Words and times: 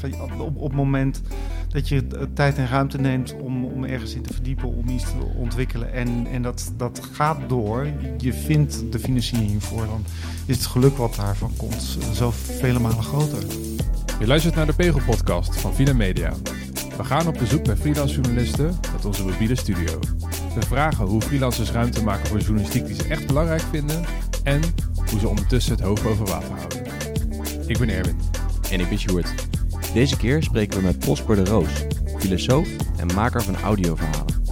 Van, 0.00 0.40
op, 0.40 0.56
op 0.56 0.62
het 0.62 0.72
moment 0.72 1.20
dat 1.68 1.88
je 1.88 2.06
tijd 2.34 2.58
en 2.58 2.68
ruimte 2.68 2.98
neemt 2.98 3.34
om, 3.42 3.64
om 3.64 3.84
ergens 3.84 4.14
in 4.14 4.22
te 4.22 4.32
verdiepen, 4.32 4.68
om 4.68 4.88
iets 4.88 5.04
te 5.04 5.32
ontwikkelen. 5.36 5.92
En, 5.92 6.26
en 6.32 6.42
dat, 6.42 6.72
dat 6.76 7.00
gaat 7.12 7.48
door. 7.48 7.86
Je 8.18 8.32
vindt 8.32 8.92
de 8.92 8.98
financiering 8.98 9.64
voor. 9.64 9.86
Dan 9.86 10.04
is 10.46 10.56
het 10.56 10.66
geluk 10.66 10.96
wat 10.96 11.14
daarvan 11.14 11.52
komt 11.56 11.98
zo 12.14 12.30
vele 12.34 12.78
malen 12.78 13.02
groter. 13.02 13.44
Je 14.20 14.26
luistert 14.26 14.54
naar 14.54 14.66
de 14.66 14.72
Pegel 14.72 15.00
Podcast 15.06 15.60
van 15.60 15.74
Vina 15.74 15.92
Media. 15.92 16.32
We 16.96 17.04
gaan 17.04 17.26
op 17.28 17.38
bezoek 17.38 17.64
bij 17.64 17.76
freelance 17.76 18.14
journalisten 18.14 18.74
met 18.92 19.04
onze 19.04 19.24
mobiele 19.24 19.56
studio. 19.56 19.98
We 20.54 20.66
vragen 20.66 21.06
hoe 21.06 21.20
freelancers 21.20 21.70
ruimte 21.70 22.04
maken 22.04 22.26
voor 22.26 22.38
journalistiek 22.38 22.86
die 22.86 22.94
ze 22.94 23.08
echt 23.08 23.26
belangrijk 23.26 23.62
vinden 23.70 24.04
en 24.42 24.60
hoe 25.10 25.20
ze 25.20 25.28
ondertussen 25.28 25.72
het 25.72 25.82
hoofd 25.82 26.02
boven 26.02 26.26
water 26.26 26.50
houden. 26.56 26.82
Ik 27.66 27.78
ben 27.78 27.88
Erwin. 27.88 28.18
En 28.70 28.80
ik 28.80 28.88
ben 28.88 28.98
Sjoerd. 28.98 29.49
Deze 29.94 30.16
keer 30.16 30.42
spreken 30.42 30.78
we 30.78 30.84
met 30.84 30.98
Prosper 30.98 31.36
de 31.36 31.44
Roos, 31.44 31.84
filosoof 32.18 32.68
en 32.96 33.14
maker 33.14 33.42
van 33.42 33.56
audioverhalen. 33.56 34.42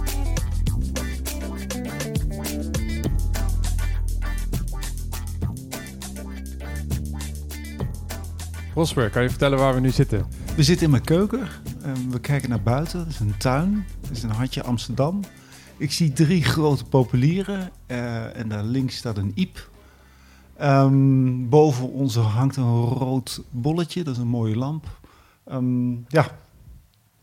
Prosper, 8.73 9.09
kan 9.09 9.21
je 9.23 9.29
vertellen 9.29 9.57
waar 9.57 9.73
we 9.73 9.79
nu 9.79 9.89
zitten? 9.89 10.25
We 10.55 10.63
zitten 10.63 10.85
in 10.85 10.91
mijn 10.91 11.03
keuken. 11.03 11.47
Ehm, 11.83 12.09
we 12.09 12.19
kijken 12.19 12.49
naar 12.49 12.61
buiten. 12.61 12.99
Het 12.99 13.07
is 13.07 13.19
een 13.19 13.37
tuin. 13.37 13.85
Het 14.01 14.17
is 14.17 14.23
een 14.23 14.29
hartje 14.29 14.63
Amsterdam. 14.63 15.19
Ik 15.77 15.91
zie 15.91 16.13
drie 16.13 16.43
grote 16.43 16.83
populieren. 16.85 17.71
eh, 17.85 18.37
en 18.37 18.49
daar 18.49 18.63
links 18.63 18.95
staat 18.97 19.17
een 19.17 19.31
iep. 19.35 19.69
Ehm, 20.57 21.49
boven 21.49 21.91
ons 21.91 22.15
hangt 22.15 22.55
een 22.55 22.83
rood 22.83 23.43
bolletje. 23.49 24.03
Dat 24.03 24.13
is 24.15 24.21
een 24.21 24.27
mooie 24.27 24.55
lamp. 24.55 24.97
Ehm, 25.49 25.91
ja, 26.07 26.25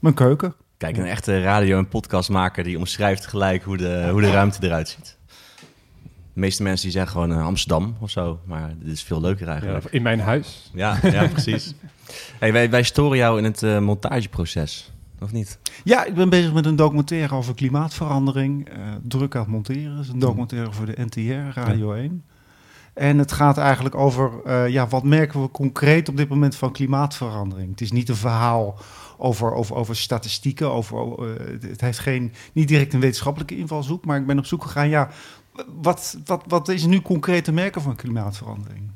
mijn 0.00 0.14
keuken. 0.14 0.54
Kijk, 0.76 0.96
een 0.96 1.06
echte 1.06 1.40
radio- 1.42 1.78
en 1.78 1.88
podcastmaker 1.88 2.64
die 2.64 2.78
omschrijft 2.78 3.26
gelijk 3.26 3.62
hoe 3.62 3.76
de, 3.76 4.08
hoe 4.10 4.20
de 4.20 4.30
ruimte 4.30 4.66
eruit 4.66 4.88
ziet. 4.88 5.16
De 6.32 6.40
meeste 6.42 6.62
mensen 6.62 6.82
die 6.82 6.92
zeggen 6.92 7.12
gewoon 7.12 7.32
eh, 7.32 7.44
Amsterdam 7.44 7.96
of 8.00 8.10
zo, 8.10 8.40
maar 8.44 8.74
dit 8.78 8.92
is 8.92 9.02
veel 9.02 9.20
leuker 9.20 9.46
Ja, 9.46 9.52
eigenlijk. 9.52 9.84
in 9.94 10.02
mijn 10.02 10.20
huis. 10.20 10.70
Ja, 10.74 10.98
ja, 11.02 11.28
precies. 11.28 11.74
Hey, 12.38 12.52
wij, 12.52 12.70
wij 12.70 12.82
storen 12.82 13.16
jou 13.16 13.38
in 13.38 13.44
het 13.44 13.62
eh, 13.62 13.78
montageproces, 13.78 14.92
of 15.20 15.32
niet? 15.32 15.58
Ja, 15.84 16.04
ik 16.04 16.14
ben 16.14 16.28
bezig 16.28 16.52
met 16.52 16.66
een 16.66 16.76
documentaire 16.76 17.34
over 17.34 17.54
klimaatverandering. 17.54 18.68
eh, 18.68 18.76
druk 19.02 19.34
aan 19.34 19.40
het 19.42 19.50
monteren. 19.50 19.96
Het 19.96 20.04
is 20.04 20.12
een 20.12 20.18
documentaire 20.18 20.72
voor 20.72 20.86
de 20.86 20.94
NTR, 21.04 21.58
Radio 21.60 21.92
1. 21.92 22.24
En 22.96 23.18
het 23.18 23.32
gaat 23.32 23.58
eigenlijk 23.58 23.94
over, 23.94 24.30
eh, 24.44 24.68
ja, 24.68 24.86
wat 24.88 25.02
merken 25.02 25.42
we 25.42 25.50
concreet 25.50 26.08
op 26.08 26.16
dit 26.16 26.28
moment 26.28 26.56
van 26.56 26.72
klimaatverandering? 26.72 27.70
Het 27.70 27.80
is 27.80 27.92
niet 27.92 28.08
een 28.08 28.16
verhaal 28.16 28.78
over, 29.18 29.52
over, 29.54 29.76
over 29.76 29.96
statistieken, 29.96 30.70
over, 30.70 30.98
eh, 30.98 31.46
het- 31.52 31.62
het 31.62 31.80
heeft 31.80 31.98
geen, 31.98 32.32
niet 32.52 32.68
direct 32.68 32.92
een 32.92 33.00
wetenschappelijke 33.00 33.56
invalshoek, 33.56 34.04
maar 34.04 34.18
ik 34.18 34.26
ben 34.26 34.38
op 34.38 34.46
zoek 34.46 34.62
gegaan, 34.62 34.88
ja, 34.88 35.10
wat, 35.82 36.18
wat, 36.24 36.42
wat 36.48 36.68
is 36.68 36.84
nu 36.86 37.02
concreet 37.02 37.44
te 37.44 37.52
merken 37.52 37.82
van 37.82 37.96
klimaatverandering? 37.96 38.90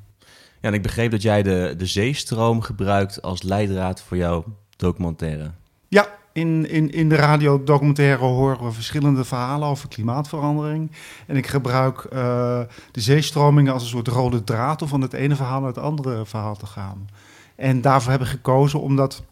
Ja, 0.60 0.68
en 0.68 0.74
ik 0.74 0.82
begreep 0.82 1.10
dat 1.10 1.22
jij 1.22 1.42
de, 1.42 1.74
de 1.78 1.86
zeestroom 1.86 2.60
gebruikt 2.60 3.22
als 3.22 3.42
leidraad 3.42 4.02
voor 4.02 4.16
jouw 4.16 4.44
documentaire. 4.76 5.50
Ja, 5.88 6.08
in, 6.32 6.68
in, 6.68 6.90
in 6.90 7.08
de 7.08 7.14
radiodocumentaire 7.14 8.24
horen 8.24 8.64
we 8.64 8.72
verschillende 8.72 9.24
verhalen 9.24 9.68
over 9.68 9.88
klimaatverandering. 9.88 10.90
En 11.26 11.36
ik 11.36 11.46
gebruik 11.46 11.98
eh, 11.98 12.60
de 12.90 13.00
zeestromingen 13.00 13.72
als 13.72 13.82
een 13.82 13.88
soort 13.88 14.08
rode 14.08 14.44
draad 14.44 14.82
om 14.82 14.88
van 14.88 15.00
het 15.00 15.12
ene 15.12 15.36
verhaal 15.36 15.60
naar 15.60 15.68
het 15.68 15.78
andere 15.78 16.26
verhaal 16.26 16.56
te 16.56 16.66
gaan. 16.66 17.08
En 17.56 17.80
daarvoor 17.80 18.10
hebben 18.10 18.28
we 18.28 18.34
gekozen 18.34 18.80
omdat 18.80 19.22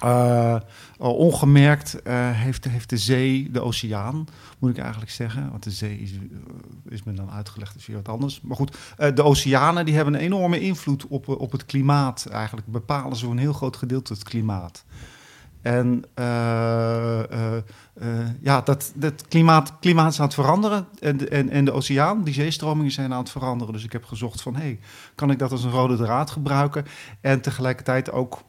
eh, 0.00 0.56
ongemerkt 0.98 2.02
eh, 2.02 2.30
heeft, 2.30 2.64
heeft 2.64 2.90
de 2.90 2.98
zee, 2.98 3.50
de 3.50 3.60
oceaan, 3.60 4.26
moet 4.58 4.70
ik 4.70 4.78
eigenlijk 4.78 5.10
zeggen. 5.10 5.50
Want 5.50 5.62
de 5.62 5.70
zee 5.70 5.98
is, 5.98 6.12
is 6.88 7.02
me 7.02 7.12
dan 7.12 7.30
uitgelegd, 7.30 7.76
is 7.76 7.86
weer 7.86 7.96
wat 7.96 8.08
anders. 8.08 8.40
Maar 8.40 8.56
goed, 8.56 8.76
de 9.14 9.22
oceanen 9.22 9.84
die 9.84 9.94
hebben 9.94 10.14
een 10.14 10.20
enorme 10.20 10.60
invloed 10.60 11.06
op, 11.06 11.28
op 11.28 11.52
het 11.52 11.66
klimaat. 11.66 12.26
Eigenlijk 12.26 12.66
bepalen 12.66 13.16
ze 13.16 13.26
een 13.26 13.38
heel 13.38 13.52
groot 13.52 13.76
gedeelte 13.76 14.12
het 14.12 14.22
klimaat. 14.24 14.84
En 15.62 16.04
eh, 16.14 17.56
ja, 18.40 18.60
dat, 18.60 18.92
klimaat, 19.28 19.72
klimaat 19.80 20.12
is 20.12 20.18
aan 20.18 20.24
het 20.26 20.34
veranderen. 20.34 20.86
En, 21.00 21.16
de- 21.16 21.62
de 21.64 21.72
oceaan, 21.72 22.24
die 22.24 22.34
zeestromingen 22.34 22.92
zijn 22.92 23.12
aan 23.12 23.18
het 23.18 23.30
veranderen. 23.30 23.72
Dus 23.72 23.84
ik 23.84 23.92
heb 23.92 24.04
gezocht 24.04 24.40
van, 24.42 24.56
hey, 24.56 24.78
kan 25.14 25.30
ik 25.30 25.38
dat 25.38 25.50
als 25.52 25.64
een 25.64 25.70
rode 25.70 25.96
draad 25.96 26.30
gebruiken? 26.30 26.84
En 27.20 27.40
tegelijkertijd 27.40 28.10
ook 28.12 28.42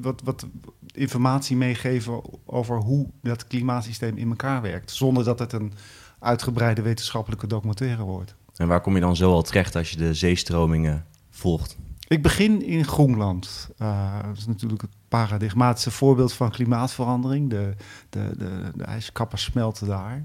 wat, 0.00 0.22
wat 0.24 0.46
informatie 0.94 1.56
meegeven 1.56 2.20
over 2.46 2.76
hoe 2.76 3.06
dat 3.22 3.46
klimaatsysteem 3.46 4.16
in 4.16 4.28
elkaar 4.28 4.62
werkt. 4.62 4.90
Zonder 4.90 5.24
dat 5.24 5.38
het 5.38 5.52
een 5.52 5.72
uitgebreide 6.18 6.82
wetenschappelijke 6.82 7.46
documentaire 7.46 8.02
wordt. 8.02 8.34
En 8.56 8.68
waar 8.68 8.80
kom 8.80 8.94
je 8.94 9.00
dan 9.00 9.16
zo 9.16 9.32
al 9.32 9.42
terecht 9.42 9.76
als 9.76 9.90
je 9.90 9.96
de 9.96 10.14
zeestromingen 10.14 11.04
volgt? 11.30 11.76
Ik 12.10 12.22
begin 12.22 12.62
in 12.62 12.84
Groenland. 12.84 13.70
Eh, 13.78 14.22
dat 14.26 14.36
is 14.36 14.46
natuurlijk 14.46 14.82
het 14.82 14.90
paradigmatische 15.08 15.90
voorbeeld 15.90 16.32
van 16.32 16.50
klimaatverandering. 16.50 17.50
De, 17.50 17.74
de, 18.08 18.30
de, 18.36 18.70
de 18.74 18.84
ijskappen 18.84 19.38
smelten 19.38 19.86
daar. 19.86 20.24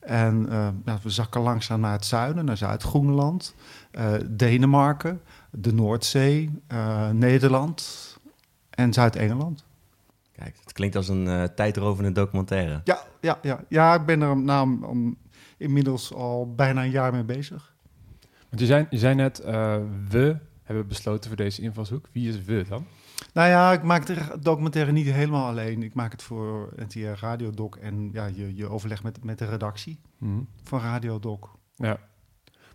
En 0.00 0.48
eh, 0.50 0.68
ja, 0.84 0.98
we 1.02 1.10
zakken 1.10 1.40
langzaam 1.40 1.80
naar 1.80 1.92
het 1.92 2.04
zuiden, 2.04 2.44
naar 2.44 2.56
Zuid-Groenland, 2.56 3.54
eh, 3.90 4.12
Denemarken, 4.26 5.20
de 5.50 5.72
Noordzee, 5.72 6.50
eh, 6.66 7.10
Nederland 7.10 8.16
en 8.70 8.92
Zuid-Engeland. 8.92 9.64
Kijk, 10.32 10.56
het 10.60 10.72
klinkt 10.72 10.96
als 10.96 11.08
een 11.08 11.50
tijdrovende 11.54 12.12
documentaire. 12.12 12.80
Ja, 12.84 12.98
ja, 13.20 13.38
ja. 13.42 13.64
ja, 13.68 13.94
ik 13.94 14.06
ben 14.06 14.22
er 14.22 14.36
nou, 14.36 14.84
om, 14.84 15.16
inmiddels 15.56 16.14
al 16.14 16.54
bijna 16.54 16.82
een 16.82 16.90
jaar 16.90 17.12
mee 17.12 17.24
bezig. 17.24 17.76
Want 18.48 18.60
je 18.60 18.66
zei, 18.66 18.86
je 18.90 18.98
zei 18.98 19.14
net, 19.14 19.38
eh, 19.40 19.76
we 20.08 20.36
hebben 20.68 20.88
besloten 20.88 21.28
voor 21.28 21.36
deze 21.36 21.62
invalshoek. 21.62 22.08
Wie 22.12 22.28
is 22.28 22.44
we 22.44 22.64
dan? 22.68 22.86
Nou 23.32 23.48
ja, 23.48 23.72
ik 23.72 23.82
maak 23.82 24.06
de 24.06 24.38
documentaire 24.40 24.92
niet 24.92 25.06
helemaal 25.06 25.48
alleen. 25.48 25.82
Ik 25.82 25.94
maak 25.94 26.12
het 26.12 26.22
voor 26.22 26.72
NTR 26.76 27.20
Radiodoc 27.20 27.76
en 27.76 28.10
ja, 28.12 28.26
je, 28.26 28.56
je 28.56 28.68
overleg 28.68 29.02
met, 29.02 29.24
met 29.24 29.38
de 29.38 29.44
redactie 29.44 30.00
van 30.62 30.80
Radiodoc. 30.80 31.50
Ja, 31.74 31.98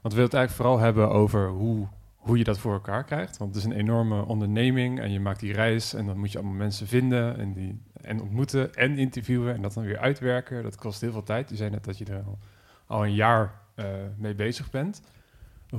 want 0.03 0.13
we 0.13 0.21
willen 0.21 0.23
het 0.23 0.33
eigenlijk 0.33 0.51
vooral 0.51 0.79
hebben 0.79 1.09
over 1.09 1.49
hoe, 1.49 1.87
hoe 2.15 2.37
je 2.37 2.43
dat 2.43 2.57
voor 2.57 2.73
elkaar 2.73 3.03
krijgt. 3.03 3.37
Want 3.37 3.55
het 3.55 3.63
is 3.63 3.69
een 3.69 3.77
enorme 3.77 4.25
onderneming 4.25 4.99
en 4.99 5.11
je 5.11 5.19
maakt 5.19 5.39
die 5.39 5.53
reis 5.53 5.93
en 5.93 6.05
dan 6.05 6.17
moet 6.17 6.31
je 6.31 6.37
allemaal 6.37 6.55
mensen 6.55 6.87
vinden 6.87 7.37
en, 7.37 7.53
die, 7.53 7.81
en 8.01 8.21
ontmoeten 8.21 8.73
en 8.73 8.97
interviewen 8.97 9.53
en 9.55 9.61
dat 9.61 9.73
dan 9.73 9.83
weer 9.83 9.97
uitwerken. 9.97 10.63
Dat 10.63 10.75
kost 10.75 11.01
heel 11.01 11.11
veel 11.11 11.23
tijd. 11.23 11.49
Je 11.49 11.55
zei 11.55 11.69
net 11.69 11.83
dat 11.83 11.97
je 11.97 12.05
er 12.05 12.23
al, 12.23 12.37
al 12.85 13.03
een 13.03 13.13
jaar 13.13 13.61
eh, 13.75 13.85
mee 14.17 14.35
bezig 14.35 14.69
bent. 14.69 15.01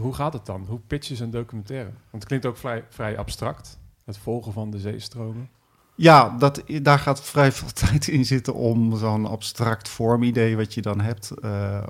Hoe 0.00 0.15
gaat 0.15 0.32
het 0.32 0.47
dan? 0.47 0.65
Hoe 0.69 0.81
pitch 0.87 1.09
je 1.09 1.16
zo'n 1.16 1.31
documentaire? 1.31 1.91
Want 1.91 2.10
het 2.10 2.25
klinkt 2.25 2.47
ook 2.47 2.56
vrij, 2.56 2.84
vrij 2.88 3.19
abstract, 3.19 3.78
het 4.05 4.19
volgen 4.19 4.53
van 4.53 4.71
de 4.71 4.78
zeestromen. 4.78 5.49
Ja, 5.97 6.37
dat, 6.38 6.62
daar 6.82 6.99
gaat 6.99 7.21
vrij 7.22 7.53
veel 7.53 7.72
tijd 7.88 8.09
in 8.09 8.25
zitten 8.25 8.54
om 8.54 8.97
zo'n 8.97 9.27
abstract 9.27 9.88
vormidee 9.88 10.56
wat 10.56 10.75
je 10.75 10.83
dan 10.83 11.00
hebt. 11.00 11.31
eh, 11.31 11.83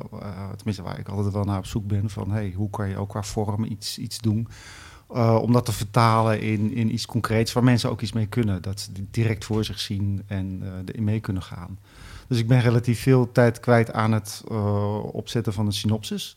tenminste, 0.56 0.82
waar 0.82 0.98
ik 0.98 1.08
altijd 1.08 1.34
wel 1.34 1.44
naar 1.44 1.58
op 1.58 1.66
zoek 1.66 1.86
ben 1.86 2.10
van 2.10 2.30
hey, 2.30 2.52
hoe 2.56 2.70
kan 2.70 2.88
je 2.88 2.96
ook 2.96 3.08
qua 3.08 3.22
vorm 3.22 3.64
iets, 3.64 3.98
iets 3.98 4.18
doen. 4.18 4.48
eh, 5.14 5.38
om 5.42 5.52
dat 5.52 5.64
te 5.64 5.72
vertalen 5.72 6.40
in, 6.40 6.72
in 6.74 6.92
iets 6.92 7.06
concreets 7.06 7.52
waar 7.52 7.64
mensen 7.64 7.90
ook 7.90 8.00
iets 8.00 8.12
mee 8.12 8.26
kunnen. 8.26 8.62
Dat 8.62 8.80
ze 8.80 8.90
direct 9.10 9.44
voor 9.44 9.64
zich 9.64 9.80
zien 9.80 10.22
en 10.26 10.62
erin 10.84 11.04
mee 11.04 11.20
kunnen 11.20 11.42
gaan. 11.42 11.78
Dus 12.28 12.38
ik 12.38 12.48
ben 12.48 12.60
relatief 12.60 13.00
veel 13.02 13.32
tijd 13.32 13.60
kwijt 13.60 13.92
aan 13.92 14.12
het 14.12 14.42
opzetten 15.12 15.52
van 15.52 15.66
een 15.66 15.72
synopsis. 15.72 16.34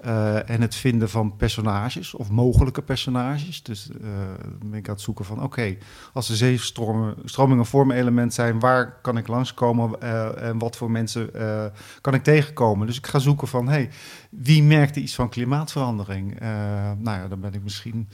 Eh, 0.00 0.50
en 0.50 0.60
het 0.60 0.74
vinden 0.74 1.10
van 1.10 1.36
personages 1.36 2.14
of 2.14 2.30
mogelijke 2.30 2.82
personages. 2.82 3.62
Dus 3.62 3.88
dan 4.58 4.70
ben 4.70 4.78
ik 4.78 4.88
aan 4.88 4.94
het 4.94 5.02
zoeken 5.02 5.24
van 5.24 5.42
oké, 5.42 5.76
als 6.12 6.26
de 6.26 6.36
zeestromingen 6.36 7.66
vormelement 7.66 8.34
zijn, 8.34 8.58
waar 8.58 9.00
kan 9.00 9.16
ik 9.16 9.26
langskomen 9.26 10.00
eh, 10.00 10.42
en 10.42 10.58
wat 10.58 10.76
voor 10.76 10.90
mensen 10.90 11.30
kan 12.00 12.14
ik 12.14 12.22
tegenkomen? 12.22 12.86
Dus 12.86 12.96
ik 12.96 13.06
ga 13.06 13.18
zoeken 13.18 13.48
van 13.48 13.68
hey, 13.68 13.90
wie 14.30 14.62
merkt 14.62 14.96
iets 14.96 15.14
van 15.14 15.28
klimaatverandering? 15.28 16.40
Nou 16.98 17.18
ja, 17.18 17.28
dan 17.28 17.40
ben 17.40 17.54
ik 17.54 17.62
misschien 17.62 18.08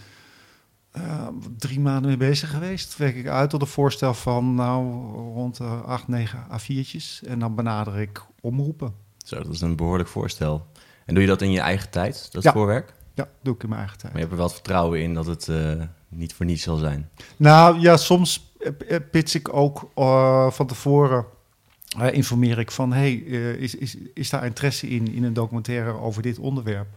drie 1.56 1.80
maanden 1.80 2.06
mee 2.06 2.16
bezig 2.16 2.50
geweest. 2.50 2.96
Werk 2.96 3.16
ik 3.16 3.28
uit 3.28 3.50
tot 3.50 3.60
een 3.60 3.66
voorstel 3.66 4.14
van 4.14 4.54
nou 4.54 4.84
rond 5.16 5.56
de 5.56 5.64
acht, 5.64 6.08
negen 6.08 6.46
A4'tjes. 6.50 7.28
En 7.28 7.38
dan 7.38 7.54
benader 7.54 8.00
ik 8.00 8.22
omroepen. 8.40 8.94
Zo, 9.24 9.36
dat 9.36 9.52
is 9.52 9.60
een 9.60 9.76
behoorlijk 9.76 10.08
voorstel. 10.08 10.66
En 11.04 11.14
doe 11.14 11.22
je 11.22 11.28
dat 11.28 11.42
in 11.42 11.50
je 11.50 11.60
eigen 11.60 11.90
tijd, 11.90 12.28
dat 12.32 12.42
Ja. 12.42 12.52
voorwerk? 12.52 12.92
Ja, 13.14 13.28
doe 13.42 13.54
ik 13.54 13.62
in 13.62 13.68
mijn 13.68 13.80
eigen 13.80 13.98
tijd. 13.98 14.12
Maar 14.12 14.22
je 14.22 14.26
hebt 14.28 14.30
er 14.38 14.42
wel 14.42 14.46
het 14.52 14.54
vertrouwen 14.62 15.02
in 15.02 15.14
dat 15.14 15.26
het 15.26 15.48
eh, 15.48 15.72
niet 16.08 16.34
voor 16.34 16.46
niets 16.46 16.62
zal 16.62 16.76
zijn. 16.76 17.10
Nou 17.36 17.80
ja, 17.80 17.96
soms 17.96 18.52
eh, 18.58 18.70
eh, 18.96 19.00
pitch 19.10 19.34
ik 19.34 19.54
ook 19.54 19.90
van 20.54 20.66
tevoren. 20.66 21.24
informeer 22.12 22.58
ik 22.58 22.70
van, 22.70 22.92
hey, 22.92 23.12
is, 23.14 23.74
is, 23.74 23.96
is 24.14 24.30
daar 24.30 24.44
interesse 24.44 24.88
in, 24.88 25.12
in 25.12 25.24
een 25.24 25.32
documentaire 25.32 25.92
over 25.92 26.22
dit 26.22 26.38
onderwerp? 26.38 26.88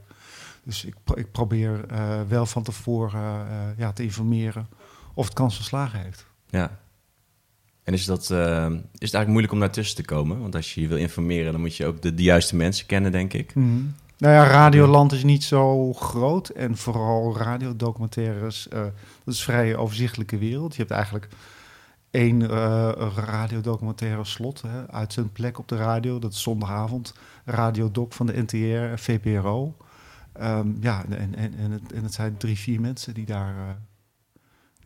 Dus 0.64 0.86
ik, 0.86 0.96
pro- 1.04 1.16
ik 1.16 1.32
probeer 1.32 1.86
wel 2.28 2.46
van 2.46 2.64
tevoren 2.64 3.46
ja, 3.78 3.92
te 3.92 4.04
informeren 4.04 4.68
of 5.14 5.26
het 5.26 5.34
kans 5.34 5.56
van 5.56 5.66
slagen 5.66 6.00
heeft. 6.02 6.26
Ja. 6.50 6.80
En 7.88 7.94
is, 7.94 8.06
dat, 8.06 8.32
eh, 8.32 8.66
is 8.70 8.80
het 8.82 9.14
eigenlijk 9.14 9.28
moeilijk 9.28 9.54
om 9.54 9.60
daartussen 9.60 9.96
te 9.96 10.06
komen? 10.06 10.40
Want 10.40 10.56
als 10.56 10.74
je 10.74 10.82
je 10.82 10.88
wil 10.88 10.98
informeren, 10.98 11.52
dan 11.52 11.62
moet 11.62 11.76
je 11.76 11.86
ook 11.86 12.02
de, 12.02 12.14
de 12.14 12.24
juiste 12.24 12.56
mensen 12.56 12.86
kennen, 12.86 13.12
denk 13.12 13.34
ik. 13.34 13.56
Nou 14.18 14.34
ja, 14.34 14.44
Radioland 14.44 15.12
is 15.12 15.24
niet 15.24 15.44
zo 15.44 15.94
groot. 15.94 16.50
En 16.50 16.78
vooral 16.78 17.38
radiodocumentaires, 17.38 18.68
eh 18.68 18.82
dat 19.24 19.34
is 19.34 19.38
een 19.38 19.46
vrij 19.46 19.76
overzichtelijke 19.76 20.38
wereld. 20.38 20.72
Je 20.72 20.80
hebt 20.80 20.92
eigenlijk 20.94 21.28
één 22.12 22.50
eh 22.50 23.12
radiodocumentaire 23.16 24.24
slot, 24.26 24.62
hè, 24.62 24.92
uitzendplek 24.92 25.60
op 25.60 25.68
de 25.68 25.76
radio. 25.76 26.20
Dat 26.20 26.34
is 26.34 26.42
zondagavond, 26.42 27.14
Radiodoc 27.46 28.14
van 28.14 28.26
de 28.26 28.42
NTR, 28.42 29.02
VPRO. 29.02 29.76
Ehm, 30.34 30.68
ja, 30.80 31.06
en, 31.10 31.36
en, 31.36 31.54
en, 31.58 31.72
het, 31.72 31.94
en 31.94 32.04
het 32.04 32.14
zijn 32.14 32.38
drie, 32.38 32.58
vier 32.58 32.82
mensen 32.82 33.14
die 33.14 33.26
daar... 33.26 33.78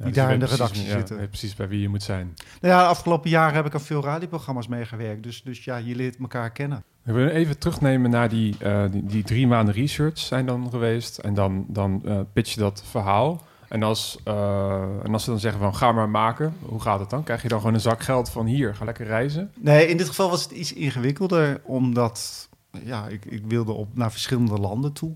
die 0.04 0.14
dus 0.14 0.24
daar 0.24 0.34
in 0.34 0.40
de 0.40 0.46
precies- 0.46 0.60
redactie 0.60 0.86
ja, 0.86 0.98
zitten. 0.98 1.28
precies 1.28 1.56
bij 1.56 1.68
wie 1.68 1.82
je 1.82 1.90
moet 1.90 2.04
zijn. 2.04 2.34
Nou 2.62 2.74
ja, 2.74 2.82
de 2.82 2.88
afgelopen 2.88 3.30
jaren 3.30 3.56
heb 3.56 3.66
ik 3.66 3.74
aan 3.74 3.82
veel 3.82 4.04
radioprogramma's 4.04 4.68
meegewerkt. 4.68 5.24
Dus, 5.24 5.44
dus 5.44 5.64
ja, 5.64 5.78
je 5.78 5.96
leert 5.96 6.18
elkaar 6.20 6.52
kennen. 6.52 6.84
We 7.02 7.14
willen 7.14 7.34
even 7.34 7.58
terugnemen 7.58 8.10
naar 8.10 8.30
die, 8.30 8.56
eh, 8.60 8.84
die, 8.92 9.06
die 9.06 9.24
drie 9.24 9.48
maanden 9.48 9.74
research 9.74 10.18
zijn 10.18 10.46
dan 10.46 10.70
geweest. 10.70 11.18
En 11.18 11.34
dan, 11.34 11.66
dan 11.68 12.02
eh, 12.06 12.20
pitch 12.34 12.54
je 12.54 12.60
dat 12.60 12.84
verhaal. 12.90 13.42
En 13.68 13.84
als, 13.84 14.18
eh, 14.24 15.04
en 15.04 15.14
als 15.14 15.24
ze 15.24 15.30
dan 15.30 15.40
zeggen 15.40 15.62
van 15.62 15.76
ga 15.76 15.92
maar 15.92 16.10
maken, 16.10 16.54
hoe 16.62 16.82
gaat 16.82 17.00
het 17.00 17.10
dan? 17.10 17.24
Krijg 17.24 17.42
je 17.42 17.48
dan 17.48 17.60
gewoon 17.60 17.74
een 17.74 17.80
zak 17.80 18.04
geld 18.04 18.30
van 18.30 18.46
hier, 18.46 18.76
ga 18.76 18.86
lekker 18.86 19.06
reizen? 19.06 19.52
Nee, 19.60 19.88
in 19.88 19.98
dit 19.98 20.08
geval 20.08 20.30
was 20.30 20.44
het 20.44 20.52
iets 20.52 20.74
ingewikkelder, 20.74 21.62
omdat 21.64 22.50
ja, 22.84 23.08
ik, 23.08 23.26
ik 23.26 23.42
wilde 23.48 23.72
op, 23.72 23.88
naar 23.94 24.12
verschillende 24.12 24.58
landen 24.58 24.94
toe 24.94 25.16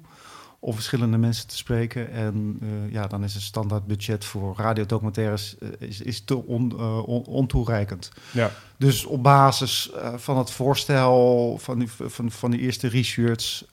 om 0.66 0.74
verschillende 0.74 1.18
mensen 1.18 1.48
te 1.48 1.58
spreken. 1.58 2.12
En 2.12 2.58
eh, 2.62 2.92
ja, 2.94 3.08
dan 3.08 3.24
is 3.24 3.34
het 3.34 3.44
standaard 3.44 3.86
budget 3.86 4.26
voor 4.26 4.56
radiodocumentaires 4.58 5.58
eh, 5.58 5.70
is, 5.88 6.02
is 6.02 6.22
te 6.22 6.46
on, 6.46 6.72
eh, 6.72 7.08
on- 7.08 7.26
ontoereikend. 7.26 8.12
Ja, 8.32 8.52
Dus 8.78 9.06
op 9.06 9.24
basis 9.24 9.92
van 10.16 10.38
het 10.38 10.52
voorstel 10.52 11.58
van 11.62 11.80
die, 11.80 11.90
van, 11.92 12.32
van 12.32 12.52
die 12.52 12.60
eerste 12.60 12.88
research, 12.88 13.64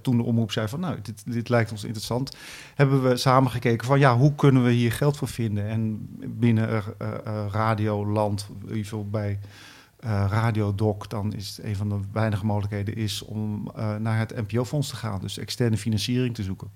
toen 0.00 0.16
de 0.16 0.22
omroep 0.22 0.52
zei 0.52 0.68
van 0.68 0.80
nou, 0.80 0.96
dit, 1.02 1.22
dit 1.32 1.48
lijkt 1.48 1.70
ons 1.70 1.84
interessant, 1.84 2.36
hebben 2.74 3.02
we 3.02 3.16
samen 3.16 3.50
gekeken 3.50 3.86
van 3.86 3.98
ja, 3.98 4.16
hoe 4.16 4.34
kunnen 4.34 4.64
we 4.64 4.70
hier 4.70 4.92
geld 4.92 5.16
voor 5.16 5.28
vinden? 5.28 5.68
En 5.68 6.08
binnen 6.18 6.82
Radioland, 7.50 8.46
in 8.60 8.68
ieder 8.68 8.84
geval 8.84 9.08
bij 9.08 9.38
eh 10.02 10.24
Radiodoc, 10.28 11.08
dan 11.08 11.32
is 11.32 11.56
het 11.56 11.66
een 11.66 11.76
van 11.76 11.88
de 11.88 12.00
weinige 12.12 12.46
mogelijkheden 12.46 12.94
is 12.94 13.22
om 13.22 13.70
eh, 13.74 13.96
naar 13.96 14.18
het 14.18 14.36
NPO-fonds 14.36 14.88
te 14.88 14.96
gaan, 14.96 15.20
dus 15.20 15.38
externe 15.38 15.76
financiering 15.76 16.34
te 16.34 16.42
zoeken. 16.42 16.70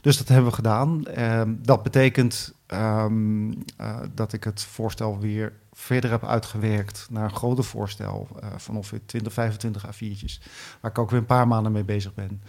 Dus 0.00 0.18
dat 0.18 0.28
hebben 0.28 0.46
we 0.50 0.54
gedaan. 0.54 1.06
Ehm, 1.06 1.54
dat 1.58 1.82
betekent 1.82 2.54
ehm, 2.66 3.52
eh, 3.76 4.00
dat 4.14 4.32
ik 4.32 4.44
het 4.44 4.62
voorstel 4.62 5.18
weer 5.18 5.52
verder 5.72 6.10
heb 6.10 6.24
uitgewerkt 6.24 7.06
naar 7.10 7.24
een 7.24 7.36
groter 7.36 7.64
voorstel 7.64 8.28
eh, 8.40 8.48
van 8.56 8.76
ongeveer 8.76 9.00
20, 9.06 9.32
25 9.32 9.86
A4'tjes. 9.86 10.42
Waar 10.80 10.90
ik 10.90 10.98
ook 10.98 11.10
weer 11.10 11.20
een 11.20 11.26
paar 11.26 11.48
maanden 11.48 11.72
mee 11.72 11.84
bezig 11.84 12.14
ben. 12.14 12.42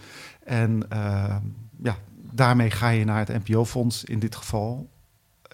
En 0.44 0.90
ehm, 0.90 1.42
ja, 1.82 1.96
daarmee 2.30 2.70
ga 2.70 2.88
je 2.88 3.04
naar 3.04 3.26
het 3.26 3.46
NPO-fonds 3.46 4.04
in 4.04 4.18
dit 4.18 4.36
geval. 4.36 4.90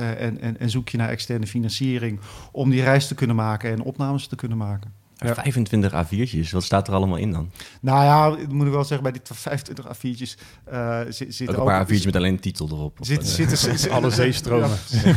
Eh, 0.01 0.23
en, 0.27 0.41
en, 0.41 0.59
en 0.61 0.71
zoek 0.71 0.89
je 0.89 0.97
naar 0.97 1.09
externe 1.09 1.47
financiering 1.47 2.21
om 2.53 2.71
die 2.71 2.83
reis 2.83 3.07
te 3.09 3.15
kunnen 3.15 3.37
maken 3.37 3.71
en 3.71 3.83
opnames 3.83 4.27
te 4.27 4.37
kunnen 4.37 4.59
maken. 4.59 4.93
Ja. 5.17 5.35
25 5.35 5.93
A4'tjes, 5.93 6.51
wat 6.51 6.63
staat 6.63 6.89
er 6.89 6.95
allemaal 6.95 7.17
in 7.17 7.31
dan? 7.31 7.51
Nou 7.81 8.05
ja, 8.05 8.47
moet 8.49 8.67
ik 8.67 8.73
wel 8.73 8.85
zeggen, 8.85 9.03
bij 9.03 9.13
die 9.13 9.21
25 9.25 9.87
A4'tjes 9.87 10.41
eh, 10.65 11.01
zit, 11.09 11.35
zit 11.35 11.49
Ook 11.49 11.57
een 11.57 11.65
paar 11.65 11.81
ook... 11.81 11.89
A4'tjes 11.89 12.05
met 12.05 12.17
alleen 12.17 12.33
een 12.33 12.41
titel 12.41 12.69
erop. 12.69 13.01
Of, 13.01 13.07
Zit, 13.07 13.19
eh, 13.21 13.25
zit, 13.27 13.59
zit, 13.81 13.91
Alle 13.91 14.11
zeestromen. 14.11 14.71
Ja. 15.05 15.17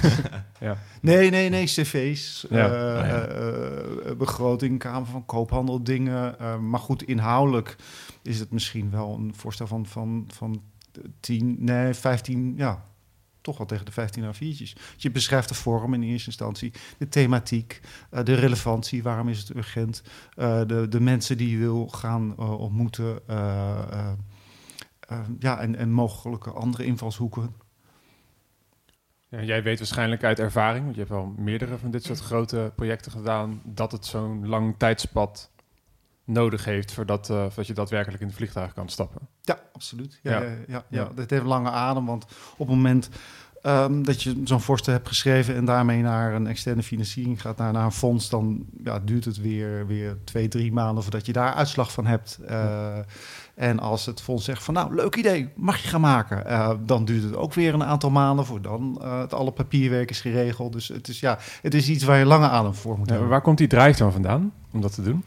Ja. 0.59 0.77
Nee, 1.01 1.29
nee, 1.29 1.49
nee, 1.49 1.65
cv's, 1.65 2.45
Ja. 2.49 2.69
eh, 2.71 3.19
eh, 3.19 4.17
begroting, 4.17 4.79
Kamer 4.79 5.07
van 5.07 5.25
Koophandel, 5.25 5.83
dingen. 5.83 6.39
eh, 6.39 6.57
maar 6.57 6.79
goed, 6.79 7.03
inhoudelijk 7.03 7.75
is 8.21 8.39
het 8.39 8.51
misschien 8.51 8.89
wel 8.91 9.15
een 9.19 9.33
voorstel 9.35 9.67
van, 9.67 9.85
van, 9.85 10.27
van 10.33 10.61
10, 11.19 11.55
nee, 11.59 11.93
15, 11.93 12.53
ja, 12.57 12.83
toch 13.43 13.57
wel 13.57 13.67
tegen 13.67 13.85
de 13.85 13.91
15 13.91 14.23
A4'tjes. 14.23 14.81
Je 14.97 15.11
beschrijft 15.11 15.49
de 15.49 15.55
vorm 15.55 15.93
in 15.93 16.03
eerste 16.03 16.27
instantie, 16.27 16.73
de 16.97 17.09
thematiek, 17.09 17.81
eh, 18.09 18.23
de 18.23 18.33
relevantie, 18.33 19.03
waarom 19.03 19.29
is 19.29 19.39
het 19.39 19.55
urgent, 19.55 20.03
eh, 20.35 20.61
de, 20.67 20.87
de 20.87 20.99
mensen 20.99 21.37
die 21.37 21.51
je 21.51 21.57
wil 21.57 21.87
gaan 21.87 22.35
eh, 22.37 22.59
ontmoeten, 22.59 23.19
ja, 25.39 25.59
en, 25.59 25.75
en 25.75 25.91
mogelijke 25.91 26.51
andere 26.51 26.85
invalshoeken. 26.85 27.55
Ja, 29.29 29.41
jij 29.41 29.63
weet 29.63 29.77
waarschijnlijk 29.77 30.23
uit 30.23 30.39
ervaring, 30.39 30.83
want 30.83 30.95
je 30.95 31.01
hebt 31.01 31.13
al 31.13 31.33
meerdere 31.37 31.77
van 31.77 31.91
dit 31.91 32.03
soort 32.03 32.19
grote 32.19 32.71
projecten 32.75 33.11
gedaan, 33.11 33.61
dat 33.63 33.91
het 33.91 34.05
zo'n 34.05 34.47
lang 34.47 34.75
tijdspad 34.77 35.52
nodig 36.25 36.65
heeft 36.65 36.91
voordat, 36.93 37.29
eh, 37.29 37.37
voordat 37.37 37.67
je 37.67 37.73
daadwerkelijk 37.73 38.21
in 38.21 38.27
het 38.27 38.35
vliegtuig 38.35 38.73
kan 38.73 38.89
stappen. 38.89 39.21
Ja, 39.41 39.59
absoluut. 39.73 40.19
Ja, 40.21 40.43
Ja. 40.67 40.83
ja. 40.89 41.09
Dat 41.15 41.29
heeft 41.29 41.43
lange 41.43 41.69
adem, 41.69 42.05
want 42.05 42.23
op 42.57 42.67
het 42.67 42.75
moment 42.75 43.09
ehm, 43.61 44.03
dat 44.03 44.23
je 44.23 44.41
zo'n 44.43 44.61
voorstel 44.61 44.93
hebt 44.93 45.07
geschreven 45.07 45.55
en 45.55 45.65
daarmee 45.65 46.01
naar 46.01 46.33
een 46.33 46.47
externe 46.47 46.83
financiering 46.83 47.41
gaat, 47.41 47.57
naar, 47.57 47.73
naar 47.73 47.85
een 47.85 47.91
fonds, 47.91 48.29
dan 48.29 48.65
ja, 48.83 48.99
duurt 48.99 49.25
het 49.25 49.41
weer, 49.41 49.87
weer 49.87 50.17
twee, 50.23 50.47
drie 50.47 50.73
maanden 50.73 51.03
voordat 51.03 51.25
je 51.25 51.33
daar 51.33 51.53
uitslag 51.53 51.91
van 51.91 52.05
hebt. 52.05 52.39
Eh, 52.47 52.97
en 53.55 53.79
als 53.79 54.05
het 54.05 54.21
fonds 54.21 54.45
zegt 54.45 54.63
van 54.63 54.73
nou, 54.73 54.95
leuk 54.95 55.15
idee, 55.15 55.49
mag 55.55 55.77
je 55.77 55.87
gaan 55.87 56.01
maken, 56.01 56.45
eh, 56.45 56.71
dan 56.85 57.05
duurt 57.05 57.23
het 57.23 57.35
ook 57.35 57.53
weer 57.53 57.73
een 57.73 57.83
aantal 57.83 58.09
maanden 58.09 58.45
voor 58.45 58.61
dan 58.61 59.01
het 59.03 59.33
alle 59.33 59.51
papierwerk 59.51 60.09
is 60.09 60.21
geregeld. 60.21 60.73
Dus 60.73 60.87
het 60.87 61.07
is, 61.07 61.19
ja, 61.19 61.37
het 61.61 61.73
is 61.73 61.89
iets 61.89 62.03
waar 62.03 62.17
je 62.17 62.25
lange 62.25 62.49
adem 62.49 62.73
voor 62.73 62.97
moet 62.97 63.09
hebben. 63.09 63.27
waar 63.27 63.41
komt 63.41 63.57
die 63.57 63.67
drive 63.67 63.97
dan 63.97 64.11
vandaan 64.11 64.53
om 64.71 64.81
dat 64.81 64.93
te 64.93 65.03
doen? 65.03 65.23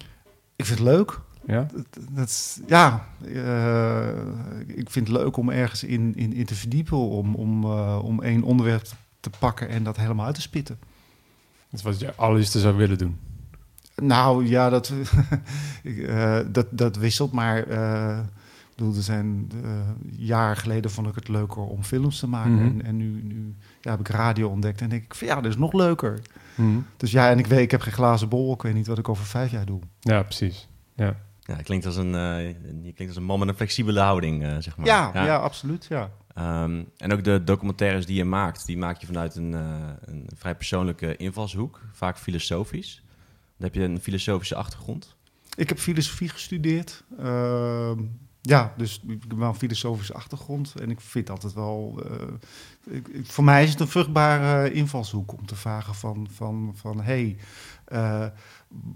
Ik 0.56 0.64
vind 0.64 0.78
het 0.78 0.88
leuk. 0.88 1.20
Ja? 1.46 1.68
Dat, 1.74 1.86
dat 2.10 2.28
is, 2.28 2.60
ja, 2.66 3.06
eh, 3.24 4.08
ik 4.66 4.90
vind 4.90 5.08
het 5.08 5.16
leuk 5.16 5.36
om 5.36 5.50
ergens 5.50 5.84
in, 5.84 6.16
in, 6.16 6.32
in 6.32 6.44
te 6.44 6.54
verdiepen, 6.54 6.98
om, 6.98 7.34
om, 7.34 7.64
eh, 7.64 8.00
om 8.02 8.22
één 8.22 8.42
onderwerp 8.42 8.86
te 9.20 9.30
pakken 9.38 9.68
en 9.68 9.82
dat 9.82 9.96
helemaal 9.96 10.26
uit 10.26 10.34
te 10.34 10.40
spitten. 10.40 10.78
Dat 11.70 11.80
is 11.80 11.82
wat 11.82 12.00
je 12.00 12.14
allerliefste 12.14 12.60
zou 12.60 12.76
willen 12.76 12.98
doen. 12.98 13.18
Nou 13.94 14.46
ja, 14.46 14.68
dat, 14.68 14.92
eh, 15.84 16.38
dat, 16.52 16.66
dat 16.70 16.96
wisselt, 16.96 17.32
maar 17.32 17.66
ik 18.76 18.82
bedoel, 18.82 18.96
er 18.96 19.02
zijn 19.02 19.50
eh, 19.64 19.70
jaren 20.18 20.56
geleden 20.56 20.90
vond 20.90 21.08
ik 21.08 21.14
het 21.14 21.28
leuker 21.28 21.62
om 21.62 21.82
films 21.82 22.18
te 22.18 22.28
maken. 22.28 22.52
Mhm. 22.52 22.64
En, 22.64 22.82
en 22.84 22.96
nu, 22.96 23.22
nu 23.22 23.54
ja, 23.80 23.90
heb 23.90 24.00
ik 24.00 24.08
radio 24.08 24.48
ontdekt 24.48 24.80
en 24.80 24.88
denk 24.88 25.02
ik 25.02 25.14
van 25.14 25.26
ja, 25.26 25.34
dat 25.34 25.44
is 25.44 25.56
nog 25.56 25.72
leuker. 25.72 26.20
Mhm. 26.56 26.78
Dus 26.96 27.10
ja, 27.10 27.30
en 27.30 27.38
ik 27.38 27.46
weet, 27.46 27.60
ik 27.60 27.70
heb 27.70 27.80
geen 27.80 27.92
glazen 27.92 28.28
bol, 28.28 28.54
ik 28.54 28.62
weet 28.62 28.74
niet 28.74 28.86
wat 28.86 28.98
ik 28.98 29.08
over 29.08 29.24
vijf 29.24 29.50
jaar 29.50 29.66
doe. 29.66 29.80
Ja, 30.00 30.22
precies. 30.22 30.68
Ja. 30.94 31.16
Ja, 31.46 31.54
het 31.56 31.64
klinkt 31.64 31.86
als 31.86 31.96
een, 31.96 32.14
eh, 32.14 32.48
je 32.82 32.92
klinkt 32.92 33.06
als 33.06 33.16
een 33.16 33.24
man 33.24 33.38
met 33.38 33.48
een 33.48 33.54
flexibele 33.54 34.00
houding, 34.00 34.44
eh, 34.44 34.56
zeg 34.58 34.76
maar. 34.76 34.86
Ja, 34.86 35.10
ja. 35.14 35.36
absoluut, 35.36 35.86
ja. 35.88 36.10
Ehm, 36.34 36.82
en 36.96 37.12
ook 37.12 37.24
de 37.24 37.44
documentaires 37.44 38.06
die 38.06 38.16
je 38.16 38.24
maakt, 38.24 38.66
die 38.66 38.78
maak 38.78 39.00
je 39.00 39.06
vanuit 39.06 39.36
een, 39.36 39.54
eh, 39.54 39.90
een 40.04 40.28
vrij 40.34 40.54
persoonlijke 40.54 41.16
invalshoek, 41.16 41.80
vaak 41.92 42.18
filosofisch. 42.18 43.02
Dan 43.56 43.66
heb 43.66 43.74
je 43.74 43.82
een 43.82 44.00
filosofische 44.00 44.54
achtergrond. 44.54 45.16
Ik 45.56 45.68
heb 45.68 45.78
filosofie 45.78 46.28
gestudeerd. 46.28 47.04
Ja, 48.48 48.72
dus 48.76 49.02
ik 49.06 49.22
heb 49.28 49.38
wel 49.38 49.48
een 49.48 49.54
filosofische 49.54 50.14
achtergrond. 50.14 50.74
En 50.80 50.90
ik 50.90 51.00
vind 51.00 51.30
altijd 51.30 51.52
wel... 51.52 52.00
eh, 52.90 52.96
ik, 52.96 53.26
voor 53.26 53.44
mij 53.44 53.64
is 53.64 53.70
het 53.70 53.80
een 53.80 53.88
vruchtbare 53.88 54.72
invalshoek 54.72 55.32
om 55.32 55.46
te 55.46 55.56
vragen 55.56 55.94
van... 55.94 56.28
van, 56.30 56.72
van 56.74 57.00
hey, 57.00 57.36
eh, 57.84 58.26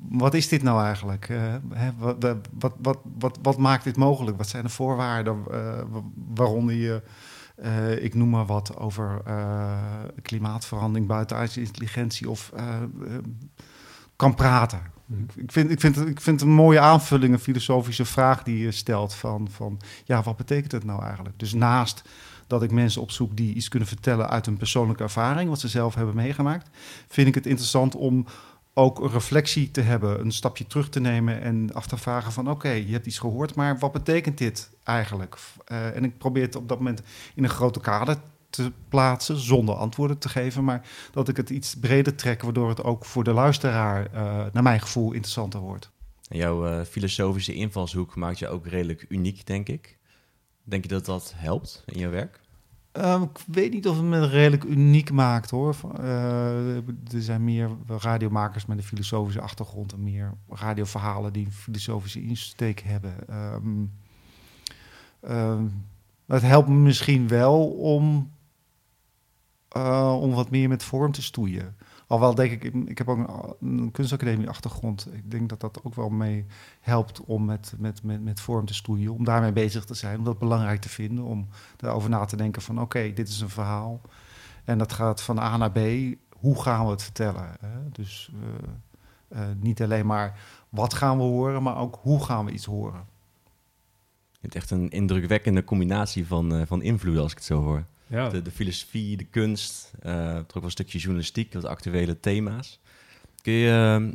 wat 0.09 0.35
is 0.35 0.49
dit 0.49 0.63
nou 0.63 0.85
eigenlijk? 0.85 1.29
Eh, 1.29 1.55
hè, 1.73 1.91
wat, 1.99 2.17
wat, 2.59 2.75
wat, 2.83 2.99
wat, 3.19 3.39
wat 3.43 3.59
maakt 3.59 3.85
dit 3.85 3.97
mogelijk? 3.97 4.37
Wat 4.37 4.49
zijn 4.49 4.65
de 4.65 4.69
voorwaarden 4.69 5.43
wa- 5.91 6.03
waaronder 6.35 6.75
je... 6.75 7.03
ik 8.01 8.15
noem 8.15 8.29
maar 8.31 8.47
wat 8.47 8.77
over 8.77 9.23
klimaatverandering, 10.23 11.07
buitenaardse 11.07 11.61
intelligentie 11.61 12.31
of 12.31 12.53
kan 14.17 14.35
praten. 14.35 14.81
Ik 15.35 15.53
vind, 15.53 15.71
ik, 15.71 15.81
vind, 15.81 15.97
ik 15.97 16.21
vind 16.21 16.41
het 16.41 16.49
een 16.49 16.55
mooie 16.55 16.81
aanvulling, 16.81 17.33
een 17.33 17.39
filosofische 17.39 18.05
vraag 18.05 18.43
die 18.43 18.59
je 18.59 18.71
stelt 18.71 19.15
van, 19.15 19.49
van 19.51 19.81
ja, 20.05 20.23
wat 20.23 20.37
betekent 20.37 20.73
het 20.73 20.85
nou 20.85 21.03
eigenlijk? 21.03 21.39
Dus 21.39 21.55
naast 21.55 22.03
dat 22.47 22.63
ik 22.63 22.71
mensen 22.71 23.03
opzoek 23.03 23.37
die 23.37 23.55
iets 23.55 23.69
kunnen 23.69 23.89
vertellen 23.89 24.29
uit 24.29 24.47
hun 24.47 24.57
persoonlijke 24.57 25.03
ervaring, 25.03 25.49
wat 25.49 25.61
ze 25.61 25.69
zelf 25.69 25.95
hebben 25.95 26.15
meegemaakt, 26.15 26.71
vind 27.09 27.29
ik 27.29 27.35
het 27.35 27.47
interessant 27.47 27.95
om 27.95 28.27
ook 28.75 29.01
een 29.01 29.11
reflectie 29.11 29.71
te 29.71 29.81
hebben, 29.81 30.21
een 30.21 30.33
stapje 30.33 30.67
terug 30.67 30.89
te 30.89 31.01
nemen 31.01 31.41
en 31.41 31.73
af 31.73 31.87
te 31.87 31.97
vragen 31.97 32.33
van 32.33 32.51
oké, 32.51 32.71
je 32.71 32.93
hebt 32.93 33.07
iets 33.07 33.19
gehoord, 33.19 33.55
maar 33.55 33.79
wat 33.79 33.93
betekent 33.93 34.39
dit 34.39 34.71
eigenlijk? 34.85 35.37
Eh, 35.65 35.97
en 35.97 36.05
ik 36.05 36.19
probeer 36.19 36.43
het 36.43 36.57
op 36.57 36.69
dat 36.69 36.79
moment 36.79 37.03
in 37.35 37.45
een 37.45 37.51
grote 37.51 37.81
kader 37.81 38.17
te 38.51 38.73
plaatsen, 38.89 39.37
zonder 39.39 39.75
antwoorden 39.75 40.19
te 40.19 40.29
geven, 40.29 40.65
maar 40.65 40.89
dat 41.13 41.29
ik 41.29 41.37
het 41.37 41.51
iets 41.51 41.75
breder 41.75 42.15
trek, 42.15 42.43
waardoor 42.43 42.69
het 42.69 42.85
ook 42.85 43.05
voor 43.05 43.25
de 43.25 43.33
luisteraar, 43.33 44.07
eh, 44.13 44.47
naar 44.53 44.63
mijn 44.63 44.81
gevoel, 44.81 45.13
interessanter 45.13 45.61
wordt. 45.61 45.91
En 46.29 46.37
jouw 46.37 46.67
eh, 46.67 46.85
filosofische 46.85 47.55
invalshoek 47.55 48.17
maakt 48.17 48.39
je 48.39 48.49
ook 48.49 48.67
redelijk 48.67 49.07
uniek, 49.09 49.47
denk 49.47 49.69
ik. 49.69 49.99
Denk 50.63 50.83
je 50.83 50.89
dat 50.89 51.05
dat 51.05 51.33
helpt 51.37 51.83
in 51.87 51.99
je 51.99 52.09
werk? 52.09 52.41
Um, 52.93 53.23
ik 53.23 53.39
weet 53.47 53.73
niet 53.73 53.89
of 53.89 53.97
het 53.97 54.05
me 54.05 54.27
redelijk 54.27 54.65
uniek 54.65 55.13
maakt 55.13 55.51
hoor. 55.51 55.77
Uh, 56.01 56.77
er 56.77 57.23
zijn 57.23 57.45
meer 57.45 57.71
radiomakers 57.87 58.67
met 58.67 58.79
een 58.79 58.85
filosofische 58.85 59.41
achtergrond 59.41 59.93
en 59.93 60.03
meer 60.03 60.33
radioverhalen 60.49 61.33
die 61.33 61.47
een 61.47 61.53
filosofische 61.53 62.23
insteek 62.23 62.81
hebben. 62.81 63.15
Um, 63.31 63.93
um, 65.29 65.85
het 66.27 66.43
helpt 66.43 66.69
me 66.69 66.75
misschien 66.75 67.29
wel 67.29 67.67
om, 67.69 68.31
uh, 69.77 70.17
om 70.21 70.31
wat 70.31 70.51
meer 70.51 70.69
met 70.69 70.83
vorm 70.83 71.13
te 71.13 71.23
stoeien. 71.23 71.77
Alhoewel 72.07 72.35
denk 72.35 72.51
ik, 72.63 72.75
ik 72.75 72.99
heb 72.99 73.09
ook 73.09 73.57
een, 73.61 73.91
kunstacademie 73.93 74.49
achtergrond. 74.49 75.09
Ik 75.13 75.31
denk 75.31 75.49
dat 75.49 75.61
dat 75.61 75.85
ook 75.85 75.95
wel 75.95 76.09
mee 76.09 76.47
helpt 76.81 77.25
om 77.25 77.45
met, 77.45 77.75
met, 77.79 78.03
met, 78.03 78.23
met 78.25 78.41
vorm 78.41 78.67
te 78.67 78.75
stoeien. 78.75 79.13
Om 79.13 79.25
daarmee 79.25 79.53
bezig 79.53 79.85
te 79.85 79.95
zijn, 79.95 80.19
om 80.19 80.25
dat 80.25 80.39
belangrijk 80.39 80.81
te 80.81 80.89
vinden. 80.89 81.25
Om 81.25 81.49
daarover 81.77 82.11
na 82.11 82.25
te 82.25 82.37
denken 82.37 82.63
van 82.63 82.81
oké, 82.81 83.13
dit 83.13 83.29
is 83.29 83.41
een 83.41 83.49
verhaal. 83.49 84.01
En 84.65 84.79
dat 84.79 84.93
gaat 84.93 85.23
van 85.23 85.39
A 85.39 85.57
naar 85.57 85.73
B. 85.73 85.79
Hoe 86.37 86.63
gaan 86.63 86.85
we 86.85 86.91
het 86.91 87.03
vertellen? 87.03 87.57
Hè? 87.61 87.91
Dus 87.93 88.33
uh, 88.35 89.41
uh, 89.41 89.47
niet 89.61 89.83
alleen 89.83 90.07
maar 90.07 90.41
wat 90.69 90.95
gaan 90.95 91.17
we 91.17 91.23
horen, 91.23 91.63
maar 91.63 91.77
ook 91.77 91.99
hoe 92.03 92.25
gaan 92.25 92.45
we 92.45 92.53
iets 92.53 92.65
horen. 92.65 93.05
Je 94.31 94.39
hebt 94.41 94.55
echt 94.55 94.71
een 94.71 94.89
indrukwekkende 94.89 95.65
combinatie 95.65 96.27
van, 96.27 96.55
uh, 96.55 96.63
van 96.67 96.83
invloeden 96.83 97.23
als 97.23 97.33
ik 97.33 97.39
het 97.39 97.47
zo 97.47 97.63
hoor. 97.63 97.85
Ja. 98.11 98.29
De, 98.29 98.43
de 98.43 98.51
filosofie, 98.51 99.17
de 99.17 99.25
kunst, 99.25 99.93
uh, 100.07 100.37
ook 100.37 100.55
wel 100.55 100.63
een 100.63 100.71
stukje 100.71 100.99
journalistiek, 100.99 101.53
wat 101.53 101.65
actuele 101.65 102.21
thema's. 102.21 102.81
Kun 103.43 103.53
je, 103.53 103.99
uh, 104.01 104.09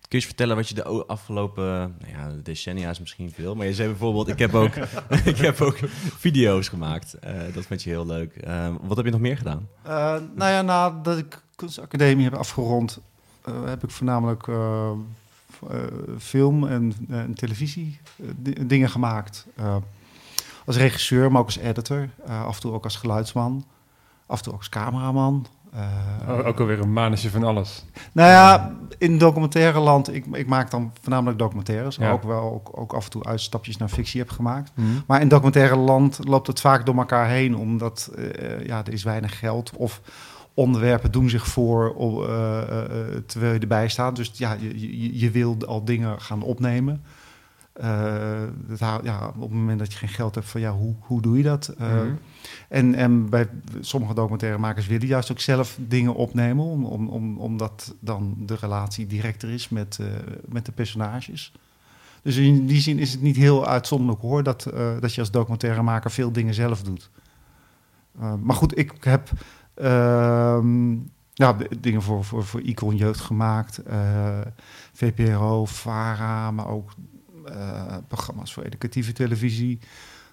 kun 0.00 0.08
je 0.08 0.16
eens 0.16 0.24
vertellen 0.24 0.56
wat 0.56 0.68
je 0.68 0.74
de 0.74 0.84
afgelopen 1.06 1.64
nou 2.00 2.12
ja, 2.12 2.32
decennia 2.42 2.90
is 2.90 3.00
misschien 3.00 3.30
veel, 3.30 3.54
maar 3.54 3.66
je 3.66 3.74
zei 3.74 3.88
bijvoorbeeld, 3.88 4.28
ik 4.28 4.38
heb 4.38 4.54
ook, 4.54 4.74
ik 5.32 5.36
heb 5.36 5.60
ook 5.60 5.78
video's 6.18 6.68
gemaakt. 6.68 7.16
Uh, 7.24 7.54
dat 7.54 7.66
vind 7.66 7.82
je 7.82 7.90
heel 7.90 8.06
leuk. 8.06 8.46
Uh, 8.46 8.74
wat 8.80 8.96
heb 8.96 9.06
je 9.06 9.12
nog 9.12 9.20
meer 9.20 9.36
gedaan? 9.36 9.68
nou 10.34 10.50
ja, 10.50 10.62
nadat 10.62 11.18
ik 11.18 11.42
kunstacademie 11.54 12.24
heb 12.24 12.34
afgerond, 12.34 13.00
heb 13.64 13.84
ik 13.84 13.90
voornamelijk 13.90 14.48
film 16.18 16.66
en, 16.66 16.94
en 17.08 17.34
televisie 17.34 18.00
dingen 18.66 18.90
gemaakt 18.90 19.46
als 20.64 20.76
regisseur, 20.76 21.30
maar 21.30 21.40
ook 21.40 21.46
als 21.46 21.58
editor. 21.58 22.08
Uh, 22.28 22.44
af 22.44 22.54
en 22.54 22.60
toe 22.60 22.72
ook 22.72 22.84
als 22.84 22.96
geluidsman. 22.96 23.64
Af 24.26 24.38
en 24.38 24.44
toe 24.44 24.52
ook 24.52 24.58
als 24.58 24.68
cameraman. 24.68 25.46
Uh, 25.74 26.46
ook 26.46 26.60
alweer 26.60 26.80
een 26.80 26.92
manetje 26.92 27.30
van 27.30 27.44
alles. 27.44 27.84
Nou 28.12 28.30
ja, 28.30 28.74
in 28.98 29.18
documentaire 29.18 29.78
land, 29.78 30.14
ik, 30.14 30.26
ik 30.32 30.46
maak 30.46 30.70
dan 30.70 30.92
voornamelijk 31.00 31.38
documentaires. 31.38 31.96
Ja. 31.96 32.10
Ook 32.10 32.22
wel 32.22 32.52
ook, 32.52 32.70
ook, 32.72 32.92
af 32.92 33.04
en 33.04 33.10
toe 33.10 33.24
uitstapjes 33.24 33.76
naar 33.76 33.88
fictie 33.88 34.20
heb 34.20 34.30
gemaakt. 34.30 34.72
Mm. 34.74 35.02
Maar 35.06 35.20
in 35.20 35.28
documentaire 35.28 35.76
land 35.76 36.18
loopt 36.22 36.46
het 36.46 36.60
vaak 36.60 36.86
door 36.86 36.96
elkaar 36.96 37.28
heen, 37.28 37.56
omdat 37.56 38.10
uh, 38.18 38.66
ja, 38.66 38.84
er 38.84 38.92
is 38.92 39.02
weinig 39.02 39.38
geld. 39.38 39.72
Of 39.76 40.00
onderwerpen 40.54 41.12
doen 41.12 41.28
zich 41.28 41.46
voor 41.46 41.94
uh, 41.98 42.18
terwijl 43.26 43.52
je 43.52 43.58
erbij 43.58 43.88
staat. 43.88 44.16
Dus 44.16 44.30
ja, 44.34 44.56
je, 44.60 44.80
je, 44.80 45.18
je 45.18 45.30
wil 45.30 45.56
al 45.66 45.84
dingen 45.84 46.20
gaan 46.20 46.42
opnemen. 46.42 47.04
Dat, 47.74 48.78
ja, 48.78 49.26
op 49.26 49.40
het 49.40 49.50
moment 49.50 49.78
dat 49.78 49.92
je 49.92 49.98
geen 49.98 50.08
geld 50.08 50.34
hebt, 50.34 50.46
van 50.46 50.60
ja, 50.60 50.72
hoe, 50.72 50.94
hoe 51.00 51.22
doe 51.22 51.36
je 51.36 51.42
dat? 51.42 51.74
Uh, 51.80 51.92
mm-hmm. 51.92 52.18
en, 52.68 52.94
en 52.94 53.28
bij 53.28 53.48
sommige 53.80 54.14
documentairemakers 54.14 54.86
willen 54.86 55.06
juist 55.06 55.30
ook 55.30 55.40
zelf 55.40 55.78
dingen 55.80 56.14
opnemen, 56.14 56.64
om, 56.64 56.84
om, 56.84 57.08
om, 57.08 57.38
omdat 57.38 57.94
dan 58.00 58.36
de 58.38 58.56
relatie 58.60 59.06
directer 59.06 59.50
is 59.50 59.68
met, 59.68 59.98
uh, 60.00 60.06
met 60.48 60.66
de 60.66 60.72
personages. 60.72 61.52
Dus 62.22 62.36
in 62.36 62.66
die 62.66 62.80
zin 62.80 62.98
is 62.98 63.12
het 63.12 63.20
niet 63.20 63.36
heel 63.36 63.66
uitzonderlijk 63.66 64.20
hoor, 64.20 64.42
dat, 64.42 64.62
dat 65.00 65.14
je 65.14 65.20
als 65.20 65.30
documentairemaker 65.30 66.10
veel 66.10 66.32
dingen 66.32 66.54
zelf 66.54 66.82
doet. 66.82 67.10
maar 68.42 68.56
goed, 68.56 68.78
ik 68.78 68.92
heb 69.00 69.30
ehm, 69.74 70.92
ja, 71.32 71.56
dingen 71.80 72.02
voor, 72.02 72.24
voor, 72.24 72.44
voor 72.44 72.60
Icon 72.60 72.96
Jeugd 72.96 73.20
gemaakt, 73.20 73.80
VPRO, 74.92 75.64
VARA, 75.64 76.50
maar 76.50 76.68
ook 76.68 76.90
programma's 78.08 78.52
voor 78.52 78.62
educatieve 78.62 79.12
televisie. 79.12 79.78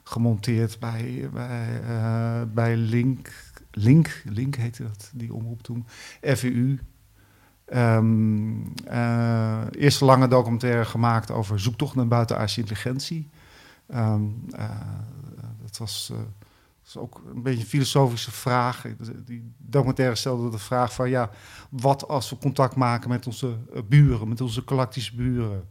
Gemonteerd 0.03 0.79
bij, 0.79 1.29
bij, 1.33 1.81
uh, 1.89 2.41
bij 2.53 2.75
Link. 2.75 3.29
Link, 3.71 4.21
Link 4.25 4.55
heette 4.55 4.83
dat, 4.83 5.11
die 5.13 5.33
omroep 5.33 5.61
toen. 5.61 5.85
FEU. 6.21 6.79
Um, 7.73 8.73
uh, 8.87 9.61
eerste 9.71 10.05
lange 10.05 10.27
documentaire 10.27 10.85
gemaakt 10.85 11.31
over 11.31 11.59
zoektocht 11.59 11.95
naar 11.95 12.07
buitenaardse 12.07 12.59
intelligentie. 12.59 13.29
Um, 13.95 14.45
dat 15.61 15.77
was 15.77 16.13
ook 16.97 17.21
een 17.33 17.43
beetje 17.43 17.59
een 17.59 17.65
filosofische 17.65 18.31
vraag. 18.31 18.85
Die 19.25 19.53
documentaire 19.57 20.15
stelde 20.15 20.49
de 20.49 20.57
vraag 20.57 20.93
van 20.93 21.09
ja, 21.09 21.29
wat 21.69 22.07
als 22.07 22.29
we 22.29 22.37
contact 22.37 22.75
maken 22.75 23.09
met 23.09 23.27
onze 23.27 23.57
buren, 23.87 24.27
met 24.27 24.41
onze 24.41 24.61
galactische 24.65 25.15
buren? 25.15 25.67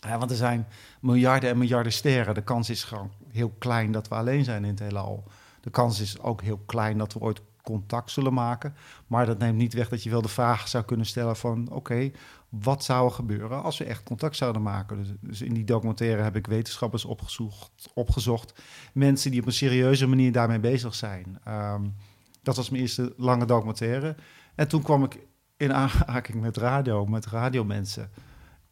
Ja, 0.00 0.18
want 0.18 0.30
er 0.30 0.36
zijn 0.36 0.66
miljarden 1.00 1.50
en 1.50 1.58
miljarden 1.58 1.92
sterren. 1.92 2.34
De 2.34 2.42
kans 2.42 2.70
is 2.70 2.84
gewoon 2.84 3.10
heel 3.30 3.54
klein 3.58 3.92
dat 3.92 4.08
we 4.08 4.14
alleen 4.14 4.44
zijn 4.44 4.64
in 4.64 4.70
het 4.70 4.78
heelal. 4.78 5.24
De 5.60 5.70
kans 5.70 6.00
is 6.00 6.20
ook 6.20 6.42
heel 6.42 6.60
klein 6.66 6.98
dat 6.98 7.12
we 7.12 7.18
ooit 7.18 7.40
contact 7.62 8.10
zullen 8.10 8.34
maken. 8.34 8.74
Maar 9.06 9.26
dat 9.26 9.38
neemt 9.38 9.56
niet 9.56 9.74
weg 9.74 9.88
dat 9.88 10.02
je 10.02 10.10
wel 10.10 10.22
de 10.22 10.28
vraag 10.28 10.68
zou 10.68 10.84
kunnen 10.84 11.06
stellen 11.06 11.36
van... 11.36 11.68
oké, 11.70 12.10
wat 12.48 12.84
zou 12.84 13.06
er 13.06 13.14
gebeuren 13.14 13.62
als 13.62 13.78
we 13.78 13.84
echt 13.84 14.02
contact 14.02 14.36
zouden 14.36 14.62
maken? 14.62 14.96
Dus, 14.96 15.08
dus, 15.20 15.42
in 15.42 15.54
die 15.54 15.64
documentaire 15.64 16.22
heb 16.22 16.36
ik 16.36 16.46
wetenschappers 16.46 17.04
opgezocht, 17.04 17.70
opgezocht. 17.94 18.62
Mensen 18.92 19.30
die 19.30 19.40
op 19.40 19.46
een 19.46 19.52
serieuze 19.52 20.06
manier 20.06 20.32
daarmee 20.32 20.60
bezig 20.60 20.94
zijn. 20.94 21.38
Um, 21.48 21.94
dat 22.42 22.56
was 22.56 22.70
mijn 22.70 22.82
eerste 22.82 23.14
lange 23.16 23.44
documentaire. 23.44 24.14
En 24.54 24.68
toen 24.68 24.82
kwam 24.82 25.04
ik 25.04 25.18
in 25.56 25.72
aanraking 25.74 26.40
met 26.40 26.56
radio, 26.56 27.06
met 27.06 27.26
radiomensen... 27.26 28.10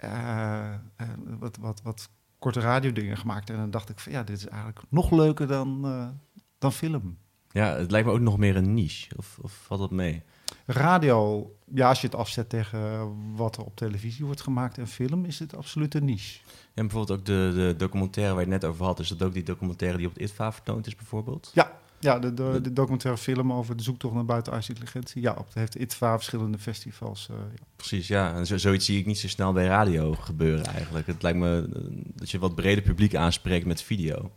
Uh, 0.04 0.74
wat, 1.38 1.56
wat, 1.56 1.82
wat 1.82 2.08
korte 2.38 2.60
radiodingen 2.60 3.16
gemaakt. 3.16 3.50
En 3.50 3.56
dan 3.56 3.70
dacht 3.70 3.88
ik 3.88 3.98
van 3.98 4.12
ja, 4.12 4.22
dit 4.22 4.36
is 4.36 4.46
eigenlijk 4.46 4.80
nog 4.88 5.10
leuker 5.10 5.46
dan, 5.46 5.80
uh, 5.84 6.08
dan 6.58 6.72
film. 6.72 7.18
Ja, 7.50 7.76
het 7.76 7.90
lijkt 7.90 8.06
me 8.06 8.12
ook 8.12 8.20
nog 8.20 8.38
meer 8.38 8.56
een 8.56 8.74
niche. 8.74 9.16
Of, 9.16 9.38
of 9.42 9.52
valt 9.52 9.80
dat 9.80 9.90
mee? 9.90 10.22
Radio, 10.66 11.50
ja, 11.74 11.88
als 11.88 12.00
je 12.00 12.06
het 12.06 12.16
afzet 12.16 12.48
tegen 12.48 13.12
wat 13.36 13.56
er 13.56 13.64
op 13.64 13.76
televisie 13.76 14.24
wordt 14.24 14.40
gemaakt 14.40 14.78
en 14.78 14.86
film, 14.86 15.24
is 15.24 15.38
het 15.38 15.56
absoluut 15.56 15.94
een 15.94 16.04
niche. 16.04 16.40
En 16.74 16.86
bijvoorbeeld 16.86 17.18
ook 17.18 17.26
de, 17.26 17.52
de 17.54 17.74
documentaire 17.76 18.34
waar 18.34 18.44
je 18.44 18.50
het 18.50 18.62
net 18.62 18.70
over 18.70 18.84
had, 18.84 18.98
is 18.98 19.08
dat 19.08 19.22
ook 19.22 19.32
die 19.32 19.42
documentaire 19.42 19.98
die 19.98 20.06
op 20.06 20.12
het 20.12 20.22
ITVA 20.22 20.52
vertoond 20.52 20.86
is 20.86 20.96
bijvoorbeeld? 20.96 21.50
Ja, 21.54 21.72
ja, 22.04 22.18
de, 22.18 22.34
de, 22.34 22.61
de, 22.61 22.73
documentaire 22.73 23.20
film 23.20 23.52
over 23.52 23.76
de 23.76 23.82
zoektocht 23.82 24.14
naar 24.14 24.25
buitenaardse 24.25 24.70
intelligentie. 24.70 25.23
Ja, 25.23 25.34
op, 25.38 25.46
heeft 25.54 25.75
ITVA 25.75 26.14
verschillende 26.14 26.58
festivals. 26.58 27.28
Uh, 27.30 27.37
ja. 27.37 27.64
Precies, 27.76 28.08
ja. 28.08 28.34
En 28.34 28.46
zo, 28.46 28.56
zoiets 28.56 28.84
zie 28.84 28.99
ik 28.99 29.06
niet 29.06 29.18
zo 29.18 29.28
snel 29.28 29.52
bij 29.52 29.66
radio 29.66 30.14
gebeuren 30.14 30.64
eigenlijk. 30.64 31.06
Het 31.06 31.23
lijkt 31.23 31.38
me 31.38 31.70
eh, 31.75 31.80
dat 32.14 32.30
je 32.30 32.38
wat 32.38 32.54
breder 32.54 32.82
publiek 32.82 33.14
aanspreekt 33.14 33.66
met 33.66 33.82
video. 33.82 34.30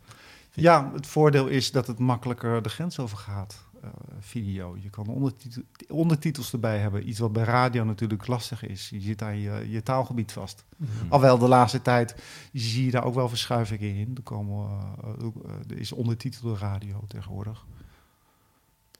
Ja, 0.52 0.90
het 0.94 1.06
voordeel 1.06 1.46
is 1.46 1.70
dat 1.70 1.86
het 1.86 1.98
makkelijker 1.98 2.62
de 2.62 2.68
grens 2.68 2.98
over 2.98 3.18
gaat. 3.18 3.67
Uh, 3.84 3.90
video. 4.18 4.76
Je 4.80 4.90
kan 4.90 5.06
ondertitel, 5.06 5.62
ondertitels 5.88 6.52
erbij 6.52 6.78
hebben. 6.78 7.08
Iets 7.08 7.18
wat 7.18 7.32
bij 7.32 7.44
radio 7.44 7.84
natuurlijk 7.84 8.26
lastig 8.26 8.66
is. 8.66 8.88
Je 8.90 9.00
zit 9.00 9.22
aan 9.22 9.38
je, 9.38 9.70
je 9.70 9.82
taalgebied 9.82 10.32
vast. 10.32 10.64
Mm 10.76 10.86
-hmm. 10.86 11.12
Alhoewel 11.12 11.38
de 11.38 11.48
laatste 11.48 11.82
tijd 11.82 12.14
zie 12.52 12.84
je 12.84 12.90
daar 12.90 13.04
ook 13.04 13.14
wel 13.14 13.28
verschuivingen 13.28 13.94
in. 13.94 14.10
Er, 14.16 14.22
komen, 14.22 14.68
uh, 15.04 15.70
er 15.70 15.78
is 15.78 15.92
ondertitelde 15.92 16.58
radio 16.58 17.04
tegenwoordig. 17.06 17.66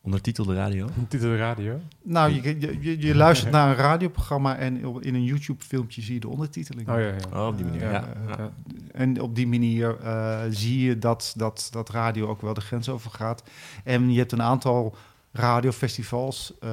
Ondertitelde 0.09 0.55
radio? 0.55 0.87
Ondertitelde 0.95 1.37
radio? 1.37 1.81
Nou, 2.03 2.33
je, 2.33 2.61
je, 2.81 3.01
je 3.01 3.15
luistert 3.15 3.53
naar 3.57 3.69
een 3.69 3.77
radioprogramma 3.77 4.57
en 4.57 5.01
in 5.01 5.15
een 5.15 5.25
YouTube-filmpje 5.25 6.03
zie 6.03 6.15
je 6.15 6.21
de 6.21 6.29
ondertiteling. 6.29 6.89
Oh 6.89 6.95
ja, 6.95 7.07
ja. 7.07 7.41
Oh, 7.41 7.47
op 7.47 7.57
die 7.57 7.67
manier, 7.67 7.83
ja. 7.83 7.91
ja. 7.91 8.07
ja. 8.39 8.53
En 8.93 9.21
op 9.21 9.35
die 9.35 9.47
manier 9.47 9.97
uh, 10.03 10.41
zie 10.51 10.87
je 10.87 10.99
dat, 10.99 11.35
dat, 11.37 11.69
dat 11.71 11.91
radio 11.91 12.29
ook 12.29 12.41
wel 12.41 12.55
de 12.55 12.61
grens 12.61 12.89
over 12.89 13.11
gaat. 13.11 13.43
En 13.85 14.13
je 14.13 14.19
hebt 14.19 14.33
een 14.33 14.43
aantal 14.43 14.97
radiofestivals 15.33 16.53
uh, 16.65 16.71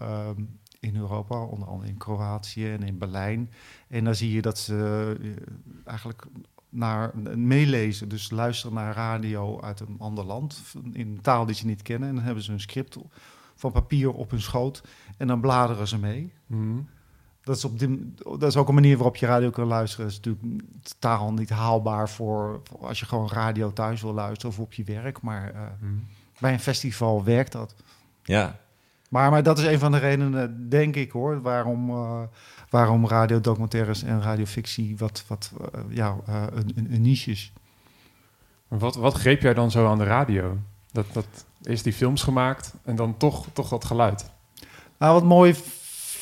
uh, 0.00 0.28
in 0.80 0.96
Europa, 0.96 1.42
onder 1.42 1.68
andere 1.68 1.90
in 1.90 1.96
Kroatië 1.96 2.70
en 2.70 2.82
in 2.82 2.98
Berlijn. 2.98 3.50
En 3.88 4.04
dan 4.04 4.14
zie 4.14 4.32
je 4.32 4.42
dat 4.42 4.58
ze 4.58 5.16
eigenlijk 5.84 6.26
naar 6.68 7.18
meelezen. 7.36 8.08
Dus 8.08 8.30
luisteren 8.30 8.74
naar 8.74 8.94
radio 8.94 9.60
uit 9.60 9.80
een 9.80 9.96
ander 9.98 10.24
land, 10.24 10.62
in 10.92 11.08
een 11.08 11.20
taal 11.20 11.46
die 11.46 11.54
ze 11.54 11.66
niet 11.66 11.82
kennen. 11.82 12.08
En 12.08 12.14
dan 12.14 12.24
hebben 12.24 12.42
ze 12.42 12.52
een 12.52 12.60
script 12.60 12.96
van 13.54 13.72
papier 13.72 14.12
op 14.12 14.30
hun 14.30 14.40
schoot 14.40 14.82
en 15.16 15.26
dan 15.26 15.40
bladeren 15.40 15.88
ze 15.88 15.98
mee. 15.98 16.32
Mm. 16.46 16.88
Dat, 17.42 17.56
is 17.56 17.64
op 17.64 17.78
die, 17.78 18.14
dat 18.14 18.42
is 18.42 18.56
ook 18.56 18.68
een 18.68 18.74
manier 18.74 18.96
waarop 18.96 19.16
je 19.16 19.26
radio 19.26 19.50
kan 19.50 19.66
luisteren. 19.66 20.04
Dat 20.04 20.14
is 20.14 20.20
natuurlijk 20.24 20.62
taal 20.98 21.32
niet 21.32 21.50
haalbaar 21.50 22.08
voor, 22.08 22.60
voor 22.64 22.86
als 22.86 22.98
je 22.98 23.06
gewoon 23.06 23.28
radio 23.28 23.72
thuis 23.72 24.02
wil 24.02 24.14
luisteren 24.14 24.50
of 24.50 24.60
op 24.60 24.72
je 24.72 24.84
werk. 24.84 25.20
Maar 25.20 25.54
uh, 25.54 25.60
mm. 25.80 26.06
bij 26.40 26.52
een 26.52 26.60
festival 26.60 27.24
werkt 27.24 27.52
dat. 27.52 27.74
Ja. 28.22 28.58
Maar, 29.08 29.30
maar 29.30 29.42
dat 29.42 29.58
is 29.58 29.64
een 29.64 29.78
van 29.78 29.92
de 29.92 29.98
redenen, 29.98 30.68
denk 30.68 30.96
ik 30.96 31.10
hoor, 31.10 31.42
waarom... 31.42 31.90
Uh, 31.90 32.22
waarom 32.70 33.06
radiodocumentaires 33.06 34.02
en 34.02 34.22
radiofictie 34.22 34.96
wat, 34.96 35.24
wat 35.26 35.52
uh, 35.60 35.80
ja, 35.88 36.16
uh, 36.28 36.42
een, 36.54 36.86
een, 36.90 37.02
niche 37.02 37.30
is. 37.30 37.52
Wat, 38.68 38.96
wat 38.96 39.14
greep 39.14 39.42
jij 39.42 39.54
dan 39.54 39.70
zo 39.70 39.86
aan 39.86 39.98
de 39.98 40.04
radio? 40.04 40.58
Dat, 40.92 41.06
dat 41.12 41.26
eerst 41.62 41.84
die 41.84 41.92
films 41.92 42.22
gemaakt 42.22 42.74
en 42.84 42.96
dan 42.96 43.16
toch, 43.16 43.46
toch 43.52 43.68
dat 43.68 43.84
geluid. 43.84 44.30
Nou, 44.98 45.12
wat 45.14 45.24
mooi 45.24 45.54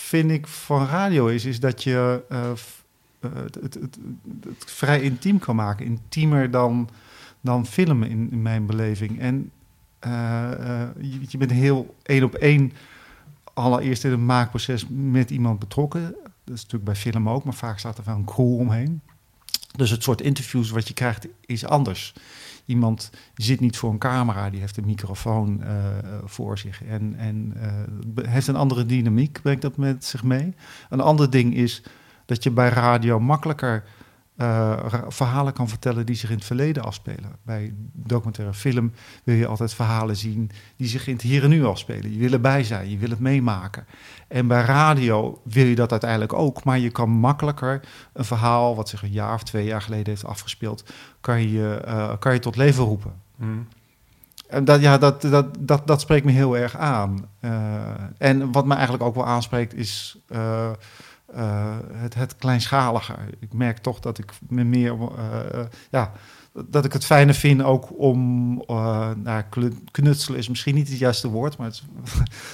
vind 0.06 0.30
ik 0.30 0.46
van 0.46 0.86
radio 0.86 1.26
is, 1.26 1.44
is 1.44 1.60
dat 1.60 1.82
je 1.82 2.22
uh, 2.28 2.50
het, 3.20 3.54
het, 3.54 3.74
het, 3.74 3.98
het, 4.44 4.70
vrij 4.70 5.00
intiem 5.00 5.38
kan 5.38 5.56
maken. 5.56 5.86
Intiemer 5.86 6.50
dan, 6.50 6.88
dan 7.40 7.66
filmen 7.66 8.08
in, 8.08 8.28
in 8.30 8.42
mijn 8.42 8.66
beleving. 8.66 9.20
En 9.20 9.50
uh, 10.06 10.50
je, 11.00 11.20
je, 11.28 11.38
bent 11.38 11.50
heel 11.50 11.94
één 12.02 12.24
op 12.24 12.34
één 12.34 12.72
allereerst 13.54 14.04
in 14.04 14.10
het 14.10 14.20
maakproces 14.20 14.86
met 14.88 15.30
iemand 15.30 15.58
betrokken. 15.58 16.14
Dat 16.46 16.56
is 16.56 16.62
natuurlijk 16.62 16.84
bij 16.84 16.96
film 16.96 17.28
ook, 17.28 17.44
maar 17.44 17.54
vaak 17.54 17.78
staat 17.78 17.98
er 17.98 18.04
wel 18.04 18.14
een 18.14 18.24
crew 18.24 18.58
omheen. 18.58 19.00
Dus 19.76 19.90
het 19.90 20.02
soort 20.02 20.20
interviews 20.20 20.70
wat 20.70 20.88
je 20.88 20.94
krijgt 20.94 21.26
is 21.40 21.66
anders. 21.66 22.14
Iemand 22.64 23.10
zit 23.34 23.60
niet 23.60 23.76
voor 23.76 23.90
een 23.90 23.98
camera, 23.98 24.50
die 24.50 24.60
heeft 24.60 24.76
een 24.76 24.84
microfoon 24.84 25.60
uh, 25.60 25.68
voor 26.24 26.58
zich 26.58 26.84
en, 26.84 27.14
en 27.16 27.52
uh, 28.16 28.28
heeft 28.28 28.46
een 28.46 28.56
andere 28.56 28.86
dynamiek, 28.86 29.38
brengt 29.42 29.62
dat 29.62 29.76
met 29.76 30.04
zich 30.04 30.22
mee. 30.22 30.54
Een 30.88 31.00
ander 31.00 31.30
ding 31.30 31.54
is 31.54 31.82
dat 32.24 32.42
je 32.42 32.50
bij 32.50 32.68
radio 32.68 33.20
makkelijker 33.20 33.84
uh, 34.36 34.84
verhalen 35.08 35.52
kan 35.52 35.68
vertellen 35.68 36.06
die 36.06 36.16
zich 36.16 36.30
in 36.30 36.36
het 36.36 36.44
verleden 36.44 36.82
afspelen. 36.82 37.32
Bij 37.42 37.74
documentaire 37.92 38.54
film 38.54 38.92
wil 39.24 39.34
je 39.34 39.46
altijd 39.46 39.74
verhalen 39.74 40.16
zien 40.16 40.50
die 40.76 40.88
zich 40.88 41.06
in 41.06 41.12
het 41.12 41.22
hier 41.22 41.42
en 41.42 41.48
nu 41.48 41.64
afspelen. 41.64 42.12
Je 42.12 42.18
wil 42.18 42.32
erbij 42.32 42.64
zijn, 42.64 42.90
je 42.90 42.98
wil 42.98 43.10
het 43.10 43.20
meemaken. 43.20 43.86
En 44.28 44.46
bij 44.46 44.62
radio 44.62 45.40
wil 45.44 45.64
je 45.64 45.74
dat 45.74 45.90
uiteindelijk 45.90 46.32
ook, 46.32 46.64
maar 46.64 46.78
je 46.78 46.90
kan 46.90 47.10
makkelijker 47.10 47.80
een 48.12 48.24
verhaal 48.24 48.76
wat 48.76 48.88
zich 48.88 49.02
een 49.02 49.10
jaar 49.10 49.34
of 49.34 49.42
twee 49.42 49.64
jaar 49.64 49.82
geleden 49.82 50.06
heeft 50.06 50.24
afgespeeld, 50.24 50.84
kan 51.20 51.48
je, 51.48 51.82
uh, 51.86 52.12
kan 52.18 52.32
je 52.32 52.38
tot 52.38 52.56
leven 52.56 52.84
roepen. 52.84 53.12
Mm. 53.36 53.66
En 54.48 54.64
dat, 54.64 54.80
ja, 54.80 54.98
dat, 54.98 55.22
dat, 55.22 55.46
dat, 55.58 55.86
dat 55.86 56.00
spreekt 56.00 56.24
me 56.24 56.32
heel 56.32 56.56
erg 56.56 56.76
aan. 56.76 57.28
Uh, 57.40 57.50
en 58.18 58.52
wat 58.52 58.66
me 58.66 58.74
eigenlijk 58.74 59.04
ook 59.04 59.14
wel 59.14 59.26
aanspreekt 59.26 59.74
is 59.74 60.18
uh, 61.36 61.76
het, 61.92 62.14
het 62.14 62.36
kleinschaliger. 62.36 63.18
Ik 63.38 63.52
merk 63.52 63.78
toch 63.78 64.00
dat 64.00 64.18
ik 64.18 64.32
me 64.48 64.64
meer, 64.64 64.92
uh, 64.92 65.64
ja, 65.90 66.12
dat 66.66 66.84
ik 66.84 66.92
het 66.92 67.04
fijner 67.04 67.34
vind 67.34 67.62
ook 67.62 67.98
om, 67.98 68.62
uh, 68.70 69.10
knutselen 69.90 70.38
is 70.38 70.48
misschien 70.48 70.74
niet 70.74 70.88
het 70.88 70.98
juiste 70.98 71.28
woord, 71.28 71.56
maar 71.56 71.66
het 71.66 71.82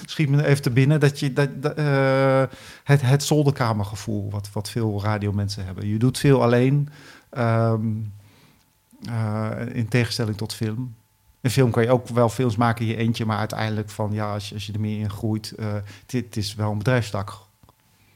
schiet 0.10 0.28
me 0.28 0.46
even 0.46 0.62
te 0.62 0.70
binnen 0.70 1.00
dat 1.00 1.20
je 1.20 1.32
dat, 1.32 1.48
het, 2.84 3.00
het 3.00 3.22
zolderkamergevoel, 3.22 4.30
wat, 4.30 4.52
wat 4.52 4.70
veel 4.70 5.02
radiomensen 5.02 5.64
hebben. 5.64 5.86
Je 5.86 5.98
doet 5.98 6.18
veel 6.18 6.42
alleen, 6.42 6.88
um, 7.38 8.12
in 9.72 9.88
tegenstelling 9.88 10.36
tot 10.36 10.54
film. 10.54 10.94
In 11.40 11.50
film 11.50 11.70
kan 11.70 11.82
je 11.82 11.90
ook 11.90 12.08
wel 12.08 12.28
films 12.28 12.56
maken 12.56 12.84
in 12.84 12.90
je 12.90 12.96
eentje, 12.96 13.24
maar 13.24 13.38
uiteindelijk 13.38 13.90
van 13.90 14.12
ja, 14.12 14.32
als 14.32 14.48
je, 14.48 14.54
als 14.54 14.66
je 14.66 14.72
er 14.72 14.80
meer 14.80 14.98
in 14.98 15.10
groeit, 15.10 15.54
dit 16.06 16.36
is 16.36 16.54
wel 16.54 16.70
een 16.70 16.78
bedrijfstak 16.78 17.50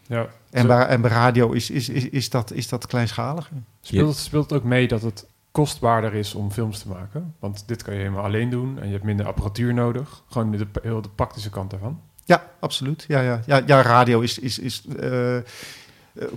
ja, 0.08 0.26
en, 0.50 0.66
bij, 0.66 0.86
en 0.86 1.00
bij 1.00 1.10
radio 1.10 1.50
is, 1.52 1.70
is, 1.70 1.88
is, 1.88 2.08
is, 2.08 2.30
dat, 2.30 2.52
is 2.52 2.68
dat 2.68 2.86
kleinschaliger. 2.86 3.56
Speelt, 3.80 4.16
speelt 4.16 4.50
het 4.50 4.58
ook 4.58 4.64
mee 4.64 4.88
dat 4.88 5.02
het 5.02 5.26
kostbaarder 5.50 6.14
is 6.14 6.34
om 6.34 6.50
films 6.50 6.78
te 6.78 6.88
maken? 6.88 7.34
Want 7.38 7.68
dit 7.68 7.82
kan 7.82 7.94
je 7.94 8.00
helemaal 8.00 8.24
alleen 8.24 8.50
doen 8.50 8.78
en 8.78 8.86
je 8.86 8.92
hebt 8.92 9.04
minder 9.04 9.26
apparatuur 9.26 9.74
nodig. 9.74 10.22
Gewoon 10.28 10.50
de, 10.50 10.66
heel 10.82 11.02
de 11.02 11.08
praktische 11.08 11.50
kant 11.50 11.70
daarvan. 11.70 12.00
Ja, 12.24 12.50
absoluut. 12.60 13.04
Ja, 13.08 13.20
ja, 13.20 13.40
ja, 13.46 13.62
ja 13.66 13.82
radio 13.82 14.20
is, 14.20 14.38
is, 14.38 14.58
is, 14.58 14.84
uh, 15.00 15.36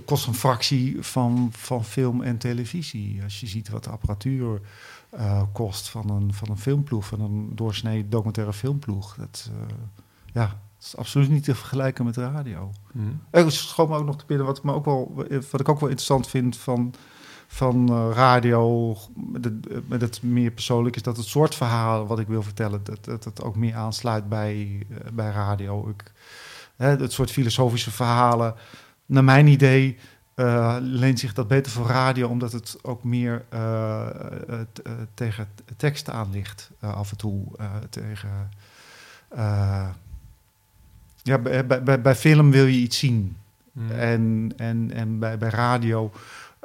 kost 0.04 0.26
een 0.26 0.34
fractie 0.34 0.96
van, 1.02 1.48
van 1.52 1.84
film 1.84 2.22
en 2.22 2.38
televisie. 2.38 3.22
Als 3.22 3.40
je 3.40 3.46
ziet 3.46 3.68
wat 3.68 3.84
de 3.84 3.90
apparatuur 3.90 4.60
uh, 5.14 5.42
kost 5.52 5.88
van 5.88 6.10
een, 6.10 6.34
van 6.34 6.50
een 6.50 6.58
filmploeg, 6.58 7.06
van 7.06 7.20
een 7.20 7.52
doorsnee 7.54 8.08
documentaire 8.08 8.52
filmploeg. 8.52 9.14
Dat, 9.14 9.50
uh, 9.52 9.62
ja, 10.32 10.60
is 10.80 10.96
absoluut 10.96 11.30
niet 11.30 11.44
te 11.44 11.54
vergelijken 11.54 12.04
met 12.04 12.14
de 12.14 12.30
radio. 12.30 12.72
Mm. 12.92 13.20
Er 13.30 13.52
schoot 13.52 13.88
me 13.88 13.96
ook 13.96 14.04
nog 14.04 14.18
te 14.18 14.24
binnen 14.26 14.46
wat, 14.46 14.62
me 14.62 14.72
ook 14.72 14.84
wel, 14.84 15.26
wat 15.50 15.60
ik 15.60 15.68
ook 15.68 15.80
wel 15.80 15.88
interessant 15.88 16.28
vind 16.28 16.56
van, 16.56 16.94
van 17.46 17.92
uh, 17.92 18.10
radio, 18.14 18.96
met 19.14 19.44
het, 19.44 19.88
met 19.88 20.00
het, 20.00 20.22
meer 20.22 20.50
persoonlijk, 20.50 20.96
is 20.96 21.02
dat 21.02 21.16
het 21.16 21.26
soort 21.26 21.54
verhaal 21.54 22.06
wat 22.06 22.18
ik 22.18 22.26
wil 22.26 22.42
vertellen, 22.42 22.84
dat, 22.84 23.04
dat 23.04 23.24
het 23.24 23.42
ook 23.42 23.56
meer 23.56 23.74
aansluit 23.74 24.28
bij, 24.28 24.86
uh, 24.88 24.96
bij 25.12 25.30
radio. 25.30 25.88
Ik, 25.88 26.12
hè, 26.76 26.86
het 26.86 27.12
soort 27.12 27.30
filosofische 27.30 27.90
verhalen, 27.90 28.54
naar 29.06 29.24
mijn 29.24 29.46
idee, 29.46 29.98
uh, 30.36 30.76
leent 30.80 31.18
zich 31.18 31.34
dat 31.34 31.48
beter 31.48 31.72
voor 31.72 31.86
radio, 31.86 32.28
omdat 32.28 32.52
het 32.52 32.78
ook 32.82 33.04
meer 33.04 33.44
tegen 35.14 35.48
teksten 35.76 36.14
aan 36.14 36.30
ligt, 36.30 36.70
af 36.80 37.10
en 37.10 37.16
toe 37.16 37.46
tegen 37.90 38.50
ja, 41.22 41.38
bij, 41.38 41.66
bij, 41.66 42.00
bij 42.00 42.14
film 42.14 42.50
wil 42.50 42.66
je 42.66 42.78
iets 42.78 42.98
zien. 42.98 43.36
Mm. 43.72 43.90
En, 43.90 44.52
en, 44.56 44.90
en 44.92 45.18
bij, 45.18 45.38
bij 45.38 45.50
radio 45.50 46.12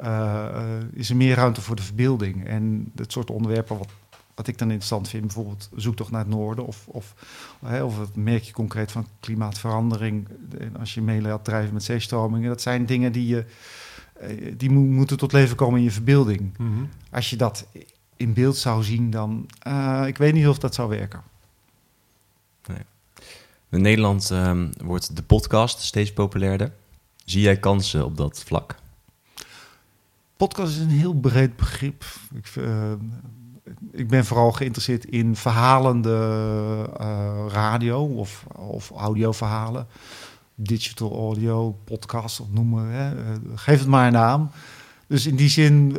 uh, 0.04 0.60
is 0.94 1.10
er 1.10 1.16
meer 1.16 1.36
ruimte 1.36 1.62
voor 1.62 1.76
de 1.76 1.82
verbeelding. 1.82 2.46
En 2.48 2.92
dat 2.94 3.12
soort 3.12 3.30
onderwerpen 3.30 3.78
wat, 3.78 3.90
wat 4.36 4.48
ik 4.48 4.58
dan 4.58 4.68
interessant 4.68 5.10
vind, 5.10 5.24
bijvoorbeeld 5.24 5.70
zoektocht 5.76 6.12
naar 6.12 6.20
het 6.20 6.30
noorden, 6.30 6.66
of, 6.66 6.88
of, 6.88 7.14
hè, 7.66 7.84
of 7.84 8.00
het 8.00 8.16
merk 8.16 8.44
je 8.44 8.54
concreet 8.54 8.92
van 8.92 9.08
klimaatverandering, 9.20 10.28
en 10.60 10.78
als 10.78 10.94
je 10.94 11.02
mee 11.02 11.22
laat 11.22 11.44
drijven 11.44 11.74
met 11.74 11.84
zeestromingen, 11.84 12.50
dat 12.50 12.62
zijn 12.62 12.86
dingen 12.86 13.12
die, 13.12 13.28
je, 13.28 13.46
eh, 14.20 14.54
die 14.58 14.70
moeten 14.72 15.18
tot 15.18 15.32
leven 15.32 15.56
komen 15.56 15.78
in 15.78 15.86
je 15.86 15.92
verbeelding. 15.92 16.58
Mm 16.58 16.74
-hmm. 16.74 16.90
Als 17.12 17.30
je 17.30 17.36
dat 17.36 17.68
in 18.16 18.34
beeld 18.34 18.58
zou 18.58 18.84
zien, 18.84 19.10
dan, 19.10 19.50
uh, 19.68 20.04
ik 20.08 20.18
weet 20.18 20.34
niet 20.34 20.48
of 20.48 20.58
dat 20.58 20.76
zou 20.76 20.90
werken. 20.90 21.22
In 23.70 23.82
Nederland 23.82 24.30
um, 24.30 24.70
wordt 24.84 25.16
de 25.16 25.24
podcast 25.24 25.80
steeds 25.80 26.14
populairder. 26.14 26.72
Zie 27.26 27.42
jij 27.42 27.58
kansen 27.58 28.06
op 28.06 28.18
dat 28.18 28.44
vlak? 28.46 28.76
Podcast 30.38 30.76
is 30.76 30.82
een 30.82 30.90
heel 30.90 31.14
breed 31.14 31.56
begrip. 31.56 32.06
Ik, 32.34 32.56
uh, 32.56 32.92
ik 33.92 34.08
ben 34.08 34.26
vooral 34.26 34.52
geïnteresseerd 34.52 35.06
in 35.06 35.36
verhalende 35.36 36.10
uh, 37.02 37.46
radio 37.48 38.06
of, 38.06 38.46
of 38.56 38.92
audioverhalen. 38.92 39.88
Digital 40.56 41.12
audio, 41.12 41.78
podcast 41.84 42.40
of 42.40 42.48
noemen. 42.52 42.88
Hè. 42.90 43.16
Uh, 43.16 43.22
geef 43.56 43.80
het 43.80 43.88
maar 43.88 44.08
een 44.08 44.14
naam. 44.14 44.50
Dus 45.08 45.26
in 45.26 45.36
die 45.36 45.50
zin 45.50 45.98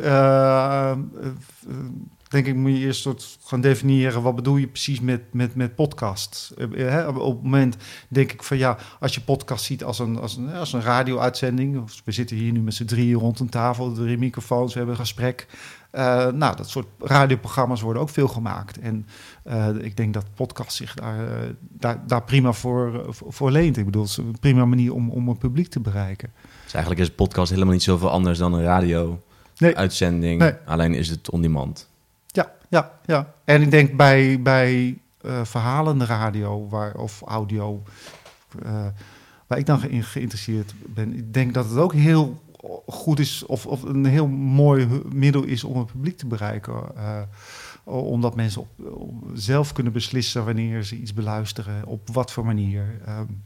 denk 2.27 2.45
ik, 2.45 2.55
moet 2.55 2.71
je 2.71 2.77
eerst 2.77 3.01
soort 3.01 3.37
gaan 3.43 3.61
definiëren 3.61 4.21
wat 4.21 4.35
bedoel 4.35 4.57
je 4.57 4.67
precies 4.67 4.99
met, 4.99 5.21
met, 5.33 5.55
met 5.55 5.75
podcast. 5.75 6.53
Uh, 6.57 7.05
op 7.07 7.15
het 7.15 7.43
moment 7.43 7.77
denk 8.07 8.31
ik 8.31 8.43
van 8.43 8.57
ja, 8.57 8.77
als 8.99 9.15
je 9.15 9.21
podcast 9.21 9.65
ziet 9.65 9.83
als 9.83 9.99
een, 9.99 10.19
als 10.19 10.37
een, 10.37 10.53
als 10.53 10.73
een 10.73 10.81
radio-uitzending. 10.81 11.83
We 12.03 12.11
zitten 12.11 12.37
hier 12.37 12.51
nu 12.51 12.59
met 12.59 12.73
z'n 12.73 12.85
drieën 12.85 13.19
rond 13.19 13.39
een 13.39 13.49
tafel, 13.49 13.93
drie 13.93 14.17
microfoons, 14.17 14.71
we 14.73 14.77
hebben 14.77 14.95
een 14.95 15.05
gesprek. 15.05 15.47
Uh, 15.91 16.27
nou, 16.27 16.55
dat 16.55 16.69
soort 16.69 16.87
radioprogramma's 16.99 17.81
worden 17.81 18.01
ook 18.01 18.09
veel 18.09 18.27
gemaakt. 18.27 18.79
En 18.79 19.07
uh, 19.45 19.67
ik 19.81 19.97
denk 19.97 20.13
dat 20.13 20.25
podcast 20.35 20.75
zich 20.75 20.93
daar, 20.93 21.55
daar, 21.59 22.03
daar 22.07 22.23
prima 22.23 22.51
voor, 22.51 23.05
voor 23.09 23.51
leent. 23.51 23.77
Ik 23.77 23.85
bedoel, 23.85 24.01
het 24.01 24.11
is 24.11 24.17
een 24.17 24.39
prima 24.39 24.65
manier 24.65 24.93
om, 24.93 25.09
om 25.09 25.27
een 25.27 25.37
publiek 25.37 25.67
te 25.67 25.79
bereiken. 25.79 26.31
Dus 26.63 26.73
eigenlijk 26.73 27.03
is 27.03 27.11
podcast 27.15 27.51
helemaal 27.51 27.73
niet 27.73 27.83
zoveel 27.83 28.09
anders 28.09 28.37
dan 28.37 28.53
een 28.53 28.63
radio-uitzending. 28.63 30.39
Nee. 30.39 30.53
Alleen 30.65 30.93
is 30.93 31.09
het 31.09 31.29
on-demand 31.29 31.87
ja, 32.67 32.91
ja. 33.05 33.33
En 33.43 33.61
ik 33.61 33.71
denk 33.71 33.95
bij, 33.95 34.41
bij 34.41 34.97
uh, 35.21 35.43
verhalende 35.43 36.05
radio 36.05 36.67
waar, 36.69 36.95
of 36.95 37.21
audio, 37.21 37.83
uh, 38.65 38.85
waar 39.47 39.57
ik 39.57 39.65
dan 39.65 39.79
ge 39.79 40.01
geïnteresseerd 40.01 40.73
ben, 40.85 41.17
ik 41.17 41.33
denk 41.33 41.53
dat 41.53 41.69
het 41.69 41.77
ook 41.77 41.93
heel 41.93 42.41
goed 42.87 43.19
is 43.19 43.45
of, 43.45 43.65
of 43.65 43.83
een 43.83 44.05
heel 44.05 44.27
mooi 44.27 45.01
middel 45.13 45.43
is 45.43 45.63
om 45.63 45.77
het 45.77 45.91
publiek 45.91 46.17
te 46.17 46.27
bereiken. 46.27 46.73
Uh, 46.95 47.21
omdat 47.83 48.35
mensen 48.35 48.61
op, 48.61 48.67
zelf 49.33 49.73
kunnen 49.73 49.93
beslissen 49.93 50.45
wanneer 50.45 50.83
ze 50.83 50.95
iets 50.95 51.13
beluisteren, 51.13 51.85
op 51.85 52.09
wat 52.13 52.31
voor 52.31 52.45
manier. 52.45 53.01
Um, 53.07 53.43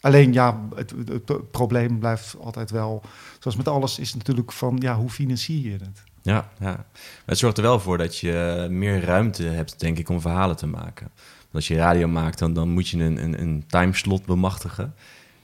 alleen 0.00 0.32
ja, 0.32 0.68
het, 0.74 1.50
probleem 1.50 1.98
blijft 1.98 2.36
altijd 2.40 2.70
wel, 2.70 3.02
zoals 3.38 3.56
met 3.56 3.68
alles, 3.68 3.98
is 3.98 4.14
natuurlijk 4.14 4.52
van 4.52 4.76
ja, 4.80 4.96
hoe 4.96 5.10
financier 5.10 5.72
je 5.72 5.78
het? 5.78 6.02
Ja, 6.28 6.48
ja. 6.58 6.84
het 7.24 7.38
zorgt 7.38 7.56
er 7.56 7.62
wel 7.62 7.80
voor 7.80 7.98
dat 7.98 8.18
je 8.18 8.66
meer 8.70 9.04
ruimte 9.04 9.42
hebt, 9.42 9.80
denk 9.80 9.98
ik, 9.98 10.08
om 10.08 10.20
verhalen 10.20 10.56
te 10.56 10.66
maken. 10.66 11.10
als 11.52 11.68
je 11.68 11.76
radio 11.76 12.08
maakt, 12.08 12.38
dan, 12.38 12.52
dan 12.52 12.68
moet 12.68 12.88
je 12.88 13.04
een, 13.04 13.22
een, 13.22 13.40
een 13.40 13.64
timeslot 13.66 14.26
bemachtigen. 14.26 14.94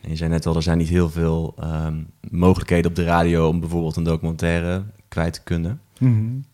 En 0.00 0.10
je 0.10 0.16
zei 0.16 0.30
net 0.30 0.46
al, 0.46 0.56
er 0.56 0.62
zijn 0.62 0.78
niet 0.78 0.88
heel 0.88 1.10
veel 1.10 1.54
um, 1.62 2.10
mogelijkheden 2.30 2.90
op 2.90 2.96
de 2.96 3.04
radio 3.04 3.48
om 3.48 3.60
bijvoorbeeld 3.60 3.96
een 3.96 4.04
documentaire 4.04 4.84
kwijt 5.08 5.32
te 5.32 5.42
kunnen. 5.42 5.80
Mm 5.98 6.14
-hmm. 6.14 6.44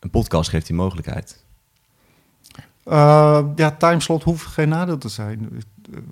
Een 0.00 0.10
podcast 0.10 0.50
geeft 0.50 0.66
die 0.66 0.76
mogelijkheid. 0.76 1.44
Uh, 2.84 3.44
ja, 3.56 3.70
timeslot 3.70 4.22
hoeft 4.22 4.46
geen 4.46 4.68
nadeel 4.68 4.98
te 4.98 5.08
zijn. 5.08 5.62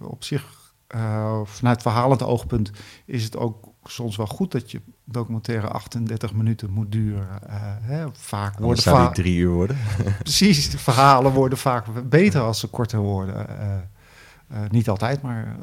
Op 0.00 0.24
zich, 0.24 0.72
uh, 0.94 1.40
vanuit 1.44 1.82
verhalend 1.82 2.22
oogpunt, 2.22 2.70
is 3.04 3.24
het 3.24 3.36
ook 3.36 3.68
soms 3.90 4.16
wel 4.16 4.26
goed 4.26 4.52
dat 4.52 4.70
je 4.70 4.80
documentaire 5.04 5.68
38 5.68 6.32
minuten 6.32 6.70
moet 6.70 6.92
duren. 6.92 7.26
Uh, 7.46 7.52
hè, 7.80 8.06
vaak 8.12 8.58
worden 8.58 8.82
zou 8.82 8.96
die 8.96 9.06
va- 9.06 9.12
drie 9.12 9.36
uur 9.36 9.52
worden. 9.52 9.76
precies, 10.18 10.70
de 10.70 10.78
verhalen 10.78 11.32
worden 11.32 11.58
vaak 11.58 12.08
beter 12.08 12.40
als 12.40 12.60
ze 12.60 12.66
korter 12.66 12.98
worden. 12.98 13.48
Eh, 13.58 13.76
eh, 13.76 14.70
niet 14.70 14.88
altijd, 14.88 15.22
maar 15.22 15.56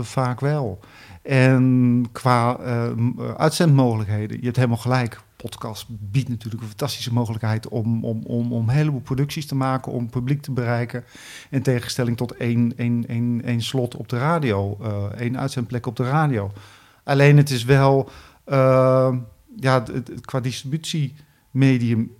vaak 0.00 0.40
wel. 0.40 0.80
En 1.22 2.04
qua 2.12 2.56
uitzendmogelijkheden, 3.36 4.36
je 4.36 4.44
hebt 4.44 4.56
helemaal 4.56 4.76
gelijk. 4.76 5.20
Podcast 5.36 5.86
biedt 5.88 6.28
natuurlijk 6.28 6.62
een 6.62 6.68
fantastische 6.68 7.12
mogelijkheid 7.12 7.68
om, 7.68 8.04
om, 8.04 8.22
om, 8.26 8.52
om 8.52 8.68
een 8.68 8.74
heleboel 8.74 9.00
producties 9.00 9.46
te 9.46 9.54
maken, 9.54 9.92
om 9.92 10.10
publiek 10.10 10.42
te 10.42 10.52
bereiken. 10.52 11.04
In 11.50 11.62
tegenstelling 11.62 12.16
tot 12.16 12.36
één, 12.36 12.72
één, 12.76 13.06
één, 13.06 13.42
één 13.44 13.62
slot 13.62 13.96
op 13.96 14.08
de 14.08 14.18
radio, 14.18 14.78
één 15.16 15.38
uitzendplek 15.38 15.86
op 15.86 15.96
de 15.96 16.04
radio. 16.04 16.52
Alleen 17.04 17.36
het 17.36 17.50
is 17.50 17.64
wel, 17.64 18.08
eh, 18.44 19.14
ja, 19.56 19.82
het- 19.84 19.88
het- 20.08 20.20
qua 20.26 20.40
distributiemedium 20.40 22.10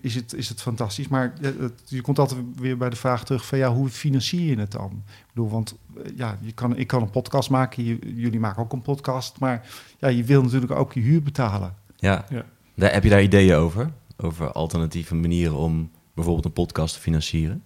is 0.00 0.14
het, 0.14 0.34
is 0.34 0.48
het 0.48 0.62
fantastisch. 0.62 1.08
Maar 1.08 1.32
het- 1.40 1.82
je 1.84 2.00
komt 2.00 2.18
altijd 2.18 2.40
weer 2.56 2.76
bij 2.76 2.90
de 2.90 2.96
vraag 2.96 3.24
terug 3.24 3.46
van 3.46 3.58
ja, 3.58 3.72
hoe 3.74 3.88
financier 3.88 4.40
je 4.50 4.58
het 4.60 4.70
dan? 4.72 5.02
Ik 5.06 5.26
bedoel, 5.34 5.50
want 5.50 5.76
eh, 5.96 6.12
ja, 6.16 6.38
je 6.40 6.52
kan, 6.52 6.76
ik 6.76 6.86
kan 6.86 7.02
een 7.02 7.10
podcast 7.10 7.50
maken, 7.50 7.84
je- 7.84 8.14
jullie 8.14 8.40
maken 8.40 8.62
ook 8.62 8.72
een 8.72 8.82
podcast, 8.82 9.38
maar 9.38 9.68
ja, 9.98 10.08
je 10.08 10.24
wil 10.24 10.42
natuurlijk 10.42 10.72
ook 10.72 10.92
je 10.92 11.00
huur 11.00 11.22
betalen. 11.22 11.74
Ja. 11.96 12.24
Ja. 12.30 12.44
Daar, 12.74 12.92
heb 12.92 13.02
je 13.02 13.10
daar 13.10 13.22
ideeën 13.22 13.54
over? 13.54 13.90
Over 14.16 14.52
alternatieve 14.52 15.14
manieren 15.14 15.56
om 15.56 15.90
bijvoorbeeld 16.14 16.44
een 16.44 16.52
podcast 16.52 16.94
te 16.94 17.00
financieren? 17.00 17.62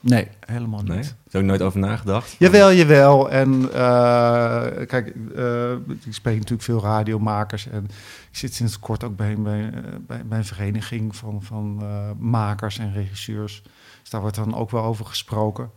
Nee, 0.00 0.28
helemaal 0.40 0.82
niet. 0.82 0.88
Nee? 0.88 0.98
Heb 0.98 1.34
ook 1.34 1.42
nooit 1.42 1.62
over 1.62 1.78
nagedacht? 1.78 2.36
Jawel, 2.38 2.72
jawel. 2.72 3.30
En 3.30 3.72
eh, 3.72 4.86
kijk, 4.86 5.14
eh, 5.36 5.72
ik 6.04 6.14
spreek 6.14 6.34
natuurlijk 6.34 6.62
veel 6.62 6.80
radiomakers. 6.80 7.68
En 7.68 7.84
ik 8.30 8.36
zit 8.36 8.54
sinds 8.54 8.78
kort 8.78 9.04
ook 9.04 9.16
bij, 9.16 9.36
bij, 9.38 9.70
bij, 10.06 10.26
bij 10.26 10.38
een 10.38 10.44
vereniging 10.44 11.16
van, 11.16 11.42
van 11.42 11.78
eh, 11.80 12.10
makers 12.18 12.78
en 12.78 12.92
regisseurs. 12.92 13.62
Dus 14.00 14.10
daar 14.10 14.20
wordt 14.20 14.36
dan 14.36 14.54
ook 14.54 14.70
wel 14.70 14.84
over 14.84 15.06
gesproken. 15.06 15.70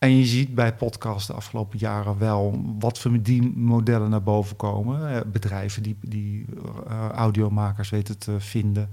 En 0.00 0.16
je 0.16 0.24
ziet 0.24 0.54
bij 0.54 0.74
podcasts 0.74 1.26
de 1.26 1.32
afgelopen 1.32 1.78
jaren 1.78 2.18
wel 2.18 2.64
wat 2.78 2.98
voor 2.98 3.22
die 3.22 3.52
modellen 3.56 4.10
naar 4.10 4.22
boven 4.22 4.56
komen. 4.56 5.14
Eh, 5.14 5.20
bedrijven 5.26 5.82
die, 5.82 5.96
die 6.00 6.46
eh, 6.88 7.08
audiomakers 7.08 7.90
weten 7.90 8.18
te 8.18 8.40
vinden. 8.40 8.90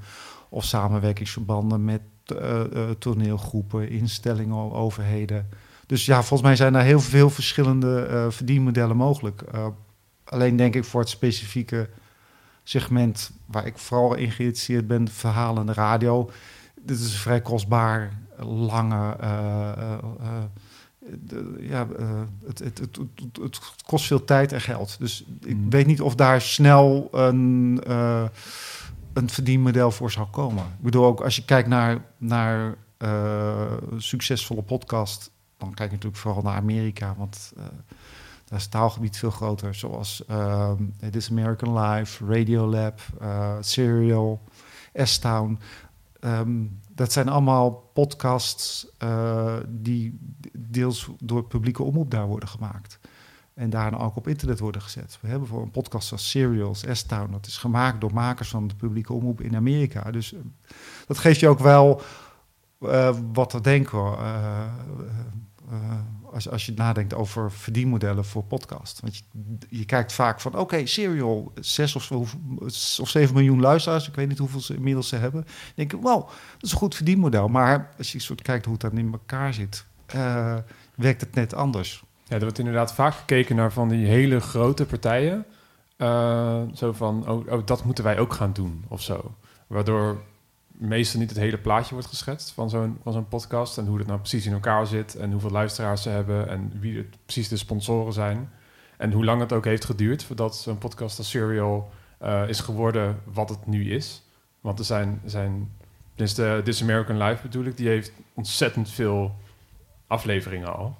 Of 0.49 0.63
samenwerkingsverbanden 0.63 1.85
met 1.85 2.01
toneelgroepen, 2.99 3.89
instellingen, 3.89 4.71
overheden. 4.71 5.49
Dus 5.85 6.05
ja, 6.05 6.15
volgens 6.17 6.41
mij 6.41 6.55
zijn 6.55 6.75
er 6.75 6.81
heel 6.81 6.99
veel 6.99 7.29
verschillende 7.29 7.99
eh, 8.05 8.25
verdienmodellen 8.29 8.95
mogelijk. 8.97 9.41
Eh, 9.41 9.67
alleen 10.23 10.55
denk 10.55 10.75
ik 10.75 10.83
voor 10.83 10.99
het 10.99 11.09
specifieke 11.09 11.89
segment 12.63 13.31
waar 13.45 13.65
ik 13.65 13.77
vooral 13.77 14.15
in 14.15 14.31
geïnteresseerd 14.31 14.87
ben, 14.87 15.07
verhalende 15.07 15.73
radio. 15.73 16.29
Dit 16.81 16.99
is 16.99 17.13
een 17.13 17.19
vrij 17.19 17.41
kostbaar, 17.41 18.13
lange. 18.39 19.15
eh, 19.19 19.71
eh, 19.77 19.93
eh, 20.19 20.43
de- 21.19 21.55
ja, 21.59 21.87
eh, 21.99 22.09
het, 22.45 22.59
het, 22.59 22.79
het, 23.41 23.59
kost 23.85 24.05
veel 24.05 24.23
tijd 24.25 24.51
en 24.51 24.61
geld. 24.61 24.95
Dus 24.99 25.25
ik 25.41 25.55
Mm. 25.55 25.69
weet 25.69 25.85
niet 25.85 26.01
of 26.01 26.15
daar 26.15 26.41
snel 26.41 27.07
een, 27.11 27.81
eh, 27.87 28.23
een 29.17 29.29
verdienmodel 29.29 29.91
voor 29.91 30.11
zou 30.11 30.27
komen. 30.27 30.63
Ik 30.63 30.81
bedoel, 30.81 31.05
ook 31.05 31.21
als 31.21 31.35
je 31.35 31.45
kijkt 31.45 31.67
naar, 31.67 32.05
naar 32.17 32.75
eh, 32.97 33.71
succesvolle 33.97 34.61
podcast, 34.61 35.31
dan 35.57 35.73
kijk 35.73 35.89
je 35.89 35.95
natuurlijk 35.95 36.21
vooral 36.21 36.41
naar 36.41 36.55
Amerika, 36.55 37.15
want 37.17 37.53
eh, 37.57 37.63
daar 38.45 38.57
is 38.57 38.61
het 38.63 38.71
taalgebied 38.71 39.17
veel 39.17 39.31
groter. 39.31 39.75
Zoals 39.75 40.23
It 40.99 41.15
is 41.15 41.29
American 41.29 41.79
Life, 41.79 42.25
Radiolab, 42.25 42.99
eh 43.19 43.55
Serial, 43.59 44.41
S-Town. 44.93 45.59
Ehm, 46.19 46.65
dat 46.95 47.11
zijn 47.11 47.29
allemaal 47.29 47.71
podcasts 47.93 48.87
die 49.67 50.19
deels 50.57 51.09
door 51.19 51.43
publieke 51.43 51.83
omroep 51.83 52.11
daar 52.11 52.27
worden 52.27 52.49
gemaakt. 52.49 52.99
En 53.57 53.69
daarna 53.69 53.97
ook 53.97 54.15
op 54.15 54.27
internet 54.27 54.59
worden 54.59 54.81
gezet. 54.81 55.17
We 55.21 55.27
hebben 55.27 55.47
voor 55.47 55.61
een 55.61 55.71
podcast 55.71 56.11
als 56.11 56.29
Serials, 56.29 56.83
S-Town. 56.91 57.31
Dat 57.31 57.45
is 57.45 57.57
gemaakt 57.57 58.01
door 58.01 58.13
makers 58.13 58.49
van 58.49 58.67
de 58.67 58.75
publieke 58.75 59.13
omroep 59.13 59.41
in 59.41 59.55
Amerika. 59.55 60.11
Dus 60.11 60.33
eh, 60.33 60.39
dat 61.07 61.17
geeft 61.17 61.39
je 61.39 61.47
ook 61.47 61.59
wel 61.59 62.01
eh, 62.81 63.17
wat 63.33 63.49
te 63.49 63.61
denken. 63.61 64.17
eh, 64.17 64.63
als, 66.31 66.49
als 66.49 66.65
je 66.65 66.73
nadenkt 66.73 67.13
over 67.13 67.51
verdienmodellen 67.51 68.25
voor 68.25 68.43
podcast. 68.43 68.99
Want 68.99 69.17
je, 69.17 69.23
je 69.69 69.85
kijkt 69.85 70.13
vaak 70.13 70.41
van, 70.41 70.57
oké, 70.57 70.85
Serial, 70.85 71.51
6 71.59 71.95
of, 71.95 72.11
of 72.99 73.09
7 73.09 73.33
miljoen 73.35 73.59
luisteraars. 73.59 74.07
Ik 74.07 74.15
weet 74.15 74.27
niet 74.27 74.37
hoeveel 74.37 74.61
ze 74.61 74.75
inmiddels 74.75 75.07
ze 75.07 75.15
hebben. 75.15 75.45
Denk 75.75 75.91
wow, 75.91 76.27
dat 76.27 76.63
is 76.63 76.71
een 76.71 76.77
goed 76.77 76.95
verdienmodel. 76.95 77.47
Maar 77.47 77.93
als 77.97 78.11
je 78.11 78.19
soort 78.19 78.41
kijkt 78.41 78.65
hoe 78.65 78.73
het 78.73 78.81
dan 78.81 78.97
in 78.97 79.11
elkaar 79.11 79.53
zit, 79.53 79.85
werkt 80.95 81.21
het 81.21 81.33
net 81.33 81.53
anders. 81.53 82.05
Ja, 82.27 82.35
er 82.35 82.41
wordt 82.41 82.59
inderdaad 82.59 82.93
vaak 82.93 83.13
gekeken 83.13 83.55
naar 83.55 83.71
van 83.71 83.89
die 83.89 84.05
hele 84.05 84.39
grote 84.39 84.85
partijen. 84.85 85.45
Eh, 85.97 86.61
zo 86.73 86.93
van, 86.93 87.29
oh, 87.29 87.51
oh, 87.51 87.65
dat 87.65 87.83
moeten 87.83 88.03
wij 88.03 88.19
ook 88.19 88.33
gaan 88.33 88.53
doen 88.53 88.85
of 88.87 89.01
zo. 89.01 89.35
Waardoor 89.67 90.21
meestal 90.67 91.19
niet 91.19 91.29
het 91.29 91.39
hele 91.39 91.57
plaatje 91.57 91.93
wordt 91.93 92.07
geschetst 92.07 92.51
van 92.51 92.69
zo'n, 92.69 92.97
van 93.03 93.13
zo'n 93.13 93.27
podcast. 93.27 93.77
En 93.77 93.85
hoe 93.85 93.97
het 93.97 94.07
nou 94.07 94.19
precies 94.19 94.45
in 94.45 94.53
elkaar 94.53 94.87
zit. 94.87 95.15
En 95.15 95.31
hoeveel 95.31 95.49
luisteraars 95.49 96.01
ze 96.01 96.09
hebben. 96.09 96.49
En 96.49 96.71
wie 96.79 96.97
het, 96.97 97.17
precies 97.25 97.47
de 97.47 97.57
sponsoren 97.57 98.13
zijn. 98.13 98.49
En 98.97 99.11
hoe 99.11 99.25
lang 99.25 99.41
het 99.41 99.53
ook 99.53 99.65
heeft 99.65 99.85
geduurd 99.85 100.23
voordat 100.23 100.55
zo'n 100.55 100.77
podcast 100.77 101.17
als 101.17 101.29
Serial 101.29 101.91
eh, 102.17 102.49
is 102.49 102.59
geworden 102.59 103.19
wat 103.33 103.49
het 103.49 103.65
nu 103.65 103.91
is. 103.91 104.23
Want 104.61 104.79
er 104.79 104.85
zijn, 104.85 105.21
zijn 105.25 105.71
dus 106.15 106.33
de 106.33 106.61
This 106.63 106.81
American 106.81 107.17
Life 107.17 107.41
bedoel 107.41 107.65
ik, 107.65 107.77
die 107.77 107.87
heeft 107.87 108.11
ontzettend 108.33 108.89
veel 108.89 109.35
afleveringen 110.07 110.75
al. 110.75 110.97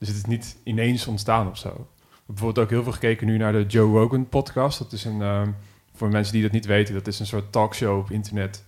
Dus 0.00 0.08
het 0.08 0.16
is 0.16 0.24
niet 0.24 0.56
ineens 0.64 1.06
ontstaan 1.06 1.48
of 1.50 1.56
zo. 1.56 1.68
We 1.68 1.74
hebben 1.76 2.24
bijvoorbeeld 2.26 2.64
ook 2.64 2.70
heel 2.70 2.82
veel 2.82 2.92
gekeken 2.92 3.26
nu 3.26 3.36
naar 3.36 3.52
de 3.52 3.66
Joe 3.66 3.98
Rogan 3.98 4.28
podcast. 4.28 4.78
Dat 4.78 4.92
is 4.92 5.04
een, 5.04 5.22
ehm, 5.22 5.50
voor 5.94 6.08
mensen 6.08 6.32
die 6.32 6.42
dat 6.42 6.52
niet 6.52 6.66
weten, 6.66 6.94
dat 6.94 7.06
is 7.06 7.20
een 7.20 7.26
soort 7.26 7.52
talkshow 7.52 7.98
op 7.98 8.10
internet 8.10 8.64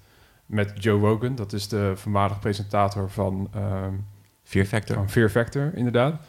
met 0.46 0.72
Joe 0.74 1.00
Rogan. 1.00 1.34
Dat 1.34 1.52
is 1.52 1.68
de 1.68 1.92
voormalig 1.94 2.38
presentator 2.40 3.10
van, 3.10 3.48
ehm, 3.54 3.94
Fear 4.42 4.66
Factor. 4.66 4.96
van 4.96 5.10
Fear 5.10 5.28
Factor, 5.28 5.70
inderdaad. 5.74 6.22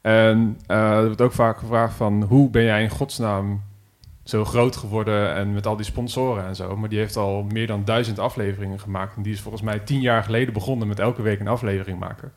En 0.00 0.58
eh, 0.66 0.96
er 0.96 1.06
wordt 1.06 1.20
ook 1.20 1.32
vaak 1.32 1.58
gevraagd 1.58 1.94
van, 1.94 2.22
hoe 2.22 2.50
ben 2.50 2.64
jij 2.64 2.82
in 2.82 2.90
godsnaam 2.90 3.62
zo 4.24 4.44
groot 4.44 4.76
geworden 4.76 5.34
en 5.34 5.52
met 5.52 5.66
al 5.66 5.76
die 5.76 5.84
sponsoren 5.84 6.44
en 6.44 6.56
zo. 6.56 6.76
Maar 6.76 6.88
die 6.88 6.98
heeft 6.98 7.16
al 7.16 7.42
meer 7.42 7.66
dan 7.66 7.84
duizend 7.84 8.18
afleveringen 8.18 8.80
gemaakt. 8.80 9.16
En 9.16 9.22
die 9.22 9.32
is 9.32 9.40
volgens 9.40 9.62
mij 9.62 9.78
tien 9.78 10.00
jaar 10.00 10.22
geleden 10.22 10.52
begonnen 10.52 10.88
met 10.88 10.98
elke 10.98 11.22
week 11.22 11.40
een 11.40 11.48
aflevering 11.48 11.98
maken. 11.98 12.32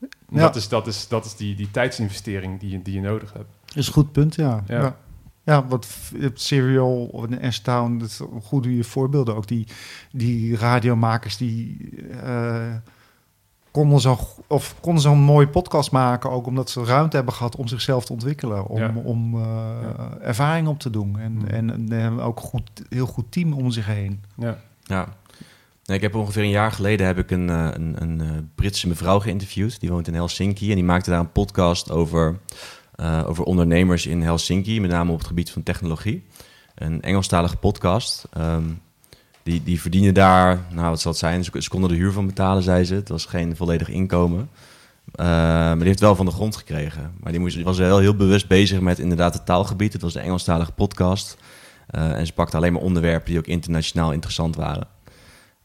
Ja. 0.00 0.40
Dat 0.40 0.56
is, 0.56 0.68
dat 0.68 0.86
is, 0.86 1.08
dat 1.08 1.24
is 1.24 1.36
die, 1.36 1.54
die 1.56 1.70
tijdsinvestering 1.70 2.60
die 2.60 2.70
je, 2.70 2.82
die 2.82 2.94
je 2.94 3.00
nodig 3.00 3.32
hebt. 3.32 3.48
is 3.74 3.86
een 3.86 3.92
goed 3.92 4.12
punt, 4.12 4.34
ja. 4.34 4.62
Ja. 4.66 4.80
Ja, 4.82 4.96
ja. 5.44 5.66
wat 5.66 5.86
Serial 6.34 7.26
en 7.30 7.52
S-Town, 7.52 7.98
dat 7.98 8.10
zijn 8.10 8.28
goede 8.42 8.84
voorbeelden 8.84 9.36
ook. 9.36 9.46
Die, 9.46 9.66
die 10.12 10.56
radiomakers 10.56 11.36
die 11.36 11.90
eh, 12.22 12.74
konden 13.70 14.00
zo'n 14.00 14.16
of 14.46 14.74
konden 14.80 15.02
zo'n 15.02 15.18
mooie 15.18 15.48
podcast 15.48 15.90
maken, 15.90 16.30
ook 16.30 16.46
omdat 16.46 16.70
ze 16.70 16.84
ruimte 16.84 17.16
hebben 17.16 17.34
gehad 17.34 17.56
om 17.56 17.68
zichzelf 17.68 18.04
te 18.04 18.12
ontwikkelen, 18.12 18.66
om, 18.66 18.78
Ja. 18.80 18.92
om 19.04 19.34
eh, 19.40 19.76
ervaring 20.20 20.68
op 20.68 20.78
te 20.78 20.90
doen 20.90 21.18
en, 21.18 21.32
Mm. 21.32 21.46
en, 21.46 21.70
en, 21.72 21.92
en 21.92 22.20
ook 22.20 22.40
goed, 22.40 22.70
heel 22.88 23.06
goed 23.06 23.32
team 23.32 23.52
om 23.52 23.70
zich 23.70 23.86
heen. 23.86 24.22
Ja. 24.36 24.58
Ja. 24.82 25.08
Nee, 25.84 25.96
ik 25.96 26.02
heb 26.02 26.14
ongeveer 26.14 26.42
een 26.42 26.48
jaar 26.48 26.72
geleden 26.72 27.06
heb 27.06 27.18
ik 27.18 27.30
een, 27.30 27.50
eh, 27.50 27.68
een, 27.72 27.94
een 27.98 28.20
eh, 28.20 28.28
Britse 28.54 28.88
mevrouw 28.88 29.20
geïnterviewd. 29.20 29.80
Die 29.80 29.90
woont 29.90 30.08
in 30.08 30.14
Helsinki 30.14 30.68
en 30.68 30.74
die 30.74 30.84
maakte 30.84 31.10
daar 31.10 31.20
een 31.20 31.32
podcast 31.32 31.90
over, 31.90 32.38
eh, 32.94 33.24
over 33.26 33.44
ondernemers 33.44 34.06
in 34.06 34.22
Helsinki, 34.22 34.80
met 34.80 34.90
name 34.90 35.12
op 35.12 35.18
het 35.18 35.26
gebied 35.26 35.50
van 35.50 35.62
technologie. 35.62 36.24
Een 36.74 37.02
Engelstalige 37.02 37.56
podcast. 37.56 38.24
Ehm, 38.32 38.62
die, 39.42 39.62
die 39.62 39.80
verdienen 39.80 40.14
daar, 40.14 40.60
nou 40.70 40.88
wat 40.88 41.00
zal 41.00 41.10
het 41.10 41.20
zijn, 41.20 41.44
ze, 41.44 41.68
konden 41.68 41.90
de 41.90 41.96
huur 41.96 42.12
van 42.12 42.26
betalen, 42.26 42.62
zei 42.62 42.84
ze. 42.84 42.94
Het 42.94 43.08
was 43.08 43.24
geen 43.24 43.56
volledig 43.56 43.88
inkomen. 43.88 44.48
Maar 45.16 45.76
die 45.76 45.86
heeft 45.86 46.00
wel 46.00 46.16
van 46.16 46.26
de 46.26 46.32
grond 46.32 46.56
gekregen. 46.56 47.14
Maar 47.20 47.32
die, 47.32 47.40
moest, 47.40 47.62
was 47.62 47.78
wel 47.78 47.98
heel 47.98 48.16
bewust 48.16 48.48
bezig 48.48 48.80
met 48.80 48.98
inderdaad 48.98 49.34
het 49.34 49.46
taalgebied. 49.46 49.92
Het 49.92 50.02
was 50.02 50.12
de 50.12 50.20
Engelstalige 50.20 50.72
podcast. 50.72 51.36
En 51.86 52.26
ze 52.26 52.32
pakte 52.32 52.56
alleen 52.56 52.72
maar 52.72 52.82
onderwerpen 52.82 53.30
die 53.30 53.38
ook 53.38 53.46
internationaal 53.46 54.12
interessant 54.12 54.56
waren. 54.56 54.86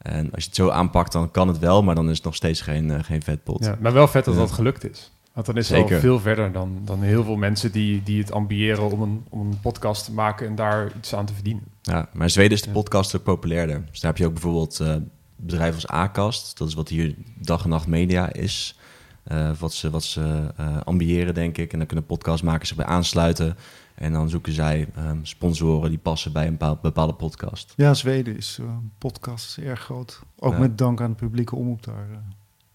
En 0.02 0.24
als 0.32 0.42
je 0.42 0.46
het 0.48 0.56
zo 0.56 0.68
aanpakt, 0.70 1.12
dan 1.12 1.30
kan 1.30 1.48
het 1.48 1.58
wel, 1.58 1.82
maar 1.82 1.94
dan 1.94 2.08
is 2.10 2.16
het 2.16 2.24
nog 2.24 2.34
steeds 2.34 2.60
geen, 2.60 2.90
eh, 2.90 2.98
geen 3.04 3.22
vetpot. 3.22 3.64
Ja, 3.64 3.76
maar 3.80 3.92
wel 3.92 4.08
vet 4.08 4.24
dat 4.24 4.34
Ja. 4.34 4.40
dat 4.40 4.50
gelukt 4.52 4.90
is. 4.90 5.10
Want 5.32 5.46
dan 5.46 5.56
is 5.56 5.68
het 5.68 5.78
Zeker. 5.78 5.94
al 5.94 6.00
veel 6.00 6.20
verder 6.20 6.52
dan, 6.52 6.78
dan 6.84 7.02
heel 7.02 7.24
veel 7.24 7.36
mensen 7.36 7.72
die, 7.72 8.02
die 8.02 8.20
het 8.20 8.32
ambiëren 8.32 8.90
om 8.90 9.02
een, 9.02 9.24
om 9.28 9.40
een 9.40 9.60
podcast 9.60 10.04
te 10.04 10.12
maken 10.12 10.46
en 10.46 10.54
daar 10.54 10.92
iets 10.96 11.14
aan 11.14 11.26
te 11.26 11.34
verdienen. 11.34 11.62
Ja, 11.82 12.08
maar 12.12 12.22
in 12.22 12.30
Zweden 12.30 12.52
is 12.52 12.62
de 12.62 12.70
podcast 12.70 13.16
ook 13.16 13.22
populairder. 13.22 13.82
Dus 13.90 14.00
daar 14.00 14.10
heb 14.10 14.18
je 14.20 14.26
ook 14.26 14.32
bijvoorbeeld 14.32 14.80
eh 14.80 14.94
bedrijven 15.36 15.74
als 15.74 15.86
Acast. 15.86 16.58
Dat 16.58 16.68
is 16.68 16.74
wat 16.74 16.88
hier 16.88 17.14
dag 17.38 17.62
en 17.64 17.68
nacht 17.68 17.86
media 17.86 18.32
is. 18.32 18.78
Eh, 19.22 19.50
wat 19.58 19.72
ze, 19.72 19.90
wat 19.90 20.02
ze 20.04 20.52
ambiëren, 20.84 21.34
denk 21.34 21.58
ik. 21.58 21.72
En 21.72 21.78
dan 21.78 21.86
kunnen 21.86 22.06
podcastmakers 22.06 22.68
zich 22.68 22.76
bij 22.76 22.86
aansluiten. 22.86 23.56
En 24.00 24.12
dan 24.12 24.28
zoeken 24.28 24.52
zij 24.52 24.88
ehm, 24.94 25.18
sponsoren 25.22 25.88
die 25.90 25.98
passen 25.98 26.32
bij 26.32 26.44
een 26.46 26.52
bepaal- 26.52 26.78
bepaalde 26.82 27.12
podcast. 27.12 27.72
Ja, 27.76 27.94
Zweden 27.94 28.36
is 28.36 28.58
eh, 28.60 28.66
podcast 28.98 29.58
erg 29.58 29.80
groot. 29.80 30.22
Ook 30.38 30.52
Ja. 30.52 30.58
met 30.58 30.78
dank 30.78 31.00
aan 31.00 31.10
de 31.10 31.16
publieke 31.16 31.56
omroep 31.56 31.82
daar. 31.84 32.06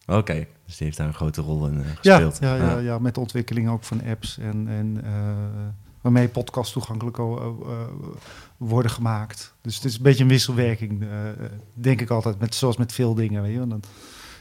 eh. 0.06 0.18
Oké, 0.18 0.34
dus 0.66 0.78
die 0.78 0.86
heeft 0.88 0.98
daar 0.98 1.08
een 1.08 1.14
grote 1.14 1.42
rol 1.42 1.68
in 1.68 1.82
eh, 1.84 1.88
Ja, 2.02 2.16
gespeeld. 2.18 2.38
ja, 2.42 2.56
ja, 2.56 2.78
ja, 2.78 3.00
met 3.00 3.14
de 3.14 3.20
ontwikkeling 3.20 3.70
ook 3.70 3.84
van 3.84 4.04
apps 4.04 4.38
en, 4.38 4.68
en 4.68 5.04
waarmee 6.02 6.28
podcasts 6.28 6.74
toegankelijk 6.74 7.18
worden 8.58 8.92
gemaakt. 8.92 9.54
Dus 9.62 9.76
het 9.76 9.86
is 9.86 9.96
een 9.98 10.04
beetje 10.04 10.24
een 10.24 10.30
wisselwerking, 10.30 11.06
denk 11.74 12.02
ik 12.02 12.10
altijd, 12.10 12.40
met, 12.40 12.56
zoals 12.56 12.78
met 12.78 12.94
veel 12.94 13.14
dingen. 13.16 13.42
Weet 13.42 13.54
je? 13.54 13.68
wel. 13.68 13.80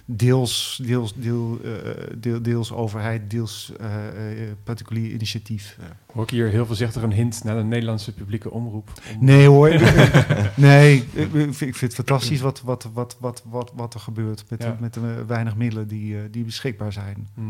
Deels, 0.07 0.81
deels, 0.83 1.15
deel, 1.15 1.59
eh, 1.65 1.71
deel, 2.19 2.43
deels 2.43 2.73
overheid, 2.73 3.31
deels 3.31 3.73
eh, 3.81 4.43
eh, 4.43 4.53
particulier 4.65 5.11
initiatief. 5.11 5.79
Hoor 6.13 6.23
ik 6.23 6.31
hier 6.31 6.49
heel 6.49 6.67
voorzichtig 6.67 7.03
een 7.03 7.13
hint 7.13 7.45
naar 7.45 7.57
de 7.57 7.63
Nederlandse 7.63 8.15
publieke 8.15 8.51
omroep? 8.51 8.89
Om- 9.19 9.25
Nee 9.25 9.47
hoor, 9.49 9.69
nee, 10.57 10.97
ik, 10.97 11.29
vind 11.31 11.47
ik 11.47 11.55
vind 11.55 11.81
het 11.81 11.95
fantastisch 11.95 12.41
wat, 12.41 12.61
wat, 12.63 12.89
wat, 12.93 13.17
wat, 13.21 13.43
wat, 13.49 13.73
wat 13.75 13.95
er 13.95 14.01
gebeurt 14.01 14.45
met, 14.49 14.63
Ja. 14.63 14.77
met 14.81 14.95
de 14.95 15.25
weinig 15.27 15.57
middelen 15.57 15.89
die, 15.89 16.31
die 16.31 16.45
beschikbaar 16.45 16.93
zijn. 16.93 17.29
Mhm. 17.35 17.49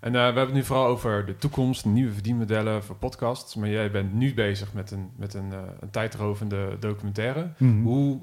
En 0.00 0.12
we 0.12 0.18
hebben 0.18 0.44
het 0.44 0.54
nu 0.54 0.64
vooral 0.64 0.86
over 0.86 1.26
de 1.26 1.36
toekomst, 1.38 1.84
nieuwe 1.84 2.12
verdienmodellen 2.12 2.84
voor 2.84 2.96
podcasts. 2.96 3.54
Maar 3.54 3.68
jij 3.68 3.90
bent 3.90 4.12
nu 4.14 4.34
bezig 4.34 4.72
met 4.72 4.90
een, 4.90 5.08
met 5.16 5.34
een, 5.34 5.52
een 5.80 5.90
tijdrovende 5.90 6.76
documentaire. 6.80 7.52
Mhm. 7.56 7.82
Hoe 7.82 8.20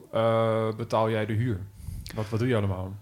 betaal 0.77 1.09
jij 1.09 1.25
de 1.25 1.33
huur? 1.33 1.59
Wat, 2.15 2.29
wat 2.29 2.39
doe 2.39 2.47
je 2.47 2.55
allemaal? 2.55 2.93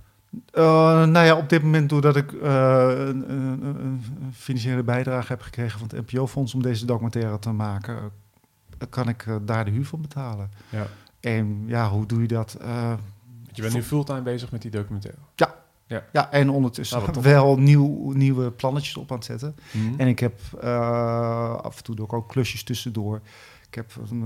Eh, 0.52 0.64
nou 1.06 1.26
ja, 1.26 1.38
op 1.38 1.50
dit 1.50 1.64
moment 1.64 1.90
doordat 1.90 2.16
ik 2.16 2.32
eh, 2.32 2.88
een, 2.98 3.32
een, 3.32 3.64
een- 3.64 4.02
financiële 4.34 4.84
bijdrage 4.84 5.28
heb 5.28 5.42
gekregen 5.42 5.80
van 5.80 5.88
het 5.94 6.12
NPO-fonds 6.12 6.54
om 6.54 6.62
deze 6.62 6.86
documentaire 6.86 7.40
te 7.40 7.52
maken, 7.52 7.96
eh, 8.78 8.88
kan 8.90 9.10
ik 9.10 9.26
daar 9.42 9.66
de 9.66 9.72
huur 9.72 9.86
van 9.86 10.02
betalen. 10.02 10.52
Ja. 10.70 10.88
En 11.20 11.64
ja, 11.66 11.90
hoe 11.90 12.06
doe 12.06 12.22
je 12.22 12.28
dat? 12.28 12.58
Je 13.52 13.62
bent 13.62 13.74
nu 13.74 13.84
fulltime 13.84 14.22
bezig 14.22 14.52
met 14.52 14.62
die 14.62 14.72
documentaire. 14.72 15.20
ja, 16.12 16.32
en 16.32 16.50
ondertussen 16.50 16.98
Nou, 17.02 17.22
wel 17.22 17.58
nieuw, 17.58 18.12
nieuwe 18.12 18.52
plannetjes 18.52 18.98
op 18.98 19.12
aan 19.12 19.18
het 19.18 19.26
zetten. 19.26 19.56
Mhm. 19.72 19.94
En 20.00 20.08
ik 20.08 20.20
heb 20.20 20.40
af 21.62 21.78
en 21.78 21.84
toe 21.84 21.96
ik 22.06 22.14
ook 22.14 22.30
klusjes 22.30 22.64
tussendoor. 22.64 23.22
Ik 23.68 23.76
heb 23.76 23.92
een, 24.12 24.22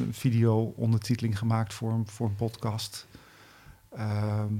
een 0.00 0.08
video 0.12 0.72
ondertiteling 0.76 1.38
gemaakt 1.38 1.74
voor 1.74 1.92
een, 1.92 2.06
voor 2.06 2.26
een 2.26 2.36
podcast. 2.36 3.06
Ehm, 3.92 4.54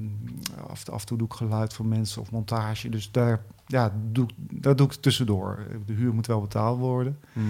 af, 0.68 0.88
af 0.88 1.00
en 1.00 1.06
toe 1.06 1.18
doe 1.18 1.26
ik 1.26 1.32
geluid 1.32 1.72
voor 1.74 1.86
mensen 1.86 2.20
of 2.22 2.30
montage. 2.30 2.88
Dus 2.88 3.10
daar, 3.10 3.42
ja, 3.66 3.92
doe, 4.12 4.26
ik- 4.26 4.62
daar 4.62 4.76
doe 4.76 4.86
ik 4.86 4.92
tussendoor. 4.92 5.66
De 5.86 5.92
huur 5.92 6.14
moet 6.14 6.26
wel 6.26 6.40
betaald 6.40 6.78
worden. 6.78 7.18
Mhm. 7.32 7.46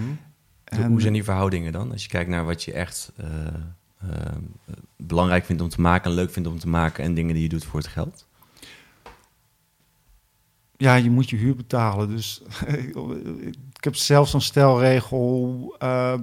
En- 0.63 0.87
Hoe 0.87 1.01
zijn 1.01 1.13
die 1.13 1.23
verhoudingen 1.23 1.71
dan? 1.71 1.91
Als 1.91 2.03
je 2.03 2.09
kijkt 2.09 2.29
naar 2.29 2.45
wat 2.45 2.63
je 2.63 2.73
echt 2.73 3.11
eh, 3.15 3.45
eh, 3.97 4.33
belangrijk 4.97 5.45
vindt 5.45 5.61
om 5.61 5.69
te 5.69 5.81
maken, 5.81 6.09
en 6.09 6.15
leuk 6.17 6.31
vindt 6.31 6.49
om 6.49 6.59
te 6.59 6.67
maken 6.67 7.03
en 7.03 7.13
dingen 7.13 7.33
die 7.33 7.43
je 7.43 7.49
doet 7.49 7.65
voor 7.65 7.79
het 7.79 7.89
geld. 7.89 8.25
Ja, 10.77 10.95
je 10.95 11.09
moet 11.11 11.29
je 11.29 11.35
huur 11.35 11.55
betalen. 11.55 12.07
Dus 12.09 12.41
ik 13.77 13.83
heb 13.83 13.95
zelfs 13.95 14.33
een 14.33 14.41
stelregel. 14.41 15.75
ehm, 15.79 16.21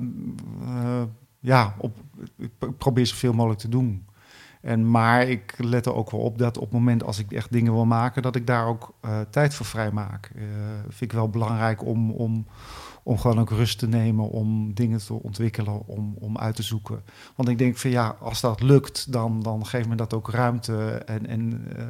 eh, 0.62 1.02
ja, 1.40 1.74
op, 1.78 1.96
ik 2.36 2.50
probeer 2.78 3.06
zoveel 3.06 3.32
mogelijk 3.32 3.60
te 3.60 3.68
doen. 3.68 4.06
En, 4.64 4.90
maar 4.90 5.28
ik 5.28 5.54
let 5.58 5.86
er 5.86 5.94
ook 5.94 6.10
wel 6.10 6.20
op 6.20 6.38
dat 6.38 6.56
op 6.56 6.62
het 6.62 6.72
moment 6.72 7.04
als 7.04 7.18
ik 7.18 7.32
echt 7.32 7.52
dingen 7.52 7.72
wil 7.72 7.84
maken, 7.84 8.22
dat 8.22 8.36
ik 8.36 8.46
daar 8.46 8.66
ook 8.66 8.94
eh, 9.00 9.20
tijd 9.30 9.54
voor 9.54 9.66
vrij 9.66 9.90
maak. 9.90 10.30
Eh, 10.36 10.42
vind 10.82 11.00
ik 11.00 11.12
wel 11.12 11.28
belangrijk 11.28 11.84
om, 11.84 12.10
om, 12.10 12.46
om 13.02 13.18
gewoon 13.18 13.40
ook 13.40 13.50
rust 13.50 13.78
te 13.78 13.88
nemen, 13.88 14.30
om 14.30 14.74
dingen 14.74 14.98
te 14.98 15.22
ontwikkelen, 15.22 15.86
om, 15.86 16.14
om 16.18 16.38
uit 16.38 16.56
te 16.56 16.62
zoeken. 16.62 17.02
Want 17.36 17.48
ik 17.48 17.58
denk 17.58 17.76
van 17.76 17.90
ja, 17.90 18.16
als 18.20 18.40
dat 18.40 18.62
lukt, 18.62 19.12
dan, 19.12 19.42
dan 19.42 19.66
geeft 19.66 19.88
me 19.88 19.94
dat 19.94 20.14
ook 20.14 20.30
ruimte 20.30 21.02
en, 21.06 21.26
en 21.26 21.64
eh, 21.76 21.84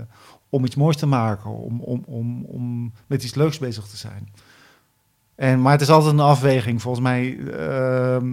om 0.49 0.65
iets 0.65 0.77
moois 0.77 0.97
te 0.97 1.07
maken, 1.07 1.51
om, 1.51 1.81
om, 1.81 2.03
om, 2.07 2.45
om 2.45 2.93
met 3.07 3.25
iets 3.25 3.35
leuks 3.35 3.59
bezig 3.59 3.87
te 3.87 3.97
zijn. 3.97 4.29
En, 5.35 5.63
maar 5.63 5.73
het 5.73 5.81
is 5.81 5.91
altijd 5.91 6.13
een 6.13 6.21
afweging. 6.21 6.83
Volgens 6.83 7.03
mij, 7.05 7.39
ehm, 7.39 8.27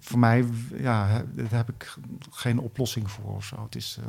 voor 0.00 0.18
mij, 0.18 0.44
ja, 0.76 1.22
daar 1.34 1.46
heb 1.50 1.68
ik 1.68 1.94
geen 2.30 2.58
oplossing 2.58 3.10
voor 3.10 3.34
of 3.34 3.44
zo. 3.44 3.62
Het 3.64 3.74
is, 3.76 3.98
eh, 4.00 4.06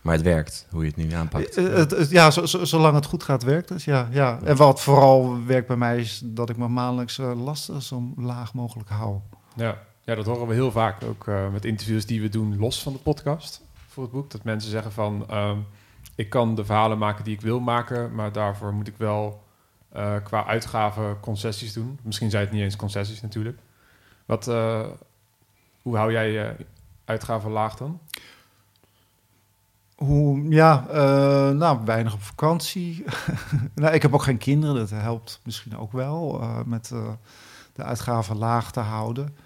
Maar 0.00 0.14
het 0.14 0.22
werkt, 0.22 0.66
hoe 0.70 0.80
je 0.82 0.86
het 0.88 0.96
nu 0.96 1.12
aanpakt. 1.12 1.54
eh, 1.56 1.64
het, 1.74 1.90
het- 1.90 2.10
ja, 2.10 2.30
zo, 2.30 2.46
zo- 2.46 2.64
zolang 2.64 2.94
het 2.94 3.06
goed 3.06 3.22
gaat, 3.22 3.42
werkt 3.42 3.68
het. 3.68 3.82
Ja, 3.82 4.08
ja. 4.10 4.38
En 4.44 4.56
wat 4.56 4.80
vooral 4.80 5.44
werkt 5.46 5.66
bij 5.66 5.76
mij 5.76 5.98
is 6.00 6.20
dat 6.24 6.50
ik 6.50 6.56
mijn 6.56 6.72
maandelijkse 6.72 7.22
lasten 7.22 7.82
zo 7.82 8.12
laag 8.16 8.54
mogelijk 8.54 8.88
hou. 8.88 9.18
Ja. 9.56 9.78
ja, 10.04 10.14
dat 10.14 10.26
horen 10.26 10.46
we 10.46 10.54
heel 10.54 10.70
vaak. 10.72 11.04
Ook 11.04 11.26
eh, 11.28 11.48
met 11.52 11.64
interviews 11.64 12.06
die 12.06 12.20
we 12.20 12.28
doen 12.28 12.58
los 12.58 12.82
van 12.82 12.92
de 12.92 12.98
podcast 12.98 13.62
voor 13.88 14.02
het 14.02 14.12
boek. 14.12 14.30
Dat 14.30 14.44
mensen 14.44 14.70
zeggen 14.70 14.92
van... 14.92 15.24
ehm, 15.28 15.56
ik 16.14 16.30
kan 16.30 16.54
de 16.54 16.64
verhalen 16.64 16.98
maken 16.98 17.24
die 17.24 17.34
ik 17.34 17.40
wil 17.40 17.60
maken... 17.60 18.14
maar 18.14 18.32
daarvoor 18.32 18.72
moet 18.74 18.88
ik 18.88 18.94
wel 18.96 19.41
eh, 19.92 20.14
qua 20.22 20.46
uitgaven 20.46 21.20
concessies 21.20 21.72
doen. 21.72 21.98
Misschien 22.02 22.30
zijn 22.30 22.42
het 22.44 22.52
niet 22.52 22.62
eens 22.62 22.76
concessies 22.76 23.20
natuurlijk. 23.20 23.58
Wat, 24.26 24.48
eh, 24.48 24.86
hoe 25.82 25.96
hou 25.96 26.12
jij 26.12 26.30
je 26.30 26.56
uitgaven 27.04 27.50
laag 27.50 27.76
dan? 27.76 28.00
Hoe, 29.94 30.48
ja, 30.48 30.86
eh, 30.88 31.50
nou, 31.50 31.84
weinig 31.84 32.14
op 32.14 32.22
vakantie. 32.22 33.04
nou, 33.74 33.94
ik 33.94 34.02
heb 34.02 34.14
ook 34.14 34.22
geen 34.22 34.38
kinderen, 34.38 34.74
dat 34.74 34.90
helpt 34.90 35.40
misschien 35.44 35.78
ook 35.78 35.92
wel 35.92 36.44
met 36.66 36.88
de 37.72 37.82
uitgaven 37.82 38.36
laag 38.36 38.72
te 38.72 38.80
houden. 38.80 39.36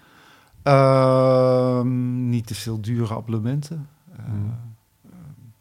Ehm, 0.63 2.29
niet 2.29 2.47
te 2.47 2.55
veel 2.55 2.81
dure 2.81 3.13
abonnementen. 3.13 3.89
Mhm. 4.05 4.49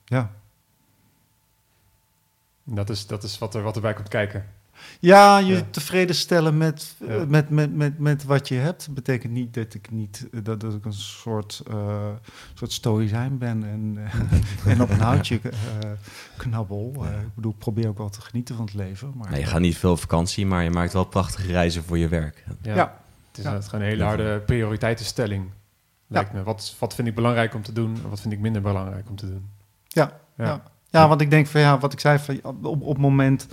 ja. 0.05 0.31
Dat 2.65 2.91
is, 2.91 3.07
dat 3.07 3.23
is 3.23 3.39
wat, 3.39 3.55
er, 3.55 3.63
wat 3.63 3.77
erbij 3.77 3.95
komt 3.95 4.09
kijken. 4.09 4.55
Ja, 5.01 5.39
je 5.39 5.55
Ja. 5.55 5.63
tevreden 5.71 6.15
stellen 6.17 6.57
met, 6.57 6.95
Ja. 7.01 7.07
eh, 7.07 7.25
met, 7.27 7.51
met, 7.51 7.75
met, 7.77 7.99
met 7.99 8.25
wat 8.25 8.49
je 8.49 8.55
hebt. 8.55 8.89
betekent 8.95 9.33
niet 9.33 9.55
dat 9.55 9.75
ik 9.75 9.91
niet 9.91 10.27
dat, 10.43 10.61
dat 10.61 10.75
ik 10.75 10.85
een 10.85 10.93
soort, 10.93 11.63
eh 11.71 12.09
soort 12.55 12.73
stoïcijn 12.73 13.39
ben 13.39 13.65
en, 13.65 13.97
eh, 14.65 14.71
en 14.73 14.83
op 14.83 14.91
een 14.91 15.01
houtje 15.01 15.41
eh, 15.45 15.91
knabbel. 16.37 16.93
Eh, 16.97 17.21
ik 17.21 17.35
bedoel, 17.35 17.53
ik 17.53 17.59
probeer 17.59 17.89
ook 17.89 17.99
wel 17.99 18.09
te 18.11 18.21
genieten 18.21 18.57
van 18.57 18.65
het 18.65 18.75
leven. 18.75 19.13
Maar 19.17 19.31
Nee, 19.31 19.41
je 19.41 19.47
gaat 19.47 19.61
niet 19.61 19.77
veel 19.79 19.91
op 19.91 20.01
vakantie, 20.01 20.47
maar 20.47 20.63
je 20.63 20.71
maakt 20.71 20.93
wel 20.93 21.05
prachtige 21.05 21.51
reizen 21.53 21.83
voor 21.85 21.99
je 21.99 22.09
werk. 22.09 22.45
Ja. 22.63 22.75
Ja. 22.75 22.99
Het 23.33 23.59
is 23.63 23.67
gewoon 23.69 23.85
een 23.85 23.91
hele 23.91 24.05
harde 24.05 24.39
prioriteitenstelling. 24.47 25.51
Lijkt 26.09 26.33
me. 26.33 26.43
Wat, 26.43 26.75
wat 26.79 26.95
vind 26.95 27.09
ik 27.09 27.15
belangrijk 27.15 27.55
om 27.55 27.63
te 27.63 27.73
doen 27.73 27.99
en 28.03 28.09
wat 28.09 28.21
vind 28.21 28.33
ik 28.33 28.41
minder 28.41 28.63
belangrijk 28.63 29.09
om 29.09 29.17
te 29.17 29.27
doen? 29.27 29.49
Ja, 29.89 30.21
ja. 30.37 30.63
ja, 30.91 31.09
want 31.09 31.21
ik 31.21 31.31
denk 31.31 31.47
van 31.47 31.61
ja, 31.61 31.79
wat 31.79 31.93
ik 31.93 32.01
zei, 32.01 32.19
van, 32.19 32.39
op, 32.43 32.65
op 32.65 32.89
het 32.89 32.99
moment 32.99 33.47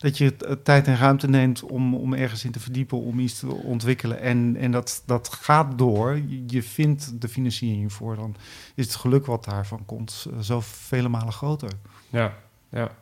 dat 0.00 0.18
je 0.18 0.36
tijd 0.62 0.86
en 0.86 0.96
ruimte 0.96 1.28
neemt 1.28 1.62
om, 1.62 1.94
om 1.94 2.14
ergens 2.14 2.44
in 2.44 2.50
te 2.50 2.60
verdiepen, 2.60 2.98
om 3.00 3.18
iets 3.18 3.38
te 3.38 3.46
ontwikkelen 3.46 4.20
en, 4.20 4.56
en 4.56 4.70
dat, 4.70 5.02
dat 5.06 5.28
gaat 5.32 5.78
door, 5.78 6.20
je, 6.46 6.62
vindt 6.62 7.20
de 7.20 7.28
financiering 7.28 7.92
voor, 7.92 8.16
dan 8.16 8.36
is 8.74 8.84
het 8.86 8.94
geluk 8.94 9.26
wat 9.26 9.44
daarvan 9.44 9.82
komt 9.86 10.26
eh, 10.30 10.38
zo 10.38 10.60
vele 10.62 11.08
malen 11.08 11.32
groter. 11.32 11.70
Ja, 12.08 12.32
ja. 12.70 12.82
Dat 12.82 12.92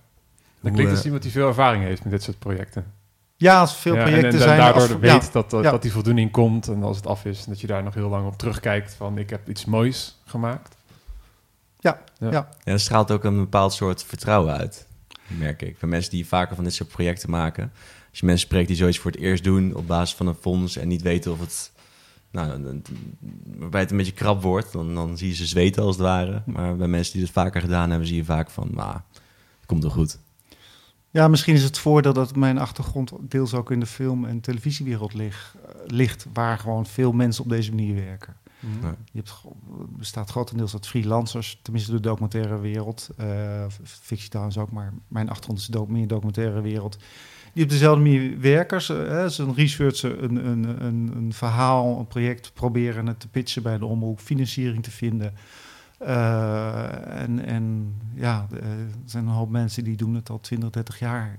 Hoe, 0.61 0.71
klinkt 0.71 0.91
als 0.91 0.99
eh, 0.99 1.05
iemand 1.05 1.23
die 1.23 1.33
veel 1.33 1.49
ervaring 1.49 1.85
heeft 1.85 2.03
met 2.03 2.13
dit 2.13 2.23
soort 2.23 2.39
projecten. 2.39 2.93
Ja, 3.37 3.61
als 3.61 3.77
veel 3.77 3.95
Ja, 3.95 4.03
projecten 4.03 4.29
en, 4.29 4.35
en, 4.37 4.43
zijn... 4.43 4.59
daardoor 4.59 4.83
als- 4.83 4.93
weet 4.93 5.11
ja, 5.25 5.31
dat, 5.33 5.51
dat, 5.51 5.65
ja. 5.65 5.71
dat 5.71 5.83
die 5.83 5.93
voldoening 5.93 6.31
komt 6.31 6.69
en 6.69 6.83
als 6.83 6.97
het 6.97 7.07
af 7.07 7.25
is, 7.25 7.45
dat 7.45 7.61
je 7.61 7.67
daar 7.67 7.83
nog 7.83 7.95
heel 7.95 8.09
lang 8.09 8.27
op 8.27 8.39
terugkijkt 8.39 8.95
van 8.95 9.19
ik 9.19 9.31
heb 9.31 9.49
iets 9.49 9.65
moois 9.65 10.19
gemaakt. 10.25 10.77
Ja, 11.81 12.01
Ja. 12.19 12.31
ja. 12.31 12.49
En 12.65 12.73
dat 12.73 12.81
straalt 12.81 13.11
ook 13.11 13.25
een 13.25 13.37
bepaald 13.37 13.73
soort 13.73 14.05
vertrouwen 14.05 14.57
uit, 14.57 14.87
merk 15.39 15.63
ik. 15.63 15.77
Van 15.79 15.89
mensen 15.89 16.11
die 16.11 16.27
vaker 16.27 16.55
van 16.55 16.65
dit 16.65 16.75
soort 16.75 16.89
projecten 16.89 17.31
maken. 17.31 17.73
Als 18.11 18.19
je 18.19 18.27
mensen 18.27 18.47
spreekt 18.47 18.69
die 18.69 18.77
zoiets 18.77 18.99
voor 18.99 19.11
het 19.11 19.21
eerst 19.21 19.45
doen 19.45 19.75
op 19.75 19.87
basis 19.87 20.17
van 20.17 20.27
een 20.27 20.35
fonds 20.35 20.77
en 20.77 20.89
niet 20.89 21.03
weten 21.03 21.33
of 21.33 21.41
het... 21.41 21.73
Nou, 22.31 22.81
waarbij 23.59 23.81
het 23.81 23.91
een 23.91 23.97
beetje 23.97 24.13
krap 24.13 24.43
wordt, 24.43 24.73
dan, 24.73 24.95
dan 24.95 25.19
zie 25.19 25.29
je 25.29 25.35
ze 25.35 25.47
zweten 25.47 25.83
als 25.83 25.97
het 25.97 26.05
ware. 26.05 26.43
Maar 26.47 26.77
bij 26.77 26.89
mensen 26.89 27.13
die 27.13 27.23
het 27.23 27.33
vaker 27.33 27.61
gedaan 27.61 27.91
hebben, 27.91 28.09
zie 28.09 28.17
je 28.17 28.25
vaak 28.25 28.51
van, 28.51 28.69
nou, 28.73 28.93
het 28.93 29.67
komt 29.67 29.83
wel 29.83 29.93
goed. 29.93 30.19
Ja, 31.11 31.29
misschien 31.29 31.55
is 31.55 31.63
het 31.63 31.79
voordeel 31.79 32.13
dat 32.13 32.37
mijn 32.37 32.59
achtergrond 32.59 33.13
deels 33.21 33.55
ook 33.55 33.71
in 33.71 33.81
de 33.81 33.87
film- 33.87 34.25
en 34.25 34.41
televisiewereld 34.41 35.15
ligt, 35.15 35.55
ligt, 35.87 36.27
waar 36.33 36.59
gewoon 36.59 36.87
veel 36.87 37.13
mensen 37.13 37.45
op 37.45 37.51
deze 37.51 37.71
manier 37.71 37.95
werken. 37.95 38.37
Mhm. 38.61 38.87
Je 39.13 39.19
hebt, 39.19 39.35
bestaat 39.99 40.31
grotendeels 40.31 40.73
uit 40.73 40.87
freelancers, 40.87 41.59
tenminste 41.63 41.91
de 41.93 42.01
documentaire 42.01 42.59
wereld. 42.61 43.09
eh, 43.17 43.65
fictie 43.85 44.29
trouwens 44.29 44.59
ook, 44.59 44.71
maar 44.73 44.93
mijn 45.09 45.29
achtergrond 45.29 45.59
is 45.59 45.67
de 45.67 45.73
doc- 45.73 45.89
meer 45.89 46.07
documentaire 46.07 46.61
wereld. 46.61 46.99
Die 47.53 47.65
op 47.65 47.71
dezelfde 47.71 48.03
manier 48.03 48.41
hè, 49.11 49.29
ze 49.29 49.43
een 49.43 49.55
researchen, 49.55 50.25
een, 50.25 50.47
een, 50.47 50.85
een, 50.85 51.11
een 51.17 51.33
verhaal, 51.33 51.99
een 51.99 52.07
project 52.07 52.53
proberen 52.55 53.07
het 53.07 53.21
te 53.21 53.29
pitchen 53.29 53.63
bij 53.63 53.79
de 53.79 53.87
omroep, 53.87 54.21
financiering 54.21 54.83
te 54.83 54.91
vinden. 54.91 55.35
Eh, 55.99 57.21
en, 57.23 57.45
en 57.45 57.95
ja, 58.15 58.47
eh, 58.53 58.59
er 58.69 58.87
zijn 59.05 59.27
een 59.27 59.33
hoop 59.33 59.51
mensen 59.51 59.85
die 59.85 59.97
doen 59.97 60.15
het 60.15 60.31
al 60.31 60.41
20, 60.41 60.71
30 60.71 60.99
jaar. 60.99 61.39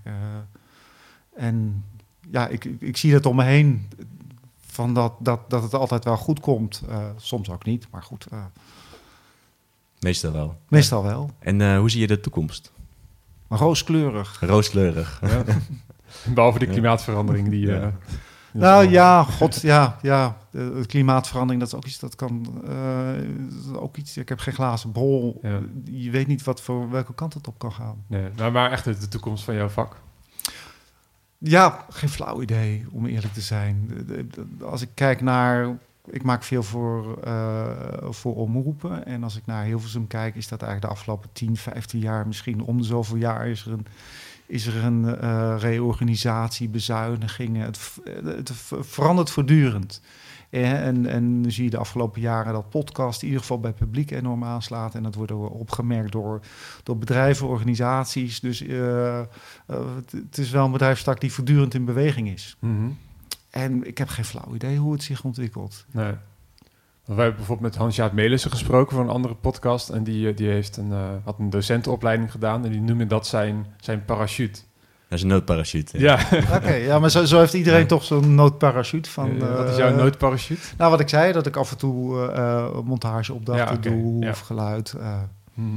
en 1.36 1.84
ja, 2.32 2.48
ik, 2.48 2.66
ik 2.66 2.98
zie 2.98 3.12
dat 3.12 3.26
om 3.26 3.36
me 3.36 3.44
heen. 3.44 3.88
Van 4.80 4.94
dat, 4.94 5.14
dat, 5.20 5.50
dat 5.50 5.64
het 5.64 5.74
altijd 5.74 6.04
wel 6.04 6.18
goed 6.18 6.40
komt. 6.40 6.82
Eh, 6.90 6.98
soms 7.16 7.50
ook 7.50 7.66
niet, 7.66 7.88
maar 7.92 8.04
goed. 8.04 8.26
eh, 8.32 8.44
Meestal 10.00 10.32
wel. 10.32 10.56
meestal 10.70 11.04
wel. 11.04 11.30
En 11.40 11.62
eh, 11.62 11.78
hoe 11.78 11.90
zie 11.90 12.00
je 12.02 12.08
de 12.08 12.20
toekomst? 12.20 12.72
Maar 13.48 13.60
rooskleurig. 13.60 14.40
Rooskleurig. 14.40 15.20
Ja. 15.22 15.44
Behalve 16.34 16.60
de 16.60 16.66
klimaatverandering 16.68 17.50
die... 17.50 17.66
Ja. 17.66 17.82
eh, 17.82 17.88
Nou 18.52 18.90
ja, 18.90 19.24
god, 19.24 19.62
ja, 19.62 19.98
ja. 20.02 20.38
De, 20.52 20.74
de 20.80 20.86
klimaatverandering, 20.86 21.60
dat 21.64 21.68
is 21.74 21.78
ook 21.78 21.86
iets 21.86 22.00
dat 22.00 22.16
kan. 22.16 22.62
eh, 22.68 23.14
dat 23.50 23.60
is 23.74 23.80
ook 23.80 23.98
iets. 23.98 24.18
Ik 24.18 24.30
heb 24.30 24.40
geen 24.40 24.54
glazen 24.54 24.92
bol. 24.92 25.40
Ja. 25.42 25.60
Je 25.86 26.12
weet 26.12 26.28
niet 26.28 26.44
wat 26.44 26.62
voor 26.62 26.90
welke 26.90 27.14
kant 27.14 27.34
het 27.34 27.48
op 27.48 27.60
kan 27.60 27.72
gaan. 27.72 28.04
Nee, 28.08 28.30
nou, 28.36 28.52
maar 28.52 28.72
echt 28.72 28.84
de 28.84 29.08
toekomst 29.08 29.44
van 29.44 29.56
jouw 29.56 29.70
vak. 29.70 29.96
Ja, 31.42 31.86
geen 31.90 32.10
flauw 32.10 32.42
idee, 32.42 32.86
om 32.92 33.06
eerlijk 33.06 33.34
te 33.34 33.42
zijn. 33.42 34.08
Als 34.62 34.82
ik 34.82 34.90
kijk 34.94 35.22
naar... 35.22 35.78
Ik 36.12 36.24
maak 36.24 36.44
veel 36.44 36.64
voor, 36.64 37.22
eh, 37.24 37.68
voor 38.10 38.36
omroepen. 38.36 39.06
En 39.06 39.24
als 39.24 39.38
ik 39.38 39.46
naar 39.46 39.64
Hilversum 39.64 40.08
kijk, 40.08 40.36
is 40.36 40.48
dat 40.48 40.62
eigenlijk 40.62 40.94
de 40.94 41.00
afgelopen 41.00 41.30
10, 41.34 41.58
15 41.58 42.00
jaar... 42.00 42.28
misschien 42.28 42.62
om 42.62 42.78
de 42.78 42.84
zoveel 42.84 43.18
jaar 43.18 43.48
is 43.48 43.66
er 43.66 43.72
een, 43.72 43.86
is 44.46 44.66
er 44.66 44.84
een 44.84 45.18
eh, 45.18 45.56
reorganisatie, 45.60 46.70
bezuinigingen. 46.70 47.66
Het, 47.66 47.80
het 48.24 48.52
verandert 48.80 49.30
voortdurend. 49.30 50.02
En, 50.50 50.82
en, 50.82 51.06
en 51.06 51.52
zie 51.52 51.64
je 51.64 51.70
de 51.70 51.78
afgelopen 51.78 52.22
jaren 52.22 52.54
dat 52.54 52.70
podcast 52.70 53.22
in 53.22 53.28
ieder 53.28 53.42
geval 53.42 53.60
bij 53.60 53.70
het 53.70 53.80
publiek 53.80 54.12
enorm 54.12 54.44
aanslaat. 54.44 54.96
En 54.96 55.04
dat 55.04 55.16
wordt 55.16 55.32
ook 55.32 55.54
opgemerkt 55.60 56.12
door, 56.12 56.40
door 56.84 56.98
bedrijven, 56.98 57.48
organisaties. 57.48 58.40
Dus 58.40 58.62
eh, 58.62 59.20
eh, 59.20 59.26
het, 60.12 60.38
is 60.38 60.50
wel 60.50 60.66
een 60.66 60.72
bedrijfstak 60.72 61.22
die 61.22 61.34
voortdurend 61.34 61.74
in 61.74 61.86
beweging 61.86 62.30
is. 62.30 62.58
Mhm. 62.60 62.90
En 63.50 63.88
ik 63.88 63.98
heb 63.98 64.08
geen 64.08 64.26
flauw 64.26 64.54
idee 64.54 64.78
hoe 64.78 64.92
het 64.92 65.04
zich 65.04 65.24
ontwikkelt. 65.24 65.86
Nee. 65.92 66.14
Wij 67.16 67.18
hebben 67.18 67.36
bijvoorbeeld 67.36 67.72
met 67.72 67.82
Hans-Jaap 67.82 68.12
Melissen 68.12 68.52
gesproken 68.52 68.96
voor 68.96 69.04
een 69.04 69.12
andere 69.12 69.36
podcast. 69.36 69.90
En 69.90 70.04
die, 70.04 70.30
eh, 70.30 70.36
die 70.36 70.48
heeft 70.48 70.78
een, 70.78 70.92
eh, 70.92 71.10
had 71.24 71.40
een 71.40 71.50
docentenopleiding 71.50 72.32
gedaan. 72.32 72.66
En 72.66 72.72
die 72.72 72.82
noemde 72.82 73.06
dat 73.06 73.28
zijn, 73.28 73.66
zijn 73.80 74.06
parachute. 74.06 74.62
Dat 75.10 75.18
is 75.18 75.22
een 75.24 75.30
noodparachute. 75.30 76.00
Ja, 76.00 76.20
Oké, 76.56 76.74
ja, 76.74 77.00
maar 77.00 77.10
zo, 77.10 77.26
zo 77.26 77.40
heeft 77.40 77.54
iedereen 77.54 77.80
Ja. 77.80 77.86
toch 77.86 78.04
zo'n 78.04 78.36
noodparachute 78.36 79.10
van... 79.10 79.42
Eh, 79.42 79.56
wat 79.56 79.66
is 79.66 79.72
eh, 79.72 79.78
jouw 79.78 79.96
noodparachute? 79.96 80.62
Nou, 80.78 80.92
wat 80.92 81.00
ik 81.00 81.10
zei, 81.10 81.32
dat 81.34 81.46
ik 81.46 81.56
af 81.56 81.72
en 81.72 81.78
toe 81.78 82.28
eh, 82.32 82.38
eh, 82.58 82.68
montageopdrachten 82.84 83.76
Ja, 83.76 83.98
doe 83.98 84.22
ja. 84.24 84.30
of 84.30 84.40
geluid. 84.40 84.94
eh. 84.94 85.22
Mhm. 85.54 85.68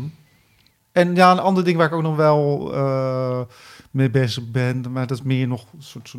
En 0.92 1.14
ja, 1.14 1.30
een 1.32 1.38
ander 1.38 1.64
ding 1.64 1.76
waar 1.76 1.86
ik 1.86 1.92
ook 1.92 2.02
nog 2.02 2.16
wel 2.16 2.72
eh, 2.74 3.40
mee 3.90 4.10
bezig 4.10 4.50
ben, 4.50 4.84
maar 4.92 5.06
dat 5.06 5.16
is 5.18 5.22
meer 5.24 5.46
nog 5.48 5.64
een 5.72 5.82
soort, 5.82 6.14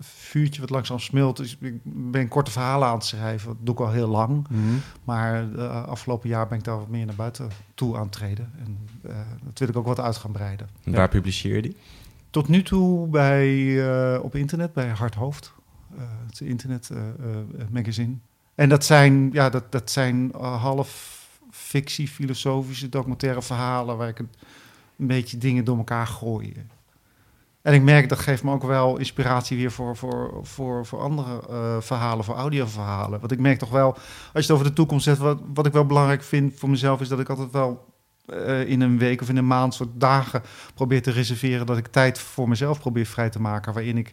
vuurtje 0.00 0.60
wat 0.60 0.70
langzaam 0.70 0.98
smelt. 0.98 1.36
Dus 1.36 1.56
ik 1.60 1.74
ben 1.84 2.28
korte 2.28 2.50
verhalen 2.50 2.88
aan 2.88 2.94
het 2.94 3.04
schrijven, 3.04 3.48
dat 3.48 3.56
doe 3.60 3.74
ik 3.74 3.80
al 3.80 3.90
heel 3.90 4.08
lang. 4.08 4.46
Mhm. 4.50 4.60
Maar 5.04 5.44
uh, 5.56 5.84
afgelopen 5.86 6.28
jaar 6.28 6.46
ben 6.48 6.58
ik 6.58 6.64
daar 6.64 6.78
wat 6.78 6.88
meer 6.88 7.06
naar 7.06 7.14
buiten 7.14 7.50
toe 7.74 7.96
aan 7.96 8.02
het 8.02 8.12
treden. 8.12 8.50
En 8.64 8.88
uh, 9.06 9.12
dat 9.44 9.58
wil 9.58 9.68
ik 9.68 9.76
ook 9.76 9.86
wat 9.86 10.00
uit 10.00 10.16
gaan 10.16 10.32
breiden. 10.32 10.68
En 10.84 10.92
waar 10.92 11.08
publiceer 11.08 11.54
je 11.56 11.62
die? 11.62 11.76
Tot 12.32 12.48
nu 12.48 12.62
toe 12.62 13.06
bij, 13.06 13.48
uh, 13.54 14.18
op 14.22 14.34
internet, 14.34 14.72
bij 14.72 14.88
Hard 14.88 15.14
Hoofd. 15.14 15.52
Uh, 15.94 16.00
het 16.24 16.32
is 16.32 16.40
een 16.40 16.46
internet 16.46 16.90
uh, 16.92 16.98
magazine. 17.70 18.14
En 18.54 18.68
dat 18.68 18.84
zijn, 18.84 19.30
ja, 19.32 19.50
dat, 19.50 19.72
dat 19.72 19.90
zijn 19.90 20.34
half 20.34 21.20
fictie, 21.50 22.08
filosofische, 22.08 22.88
documentaire 22.88 23.42
verhalen... 23.42 23.96
waar 23.96 24.08
ik 24.08 24.18
een, 24.18 24.30
beetje 24.96 25.38
dingen 25.38 25.64
door 25.64 25.76
elkaar 25.76 26.06
gooi. 26.06 26.54
En 27.62 27.74
ik 27.74 27.82
merk, 27.82 28.08
dat 28.08 28.18
geeft 28.18 28.42
me 28.42 28.52
ook 28.52 28.62
wel 28.62 28.98
inspiratie 28.98 29.56
weer 29.56 29.72
voor, 29.72 29.96
voor, 29.96 30.40
voor, 30.42 30.86
voor 30.86 31.00
andere 31.00 31.42
verhalen, 31.82 32.24
voor 32.24 32.34
audioverhalen. 32.34 33.20
Want 33.20 33.32
ik 33.32 33.40
merk 33.40 33.58
toch 33.58 33.70
wel, 33.70 33.92
als 33.92 34.00
je 34.32 34.40
het 34.40 34.50
over 34.50 34.64
de 34.64 34.72
toekomst 34.72 35.04
zet... 35.04 35.18
wat, 35.18 35.40
wat 35.54 35.66
ik 35.66 35.72
wel 35.72 35.86
belangrijk 35.86 36.22
vind 36.22 36.54
voor 36.58 36.70
mezelf... 36.70 37.00
is 37.00 37.08
dat 37.08 37.20
ik 37.20 37.28
altijd 37.28 37.50
wel 37.50 37.91
uh, 38.26 38.68
in 38.68 38.80
een 38.80 38.98
week 38.98 39.20
of 39.20 39.28
in 39.28 39.36
een 39.36 39.46
maand 39.46 39.74
soort 39.74 40.00
dagen 40.00 40.42
probeer 40.74 41.02
te 41.02 41.10
reserveren... 41.10 41.66
dat 41.66 41.78
ik 41.78 41.86
tijd 41.86 42.18
voor 42.18 42.48
mezelf 42.48 42.80
probeer 42.80 43.06
vrij 43.06 43.30
te 43.30 43.40
maken... 43.40 43.72
waarin 43.72 43.98
ik 43.98 44.12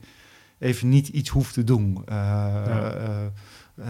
even 0.60 0.90
niet 0.90 1.08
iets 1.08 1.30
hoef 1.30 1.52
te 1.52 1.64
doen. 1.64 2.04
Ja. 2.06 3.22
Uh, 3.76 3.86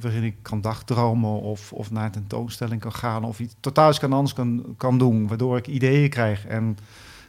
waarin 0.00 0.22
ik 0.22 0.36
kan 0.42 0.60
dagdromen 0.60 1.40
of, 1.40 1.72
of 1.72 1.90
naar 1.90 2.04
een 2.04 2.10
tentoonstelling 2.10 2.80
kan 2.80 2.92
gaan... 2.92 3.24
of 3.24 3.40
iets 3.40 3.54
totaal 3.60 3.88
iets 3.90 3.98
kan 3.98 4.12
anders 4.12 4.34
kan, 4.34 4.74
kan 4.76 4.98
doen, 4.98 5.28
waardoor 5.28 5.56
ik 5.56 5.66
ideeën 5.66 6.10
krijg... 6.10 6.46
en 6.46 6.76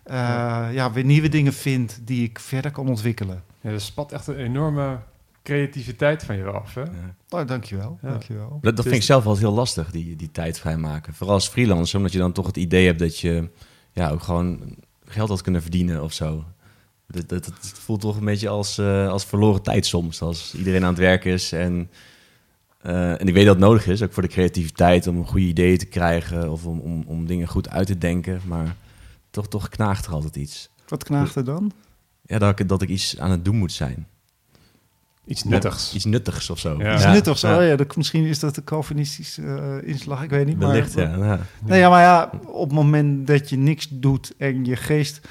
ja. 0.05 0.67
ja, 0.67 0.91
weer 0.91 1.03
nieuwe 1.03 1.29
dingen 1.29 1.53
vind 1.53 1.99
die 2.03 2.23
ik 2.23 2.39
verder 2.39 2.71
kan 2.71 2.87
ontwikkelen. 2.87 3.43
Ja, 3.61 3.69
er 3.69 3.81
spat 3.81 4.11
echt 4.11 4.27
een 4.27 4.37
enorme 4.37 4.97
creativiteit 5.45 6.23
van 6.23 6.35
je 6.35 6.45
af, 6.45 6.73
hè? 6.73 6.81
Ja. 6.81 7.15
Oh, 7.29 7.47
dankjewel, 7.47 7.97
ja. 8.01 8.09
dankjewel. 8.09 8.57
Dat, 8.61 8.75
dat 8.75 8.85
vind 8.85 8.97
ik 8.97 9.03
zelf 9.03 9.25
altijd 9.25 9.45
heel 9.45 9.55
lastig, 9.55 9.91
die, 9.91 10.15
die 10.15 10.31
tijd 10.31 10.59
vrijmaken. 10.59 11.13
Vooral 11.13 11.35
als 11.35 11.47
freelancer, 11.47 11.97
omdat 11.97 12.11
je 12.11 12.17
dan 12.17 12.31
toch 12.31 12.45
het 12.45 12.57
idee 12.57 12.85
hebt 12.85 12.99
dat 12.99 13.19
je 13.19 13.49
ja, 13.91 14.09
ook 14.09 14.23
gewoon 14.23 14.75
geld 15.05 15.29
had 15.29 15.41
kunnen 15.41 15.61
verdienen 15.61 16.03
of 16.03 16.13
zo. 16.13 16.43
Dat, 17.07 17.29
dat, 17.29 17.45
dat 17.45 17.55
voelt 17.61 18.01
toch 18.01 18.17
een 18.17 18.25
beetje 18.25 18.49
als, 18.49 18.79
uh, 18.79 19.09
als 19.09 19.25
verloren 19.25 19.61
tijd 19.61 19.85
soms. 19.85 20.21
Als 20.21 20.55
iedereen 20.55 20.83
aan 20.83 20.89
het 20.89 20.97
werk 20.97 21.25
is 21.25 21.51
en, 21.51 21.89
uh, 22.85 23.21
en 23.21 23.27
ik 23.27 23.33
weet 23.33 23.45
dat 23.45 23.55
het 23.55 23.63
nodig 23.63 23.87
is, 23.87 24.01
ook 24.01 24.13
voor 24.13 24.23
de 24.23 24.29
creativiteit, 24.29 25.07
om 25.07 25.25
goede 25.25 25.45
ideeën 25.45 25.77
te 25.77 25.85
krijgen 25.85 26.51
of 26.51 26.65
om, 26.65 26.79
om, 26.79 27.03
om 27.07 27.25
dingen 27.25 27.47
goed 27.47 27.69
uit 27.69 27.87
te 27.87 27.97
denken. 27.97 28.41
Maar 28.45 28.75
toch, 29.29 29.47
toch 29.47 29.69
knaagt 29.69 30.05
er 30.05 30.13
altijd 30.13 30.35
iets. 30.35 30.69
Wat 30.87 31.03
knaagt 31.03 31.35
er 31.35 31.43
dan? 31.43 31.71
Ja, 32.21 32.39
dat 32.39 32.59
ik, 32.59 32.69
dat 32.69 32.81
ik 32.81 32.89
iets 32.89 33.19
aan 33.19 33.31
het 33.31 33.45
doen 33.45 33.57
moet 33.57 33.71
zijn. 33.71 34.07
Iets 35.25 35.43
nuttigs. 35.43 35.93
Iets 35.93 36.05
nuttigs 36.05 36.49
of 36.49 36.59
zo. 36.59 36.77
Ja. 36.77 36.93
Iets 36.93 37.03
ja. 37.03 37.11
nuttigs, 37.11 37.41
ja. 37.41 37.57
Oh, 37.57 37.67
ja. 37.67 37.75
Dat, 37.75 37.95
misschien 37.95 38.25
is 38.25 38.39
dat 38.39 38.55
de 38.55 38.63
Calvinistische 38.63 39.41
uh, 39.41 39.89
inslag, 39.89 40.23
ik 40.23 40.29
weet 40.29 40.45
niet. 40.45 40.57
Wellicht, 40.57 40.95
maar, 40.95 41.17
ja. 41.19 41.25
ja. 41.25 41.39
Nee, 41.65 41.79
ja, 41.79 41.89
maar 41.89 42.01
ja, 42.01 42.31
op 42.45 42.63
het 42.63 42.77
moment 42.77 43.27
dat 43.27 43.49
je 43.49 43.57
niks 43.57 43.87
doet 43.91 44.33
en 44.37 44.65
je 44.65 44.75
geest 44.75 45.21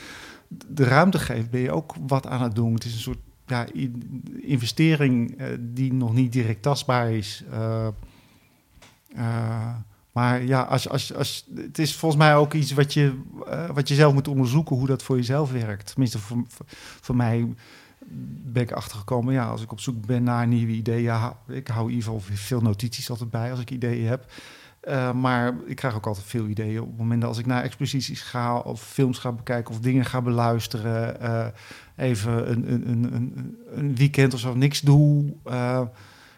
de 0.49 0.85
ruimte 0.85 1.19
geeft, 1.19 1.51
ben 1.51 1.61
je 1.61 1.71
ook 1.71 1.95
wat 2.07 2.27
aan 2.27 2.43
het 2.43 2.55
doen. 2.55 2.75
Het 2.75 2.85
is 2.85 2.93
een 2.93 2.99
soort 3.01 3.19
ja, 3.47 3.67
investering 4.41 5.41
uh, 5.41 5.47
die 5.61 5.93
nog 5.93 6.15
niet 6.15 6.33
direct 6.33 6.63
tastbaar 6.63 7.13
is. 7.13 7.45
Uh, 7.53 7.89
maar 10.13 10.43
ja, 10.43 10.63
als, 10.63 10.89
als, 10.89 11.15
als, 11.15 11.47
het 11.55 11.79
is 11.79 11.97
volgens 11.97 12.23
mij 12.23 12.37
ook 12.37 12.53
iets 12.53 12.73
wat 12.73 12.95
je, 12.95 13.21
uh, 13.47 13.71
wat 13.71 13.89
je 13.89 13.95
zelf 13.95 14.13
moet 14.13 14.29
onderzoeken, 14.29 14.77
hoe 14.77 14.87
dat 14.87 15.03
voor 15.03 15.17
jezelf 15.17 15.53
werkt. 15.53 15.87
Tenminste, 15.87 16.19
voor, 16.19 16.45
voor, 16.49 16.67
voor 17.01 17.17
mij 17.17 17.55
ben 18.45 18.63
ik 18.63 18.73
achtergekomen, 18.73 19.35
ja, 19.35 19.47
als 19.49 19.63
ik 19.63 19.73
op 19.73 19.81
zoek 19.81 20.07
ben 20.07 20.23
naar 20.23 20.47
nieuwe 20.47 20.73
ideeën, 20.73 21.33
ik 21.49 21.69
hou 21.69 21.89
in 21.89 21.95
ieder 21.95 22.13
geval 22.13 22.37
veel 22.37 22.61
notities 22.61 23.11
altijd 23.11 23.31
bij 23.31 23.51
als 23.51 23.61
ik 23.61 23.71
ideeën 23.71 24.09
heb. 24.09 24.27
Uh, 24.89 25.13
maar 25.13 25.55
ik 25.67 25.77
krijg 25.77 25.95
ook 25.95 26.07
altijd 26.07 26.27
veel 26.27 26.47
ideeën 26.47 26.81
op 26.81 26.89
het 26.89 26.99
moment 26.99 27.21
dat 27.21 27.29
als 27.29 27.39
ik 27.39 27.47
naar 27.47 27.63
exposities 27.63 28.23
ga 28.23 28.59
of 28.59 28.83
films 28.83 29.19
ga 29.19 29.33
bekijken 29.33 29.75
of 29.75 29.81
dingen 29.81 30.05
ga 30.05 30.23
beluisteren, 30.23 31.17
uh, 31.23 31.47
even 31.97 32.51
een, 32.51 32.73
een, 32.73 32.89
een, 33.15 33.57
een, 33.75 33.95
weekend 33.95 34.35
of 34.35 34.41
zo 34.41 34.55
niks 34.55 34.81
doe. 34.81 35.35
Uh, 35.47 35.81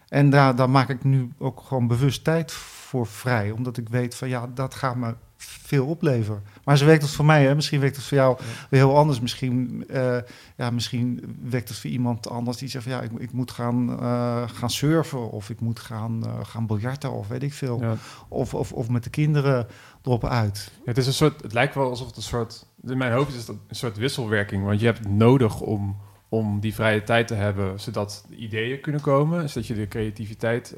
en 0.07 0.29
daar, 0.29 0.55
daar 0.55 0.69
maak 0.69 0.89
ik 0.89 1.03
nu 1.03 1.31
ook 1.37 1.61
gewoon 1.61 1.87
bewust 1.87 2.23
tijd 2.23 2.51
voor 2.51 3.07
vrij, 3.07 3.51
omdat 3.51 3.77
ik 3.77 3.89
weet 3.89 4.15
van 4.15 4.29
ja, 4.29 4.49
dat 4.53 4.75
gaat 4.75 4.95
me 4.95 5.15
veel 5.37 5.85
opleveren. 5.85 6.43
Maar 6.63 6.77
zo 6.77 6.85
werkt 6.85 7.01
het 7.01 7.11
voor 7.11 7.25
mij, 7.25 7.43
hè? 7.43 7.55
misschien 7.55 7.79
werkt 7.79 7.95
het 7.95 8.05
voor 8.05 8.17
jou 8.17 8.37
weer 8.69 8.79
heel 8.79 8.97
anders. 8.97 9.19
Misschien, 9.19 9.83
uh, 9.89 10.17
ja, 10.57 10.69
misschien 10.69 11.37
werkt 11.41 11.69
het 11.69 11.77
voor 11.77 11.89
iemand 11.89 12.29
anders 12.29 12.57
die 12.57 12.69
zegt 12.69 12.83
van 12.83 12.93
ja, 12.93 13.01
ik, 13.01 13.11
ik 13.17 13.31
moet 13.31 13.51
gaan, 13.51 13.89
uh, 13.89 14.49
gaan 14.49 14.69
surfen 14.69 15.31
of 15.31 15.49
ik 15.49 15.59
moet 15.59 15.79
gaan, 15.79 16.23
uh, 16.25 16.45
gaan 16.45 16.67
biljarten 16.67 17.11
of 17.11 17.27
weet 17.27 17.43
ik 17.43 17.53
veel. 17.53 17.81
Ja. 17.81 17.95
Of, 18.27 18.53
of, 18.53 18.73
of 18.73 18.89
met 18.89 19.03
de 19.03 19.09
kinderen 19.09 19.67
erop 20.03 20.25
uit. 20.25 20.71
Ja, 20.75 20.81
het, 20.85 20.97
is 20.97 21.07
een 21.07 21.13
soort, 21.13 21.41
het 21.41 21.53
lijkt 21.53 21.75
wel 21.75 21.89
alsof 21.89 22.07
het 22.07 22.15
een 22.15 22.21
soort, 22.21 22.65
in 22.83 22.97
mijn 22.97 23.11
hoofd 23.11 23.35
is 23.35 23.47
het 23.47 23.57
een 23.67 23.75
soort 23.75 23.97
wisselwerking, 23.97 24.63
want 24.63 24.79
je 24.79 24.85
hebt 24.85 24.99
het 24.99 25.09
nodig 25.09 25.59
om, 25.61 25.97
om 26.29 26.59
die 26.59 26.73
vrije 26.73 27.03
tijd 27.03 27.27
te 27.27 27.35
hebben, 27.35 27.79
zodat 27.79 28.25
ideeën 28.29 28.81
kunnen 28.81 29.01
komen, 29.01 29.49
zodat 29.49 29.67
je 29.67 29.73
de 29.73 29.87
creativiteit 29.87 30.75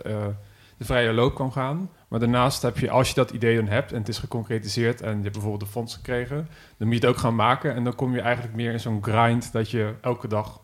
de 0.80 0.86
vrije 0.86 1.14
loop 1.14 1.36
kan 1.36 1.52
gaan. 1.52 1.90
Maar 2.08 2.20
daarnaast 2.20 2.62
heb 2.62 2.78
je, 2.78 2.90
als 2.90 3.10
je 3.10 3.16
dat 3.16 3.32
idee 3.32 3.56
dan 3.56 3.68
hebt 3.68 3.92
en 3.92 3.98
het 3.98 4.08
is 4.08 4.18
geconcretiseerd 4.18 5.02
en 5.02 5.16
je 5.16 5.22
hebt 5.22 5.32
bijvoorbeeld 5.32 5.62
de 5.62 5.68
fonds 5.68 5.96
gekregen, 5.96 6.48
dan 6.78 6.88
moet 6.88 6.98
je 6.98 7.06
het 7.06 7.16
ook 7.16 7.22
gaan 7.22 7.36
maken. 7.36 7.76
En 7.76 7.84
dan 7.84 7.96
kom 7.96 8.16
je 8.16 8.22
eigenlijk 8.22 8.56
meer 8.56 8.72
in 8.72 8.80
zo'n 8.80 9.04
grind 9.04 9.52
dat 9.52 9.70
je 9.70 9.94
elke 10.02 10.28
dag 10.28 10.62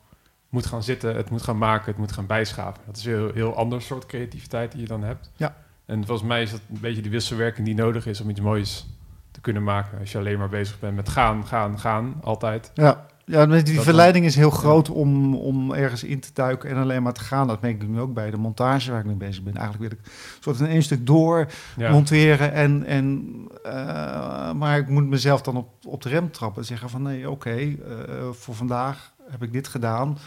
moet 0.49 0.65
gaan 0.65 0.83
zitten, 0.83 1.15
het 1.15 1.29
moet 1.29 1.41
gaan 1.41 1.57
maken, 1.57 1.85
het 1.85 1.97
moet 1.97 2.11
gaan 2.11 2.25
bijschaven. 2.25 2.81
Dat 2.85 2.97
is 2.97 3.05
een 3.05 3.11
heel, 3.11 3.33
heel 3.33 3.55
ander 3.55 3.81
soort 3.81 4.05
creativiteit 4.05 4.71
die 4.71 4.81
je 4.81 4.87
dan 4.87 5.03
hebt. 5.03 5.31
Ja. 5.35 5.55
En 5.85 6.05
volgens 6.05 6.27
mij 6.27 6.41
is 6.41 6.51
dat 6.51 6.61
een 6.69 6.79
beetje 6.79 7.01
de 7.01 7.09
wisselwerking 7.09 7.65
die 7.65 7.75
nodig 7.75 8.05
is 8.05 8.21
om 8.21 8.29
iets 8.29 8.41
moois 8.41 8.85
te 9.31 9.41
kunnen 9.41 9.63
maken. 9.63 9.99
Als 9.99 10.11
je 10.11 10.17
alleen 10.17 10.37
maar 10.37 10.49
bezig 10.49 10.79
bent 10.79 10.95
met 10.95 11.09
gaan, 11.09 11.47
gaan, 11.47 11.79
gaan, 11.79 12.19
altijd. 12.21 12.71
Ja. 12.73 13.05
Ja, 13.25 13.45
die 13.45 13.75
dat 13.75 13.83
verleiding 13.83 14.25
is 14.25 14.35
heel 14.35 14.49
groot 14.49 14.87
ja. 14.87 14.93
om, 14.93 15.35
om 15.35 15.71
ergens 15.71 16.03
in 16.03 16.19
te 16.19 16.29
duiken 16.33 16.69
en 16.69 16.77
alleen 16.77 17.03
maar 17.03 17.13
te 17.13 17.23
gaan. 17.23 17.47
Dat 17.47 17.61
merk 17.61 17.81
ik 17.81 17.87
nu 17.87 17.99
ook 17.99 18.13
bij 18.13 18.31
de 18.31 18.37
montage 18.37 18.91
waar 18.91 18.99
ik 18.99 19.05
mee 19.05 19.15
bezig 19.15 19.43
ben. 19.43 19.55
Eigenlijk 19.55 19.89
wil 19.89 19.99
ik 19.99 20.11
soort 20.39 20.59
een 20.59 20.67
één 20.67 20.83
stuk 20.83 21.05
door 21.05 21.47
ja. 21.77 21.91
monteren. 21.91 22.53
En, 22.53 22.85
en, 22.85 23.35
uh, 23.65 24.51
maar 24.51 24.77
ik 24.77 24.89
moet 24.89 25.07
mezelf 25.07 25.41
dan 25.41 25.57
op, 25.57 25.69
op 25.85 26.01
de 26.01 26.09
rem 26.09 26.31
trappen 26.31 26.61
en 26.61 26.67
zeggen 26.67 26.89
van 26.89 27.01
nee, 27.01 27.29
oké, 27.29 27.49
okay, 27.49 27.79
uh, 27.87 28.29
voor 28.31 28.55
vandaag 28.55 29.13
heb 29.29 29.43
ik 29.43 29.53
dit 29.53 29.67
gedaan. 29.67 30.17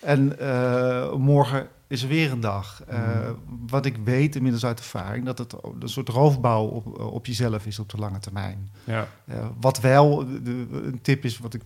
En 0.00 0.38
eh, 0.38 1.12
morgen 1.14 1.68
is 1.88 2.02
er 2.02 2.08
weer 2.08 2.32
een 2.32 2.40
dag. 2.40 2.82
Uh, 2.90 3.30
Wat 3.66 3.86
ik 3.86 3.96
weet 3.96 4.36
inmiddels 4.36 4.64
uit 4.64 4.78
ervaring, 4.78 5.24
dat 5.24 5.38
het 5.38 5.54
een 5.80 5.88
soort 5.88 6.08
roofbouw 6.08 6.66
op, 6.66 6.98
op 6.98 7.26
jezelf 7.26 7.66
is 7.66 7.78
op 7.78 7.88
de 7.88 7.96
lange 7.96 8.18
termijn. 8.18 8.70
Ja. 8.84 9.08
Uh, 9.24 9.46
wat 9.60 9.80
wel 9.80 10.26
de, 10.42 10.66
een 10.70 11.00
tip 11.02 11.24
is, 11.24 11.38
wat 11.38 11.54
ik, 11.54 11.62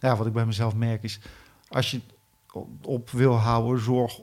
ja, 0.00 0.16
wat 0.16 0.26
ik 0.26 0.32
bij 0.32 0.46
mezelf 0.46 0.74
merk, 0.74 1.02
is 1.02 1.20
als 1.68 1.90
je 1.90 2.00
op 2.82 3.10
wil 3.10 3.34
houden, 3.34 3.82
zorg 3.82 4.20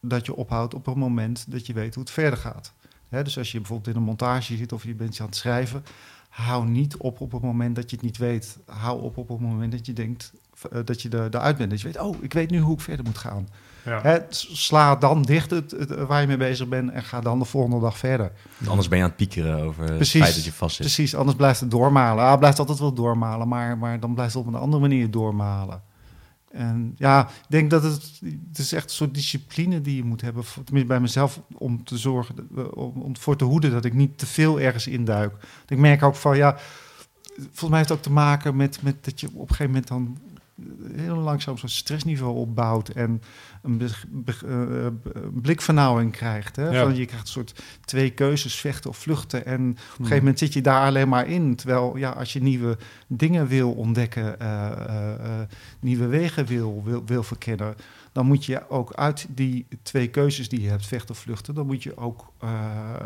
dat 0.00 0.26
je 0.26 0.36
ophoudt 0.36 0.74
op 0.74 0.86
het 0.86 0.94
moment 0.94 1.50
dat 1.50 1.66
je 1.66 1.72
weet 1.72 1.94
hoe 1.94 2.02
het 2.02 2.12
verder 2.12 2.38
gaat. 2.38 2.72
Hè, 3.08 3.22
dus 3.22 3.38
als 3.38 3.52
je 3.52 3.58
bijvoorbeeld 3.58 3.94
in 3.94 4.00
een 4.00 4.06
montage 4.06 4.56
zit 4.56 4.72
of 4.72 4.84
je 4.84 4.94
bent 4.94 5.20
aan 5.20 5.26
het 5.26 5.36
schrijven, 5.36 5.84
hou 6.28 6.68
niet 6.68 6.96
op 6.96 7.20
op 7.20 7.32
het 7.32 7.42
moment 7.42 7.76
dat 7.76 7.90
je 7.90 7.96
het 7.96 8.04
niet 8.04 8.16
weet. 8.16 8.58
Hou 8.66 9.02
op 9.02 9.16
op 9.16 9.28
het 9.28 9.40
moment 9.40 9.72
dat 9.72 9.86
je 9.86 9.92
denkt 9.92 10.32
uh, 10.34 10.49
dat 10.84 11.02
je 11.02 11.08
er, 11.08 11.34
eruit 11.34 11.56
bent. 11.56 11.70
Dat 11.70 11.80
je 11.80 11.86
weet, 11.86 12.00
oh, 12.00 12.16
ik 12.20 12.32
weet 12.32 12.50
nu 12.50 12.60
hoe 12.60 12.74
ik 12.74 12.80
verder 12.80 13.04
moet 13.04 13.18
gaan. 13.18 13.48
Ja. 13.84 14.00
Hè, 14.02 14.18
sla 14.28 14.96
dan 14.96 15.22
dicht 15.22 15.50
het, 15.50 15.70
het, 15.70 15.94
waar 15.94 16.20
je 16.20 16.26
mee 16.26 16.36
bezig 16.36 16.68
bent 16.68 16.90
en 16.90 17.02
ga 17.02 17.20
dan 17.20 17.38
de 17.38 17.44
volgende 17.44 17.80
dag 17.80 17.98
verder. 17.98 18.32
Anders 18.66 18.88
ben 18.88 18.98
je 18.98 19.04
aan 19.04 19.10
het 19.10 19.18
piekeren 19.18 19.62
over 19.62 19.84
Precies. 19.84 20.12
het 20.12 20.22
feit 20.22 20.34
dat 20.34 20.44
je 20.44 20.52
vast 20.52 20.76
zit. 20.76 20.86
Precies, 20.86 21.14
anders 21.14 21.36
blijft 21.36 21.60
het 21.60 21.70
doormalen. 21.70 22.24
Ah, 22.24 22.38
blijft 22.38 22.58
altijd 22.58 22.78
wel 22.78 22.92
doormalen, 22.92 23.48
maar, 23.48 23.78
maar 23.78 24.00
dan 24.00 24.14
blijft 24.14 24.34
het 24.34 24.42
op 24.42 24.48
een 24.48 24.60
andere 24.60 24.80
manier 24.80 25.10
doormalen. 25.10 25.82
En 26.50 26.94
ja, 26.96 27.28
ik 27.28 27.46
denk 27.48 27.70
dat 27.70 27.82
het, 27.82 28.20
het 28.48 28.58
is 28.58 28.72
echt 28.72 28.84
een 28.84 28.90
soort 28.90 29.14
discipline 29.14 29.80
die 29.80 29.96
je 29.96 30.04
moet 30.04 30.20
hebben, 30.20 30.44
voor, 30.44 30.64
tenminste 30.64 30.92
bij 30.92 31.00
mezelf, 31.00 31.40
om 31.52 31.84
te 31.84 31.98
zorgen, 31.98 32.48
om, 32.74 32.92
om 33.02 33.16
voor 33.16 33.36
te 33.36 33.44
hoeden 33.44 33.70
dat 33.70 33.84
ik 33.84 33.94
niet 33.94 34.18
te 34.18 34.26
veel 34.26 34.60
ergens 34.60 34.86
induik. 34.86 35.34
Ik 35.68 35.78
merk 35.78 36.02
ook 36.02 36.16
van, 36.16 36.36
ja, 36.36 36.56
volgens 37.36 37.68
mij 37.68 37.78
heeft 37.78 37.88
het 37.88 37.98
ook 37.98 38.04
te 38.04 38.12
maken 38.12 38.56
met, 38.56 38.82
met 38.82 39.04
dat 39.04 39.20
je 39.20 39.26
op 39.26 39.50
een 39.50 39.56
gegeven 39.56 39.66
moment 39.66 39.88
dan 39.88 40.18
heel 40.94 41.16
langzaam 41.16 41.58
zo'n 41.58 41.68
stressniveau 41.68 42.36
opbouwt 42.36 42.88
en 42.88 43.22
een, 43.62 43.78
be, 43.78 43.90
be, 44.08 44.34
uh, 44.46 45.26
blikvernauwing 45.42 46.12
krijgt. 46.12 46.56
Hè? 46.56 46.68
Ja. 46.68 46.82
Van, 46.82 46.96
je 46.96 47.04
krijgt 47.04 47.26
een 47.26 47.32
soort 47.32 47.62
twee 47.84 48.10
keuzes, 48.10 48.54
vechten 48.54 48.90
of 48.90 48.96
vluchten. 48.96 49.46
En 49.46 49.70
op 49.70 49.76
een 49.76 49.96
gegeven 49.96 50.16
moment 50.16 50.38
zit 50.38 50.52
je 50.52 50.60
daar 50.60 50.86
alleen 50.86 51.08
maar 51.08 51.28
in. 51.28 51.56
Terwijl 51.56 51.96
ja, 51.96 52.10
als 52.10 52.32
je 52.32 52.42
nieuwe 52.42 52.78
dingen 53.06 53.46
wil 53.46 53.72
ontdekken, 53.72 54.36
uh, 54.42 54.70
uh, 54.88 55.40
nieuwe 55.80 56.06
wegen 56.06 56.46
wil, 56.46 56.82
wil, 56.84 57.02
wil 57.06 57.22
verkennen, 57.22 57.74
dan 58.12 58.26
moet 58.26 58.44
je 58.44 58.68
ook 58.68 58.94
uit 58.94 59.26
die 59.28 59.66
twee 59.82 60.08
keuzes 60.08 60.48
die 60.48 60.62
je 60.62 60.68
hebt, 60.68 60.86
vechten 60.86 61.10
of 61.10 61.20
vluchten, 61.20 61.54
dan 61.54 61.66
moet 61.66 61.82
je 61.82 61.96
ook 61.96 62.32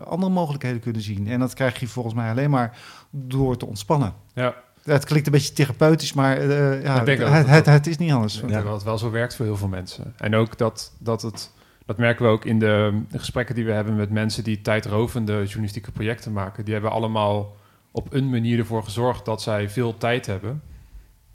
andere 0.05 0.33
mogelijkheden 0.33 0.81
kunnen 0.81 1.03
zien. 1.03 1.29
En 1.29 1.41
dat 1.41 1.55
krijg 1.55 1.81
je 1.81 1.89
volgens 1.89 2.15
mij 2.15 2.31
alleen 2.31 2.51
maar 2.51 2.79
door 3.11 3.57
te 3.57 3.67
ontspannen. 3.67 4.15
Ja. 4.35 4.55
Het 4.85 5.05
klinkt 5.05 5.27
een 5.27 5.33
beetje 5.33 5.53
therapeutisch, 5.53 6.13
maar 6.13 6.45
uh, 6.45 6.83
ja, 6.83 7.05
het, 7.05 7.19
het, 7.19 7.47
het, 7.47 7.67
het 7.67 7.87
is 7.87 7.97
niet 7.97 8.13
anders. 8.13 8.41
Ik 8.41 8.49
denk 8.49 8.65
dat 8.65 8.75
het 8.75 8.83
wel 8.83 8.99
zo 8.99 9.11
werkt 9.11 9.37
voor 9.37 9.45
heel 9.45 9.57
veel 9.57 9.69
mensen. 9.69 10.15
En 10.17 10.35
ook 10.35 10.59
dat, 10.59 10.93
dat 10.99 11.23
het, 11.23 11.51
dat 11.87 11.97
merken 11.97 12.25
we 12.25 12.31
ook 12.31 12.45
in 12.45 12.59
de, 12.59 13.03
de 13.11 13.19
gesprekken 13.19 13.55
die 13.55 13.65
we 13.65 13.73
hebben 13.73 13.97
met 13.97 14.11
mensen 14.11 14.45
die 14.45 14.61
tijdrovende 14.61 15.43
journalistieke 15.43 15.93
projecten 15.93 16.33
maken. 16.33 16.65
Die 16.65 16.73
hebben 16.73 16.91
allemaal 16.91 17.57
op 17.91 18.13
een 18.13 18.31
manier 18.31 18.59
ervoor 18.59 18.85
gezorgd 18.85 19.25
dat 19.25 19.43
zij 19.43 19.71
veel 19.71 19.97
tijd 19.97 20.27
hebben 20.27 20.63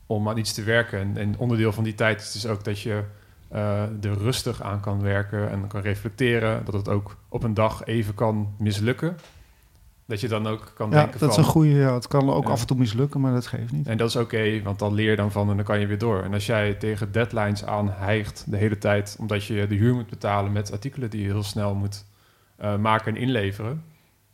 om 0.05 0.29
aan 0.29 0.37
iets 0.37 0.53
te 0.53 0.63
werken. 0.63 0.99
En, 0.99 1.17
en 1.17 1.37
onderdeel 1.37 1.71
van 1.71 1.83
die 1.83 1.95
tijd 1.95 2.21
is 2.21 2.31
dus 2.31 2.47
ook 2.47 2.63
dat 2.63 2.79
je 2.81 3.03
uh, 3.53 3.81
er 3.81 4.17
rustig 4.17 4.61
aan 4.61 4.79
kan 4.79 5.01
werken 5.01 5.49
en 5.49 5.67
kan 5.67 5.81
reflecteren. 5.81 6.65
Dat 6.65 6.73
het 6.73 6.89
ook 6.89 7.15
op 7.29 7.43
een 7.43 7.53
dag 7.53 7.85
even 7.85 8.13
kan 8.13 8.53
mislukken. 8.57 9.17
Dat 10.09 10.19
je 10.19 10.27
dan 10.27 10.47
ook 10.47 10.71
kan 10.73 10.89
ja, 10.89 10.95
denken 10.95 11.19
dat 11.19 11.29
van... 11.29 11.29
is 11.29 11.37
een 11.37 11.51
goede. 11.51 11.69
Ja, 11.69 11.93
het 11.93 12.07
kan 12.07 12.29
ook 12.29 12.43
Ja. 12.45 12.49
af 12.49 12.61
en 12.61 12.67
toe 12.67 12.77
mislukken, 12.77 13.21
maar 13.21 13.33
dat 13.33 13.47
geeft 13.47 13.71
niet. 13.71 13.87
En 13.87 13.97
dat 13.97 14.09
is 14.09 14.15
oké, 14.15 14.61
want 14.61 14.79
dan 14.79 14.93
leer 14.93 15.09
je 15.09 15.15
dan 15.15 15.31
van 15.31 15.49
en 15.49 15.55
dan 15.55 15.65
kan 15.65 15.79
je 15.79 15.87
weer 15.87 15.97
door. 15.97 16.23
En 16.23 16.33
als 16.33 16.45
jij 16.45 16.73
tegen 16.73 17.11
deadlines 17.11 17.65
aan 17.65 17.89
hijgt 17.91 18.43
de 18.47 18.57
hele 18.57 18.77
tijd, 18.77 19.15
omdat 19.19 19.45
je 19.45 19.67
de 19.67 19.75
huur 19.75 19.93
moet 19.93 20.09
betalen 20.09 20.51
met 20.51 20.71
artikelen 20.71 21.09
die 21.09 21.21
je 21.21 21.27
heel 21.27 21.43
snel 21.43 21.75
moet 21.75 22.05
uh, 22.61 22.77
maken 22.77 23.15
en 23.15 23.21
inleveren, 23.21 23.83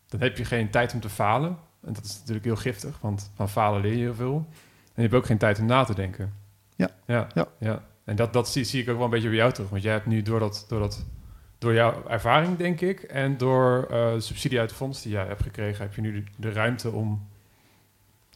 dan 0.10 0.20
heb 0.20 0.38
je 0.38 0.46
geen 0.46 0.70
tijd 0.70 0.94
om 0.94 1.00
te 1.00 1.10
falen. 1.10 1.58
En 1.86 1.94
dat 1.94 2.04
is 2.04 2.18
natuurlijk 2.18 2.46
heel 2.46 2.56
giftig, 2.56 2.98
want 3.02 3.32
van 3.36 3.50
falen 3.50 3.82
leer 3.82 3.92
je 3.94 3.98
heel 3.98 4.16
veel. 4.16 4.46
En 4.86 4.92
je 4.96 5.02
hebt 5.02 5.14
ook 5.14 5.26
geen 5.26 5.38
tijd 5.38 5.60
om 5.60 5.66
na 5.66 5.84
te 5.84 5.96
denken. 5.96 6.34
Ja. 6.76 6.90
Ja. 7.06 7.28
Ja. 7.34 7.48
ja. 7.60 7.84
En 8.04 8.16
dat, 8.16 8.34
dat 8.34 8.50
zie, 8.50 8.64
zie 8.64 8.82
ik 8.82 8.90
ook 8.90 8.96
wel 8.96 9.06
een 9.06 9.12
beetje 9.12 9.28
bij 9.28 9.38
jou 9.38 9.52
terug. 9.52 9.70
Want 9.70 9.84
jij 9.84 9.94
hebt 9.94 10.06
nu 10.06 10.22
door 10.22 10.40
dat, 10.40 10.66
door 10.68 10.80
dat 10.80 11.06
door 11.66 11.74
jouw 11.74 12.04
ervaring, 12.08 12.58
denk 12.58 12.82
ik, 12.82 13.00
en 13.02 13.38
door 13.38 13.88
uh, 13.92 14.08
subsidie 14.18 14.60
uit 14.60 14.70
de 14.70 14.76
fonds 14.76 15.02
die 15.02 15.12
jij 15.12 15.26
hebt 15.26 15.42
gekregen, 15.44 15.82
heb 15.84 15.96
je 15.96 16.02
nu 16.02 16.14
de, 16.14 16.24
de 16.36 16.52
ruimte 16.52 16.92
om 16.92 17.28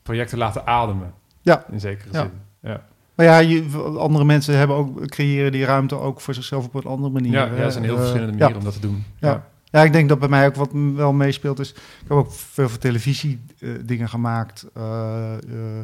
projecten 0.03 0.38
te 0.38 0.43
laten 0.43 0.65
ademen. 0.67 1.13
Ja. 1.41 1.65
In 1.71 1.80
zekere 1.80 2.09
zin. 2.11 2.32
Ja. 2.61 2.84
Maar 3.15 3.25
ja, 3.25 3.38
je, 3.38 3.63
andere 3.97 4.25
mensen 4.25 4.57
hebben 4.57 4.75
ook, 4.75 5.07
creëren 5.07 5.51
die 5.51 5.65
ruimte 5.65 5.95
ook 5.95 6.21
voor 6.21 6.34
zichzelf 6.34 6.65
op 6.65 6.73
een 6.73 6.84
andere 6.84 7.13
manier. 7.13 7.32
Ja, 7.32 7.45
ja, 7.45 7.51
er 7.51 7.71
zijn 7.71 7.84
heel 7.84 7.93
Eh, 7.93 7.99
verschillende 7.99 8.32
ja. 8.34 8.38
manieren 8.38 8.57
om 8.57 8.63
dat 8.63 8.73
te 8.73 8.88
doen. 8.88 9.05
Ja. 9.19 9.47
Ja, 9.71 9.84
ik 9.84 9.93
denk 9.93 10.09
dat 10.09 10.19
bij 10.19 10.30
mij 10.30 10.47
ook 10.47 10.55
wat 10.55 10.69
wel 10.95 11.13
meespeelt 11.13 11.59
is... 11.59 11.71
Ik 11.71 11.77
heb 12.07 12.11
ook 12.11 12.32
veel 12.32 12.69
voor 12.69 12.80
televisie 12.80 13.41
eh, 13.59 13.69
dingen 13.86 14.09
gemaakt. 14.09 14.65
eh, 14.73 15.34
eh, 15.34 15.80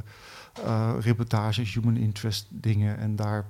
eh, 0.65 0.89
reportages, 0.99 1.73
human 1.73 1.97
interest 1.97 2.47
dingen. 2.49 2.97
En 2.97 3.15
daar... 3.15 3.45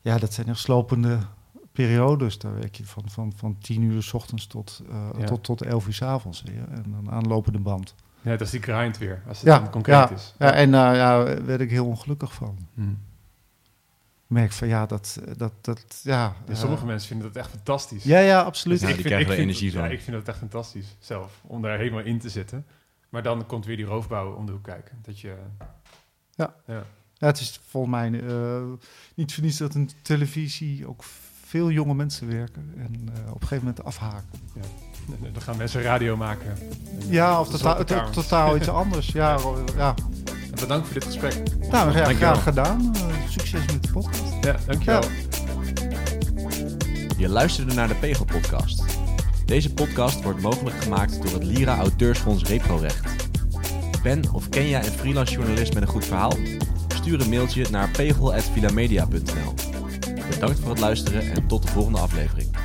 Ja, 0.00 0.18
dat 0.18 0.32
zijn 0.34 0.48
echt 0.48 0.58
slopende 0.58 1.18
periodes. 1.86 2.38
Daar 2.38 2.54
werk 2.54 2.74
je 2.76 2.84
van, 2.86 3.02
van, 3.06 3.32
van 3.36 3.58
tien 3.58 3.82
uur 3.82 4.02
s 4.02 4.12
ochtends 4.12 4.46
tot, 4.46 4.82
eh, 4.90 5.08
Ja. 5.18 5.24
tot, 5.24 5.44
tot 5.44 5.62
elf 5.62 5.86
uur 5.86 5.92
s 5.94 6.02
avonds. 6.02 6.42
weer. 6.42 6.68
En 6.70 6.84
dan 6.90 7.10
aanlopende 7.10 7.58
band. 7.58 7.94
Ja, 8.20 8.30
dat 8.30 8.40
is 8.40 8.50
die 8.50 8.62
grind 8.62 8.98
weer, 8.98 9.22
als 9.28 9.38
het 9.38 9.46
Ja, 9.46 9.58
dan 9.58 9.70
concreet 9.70 10.08
ja, 10.08 10.10
is. 10.10 10.34
Ja, 10.38 10.52
en 10.52 10.70
daar 10.70 10.94
ja, 10.96 11.42
werd 11.44 11.60
ik 11.60 11.70
heel 11.70 11.86
ongelukkig 11.86 12.32
van. 12.34 12.58
Hm. 12.74 12.90
Ik 12.90 14.34
merk 14.34 14.52
van 14.52 14.68
ja, 14.68 14.86
dat... 14.86 15.20
dat, 15.36 15.52
dat 15.60 16.00
ja, 16.02 16.12
Ja, 16.12 16.52
eh, 16.52 16.54
sommige 16.56 16.86
mensen 16.86 17.08
vinden 17.08 17.26
dat 17.26 17.36
echt 17.36 17.50
fantastisch. 17.50 18.04
Ja, 18.04 18.18
ja, 18.18 18.42
absoluut. 18.42 18.82
Er 18.82 18.88
vind- 18.94 19.28
energie 19.28 19.72
van. 19.72 19.82
Ja, 19.82 19.88
ik 19.88 20.00
vind 20.00 20.16
dat 20.16 20.28
echt 20.28 20.38
fantastisch 20.38 20.96
zelf, 20.98 21.40
om 21.46 21.62
daar 21.62 21.78
helemaal 21.78 22.04
in 22.04 22.18
te 22.18 22.28
zitten. 22.28 22.66
Maar 23.08 23.22
dan 23.22 23.46
komt 23.46 23.66
weer 23.66 23.76
die 23.76 23.86
roofbouw 23.86 24.32
om 24.34 24.46
de 24.46 24.52
hoek 24.52 24.64
kijken. 24.64 24.98
Dat 25.02 25.20
je... 25.20 25.36
Ja. 26.34 26.54
ja. 26.66 26.84
Ja, 27.14 27.26
het 27.26 27.40
is 27.40 27.60
volgens 27.68 27.92
mij 27.92 28.22
eh, 28.26 28.62
niet 29.14 29.34
voor 29.34 29.42
niets 29.44 29.56
dat 29.58 29.74
een 29.74 29.90
televisie 30.02 30.88
ook 30.88 31.02
veel 31.48 31.70
jonge 31.70 31.94
mensen 31.94 32.28
werken 32.28 32.72
en 32.76 33.08
eh, 33.14 33.32
op 33.32 33.40
een 33.42 33.46
gegeven 33.48 33.64
moment 33.66 33.84
afhaken. 33.84 34.28
Dan 35.32 35.42
gaan 35.42 35.56
mensen 35.56 35.82
radio 35.82 36.16
maken. 36.16 36.56
Ja, 37.08 37.40
of 37.40 37.48
totaal, 37.48 37.84
to- 37.84 38.10
totaal 38.10 38.56
iets 38.56 38.68
anders. 38.82 39.06
Ja, 39.06 39.38
ja. 39.76 39.94
En 40.30 40.60
Bedankt 40.60 40.86
voor 40.86 40.94
dit 40.94 41.04
gesprek. 41.04 41.42
Nou, 41.70 41.92
ja, 41.92 42.04
graag 42.04 42.42
gedaan. 42.42 42.94
Eh, 42.94 43.02
succes 43.28 43.66
met 43.66 43.82
de 43.82 43.92
podcast. 43.92 44.32
Ja, 44.44 44.56
dankjewel. 44.66 45.02
Ja. 45.02 45.08
Je 47.16 47.28
luisterde 47.28 47.74
naar 47.74 47.88
de 47.88 47.94
Pegel 47.94 48.24
Podcast. 48.24 48.82
Deze 49.44 49.74
podcast 49.74 50.22
wordt 50.22 50.40
mogelijk 50.42 50.76
gemaakt 50.82 51.22
door 51.22 51.32
het 51.32 51.44
Lira 51.44 51.76
Auteursfonds 51.78 52.44
Reprorecht. 52.44 53.16
Ben 54.02 54.32
of 54.32 54.48
ken 54.48 54.68
jij 54.68 54.86
een 54.86 54.92
freelance 54.92 55.32
journalist 55.34 55.74
met 55.74 55.82
een 55.82 55.88
goed 55.88 56.04
verhaal? 56.04 56.32
Stuur 56.94 57.20
een 57.20 57.28
mailtje 57.28 57.66
naar 57.70 57.88
pegel.vilamedia.nl 57.88 59.67
Bedankt 60.40 60.60
voor 60.60 60.70
het 60.70 60.80
luisteren 60.80 61.32
en 61.32 61.46
tot 61.46 61.62
de 61.62 61.68
volgende 61.68 61.98
aflevering. 61.98 62.56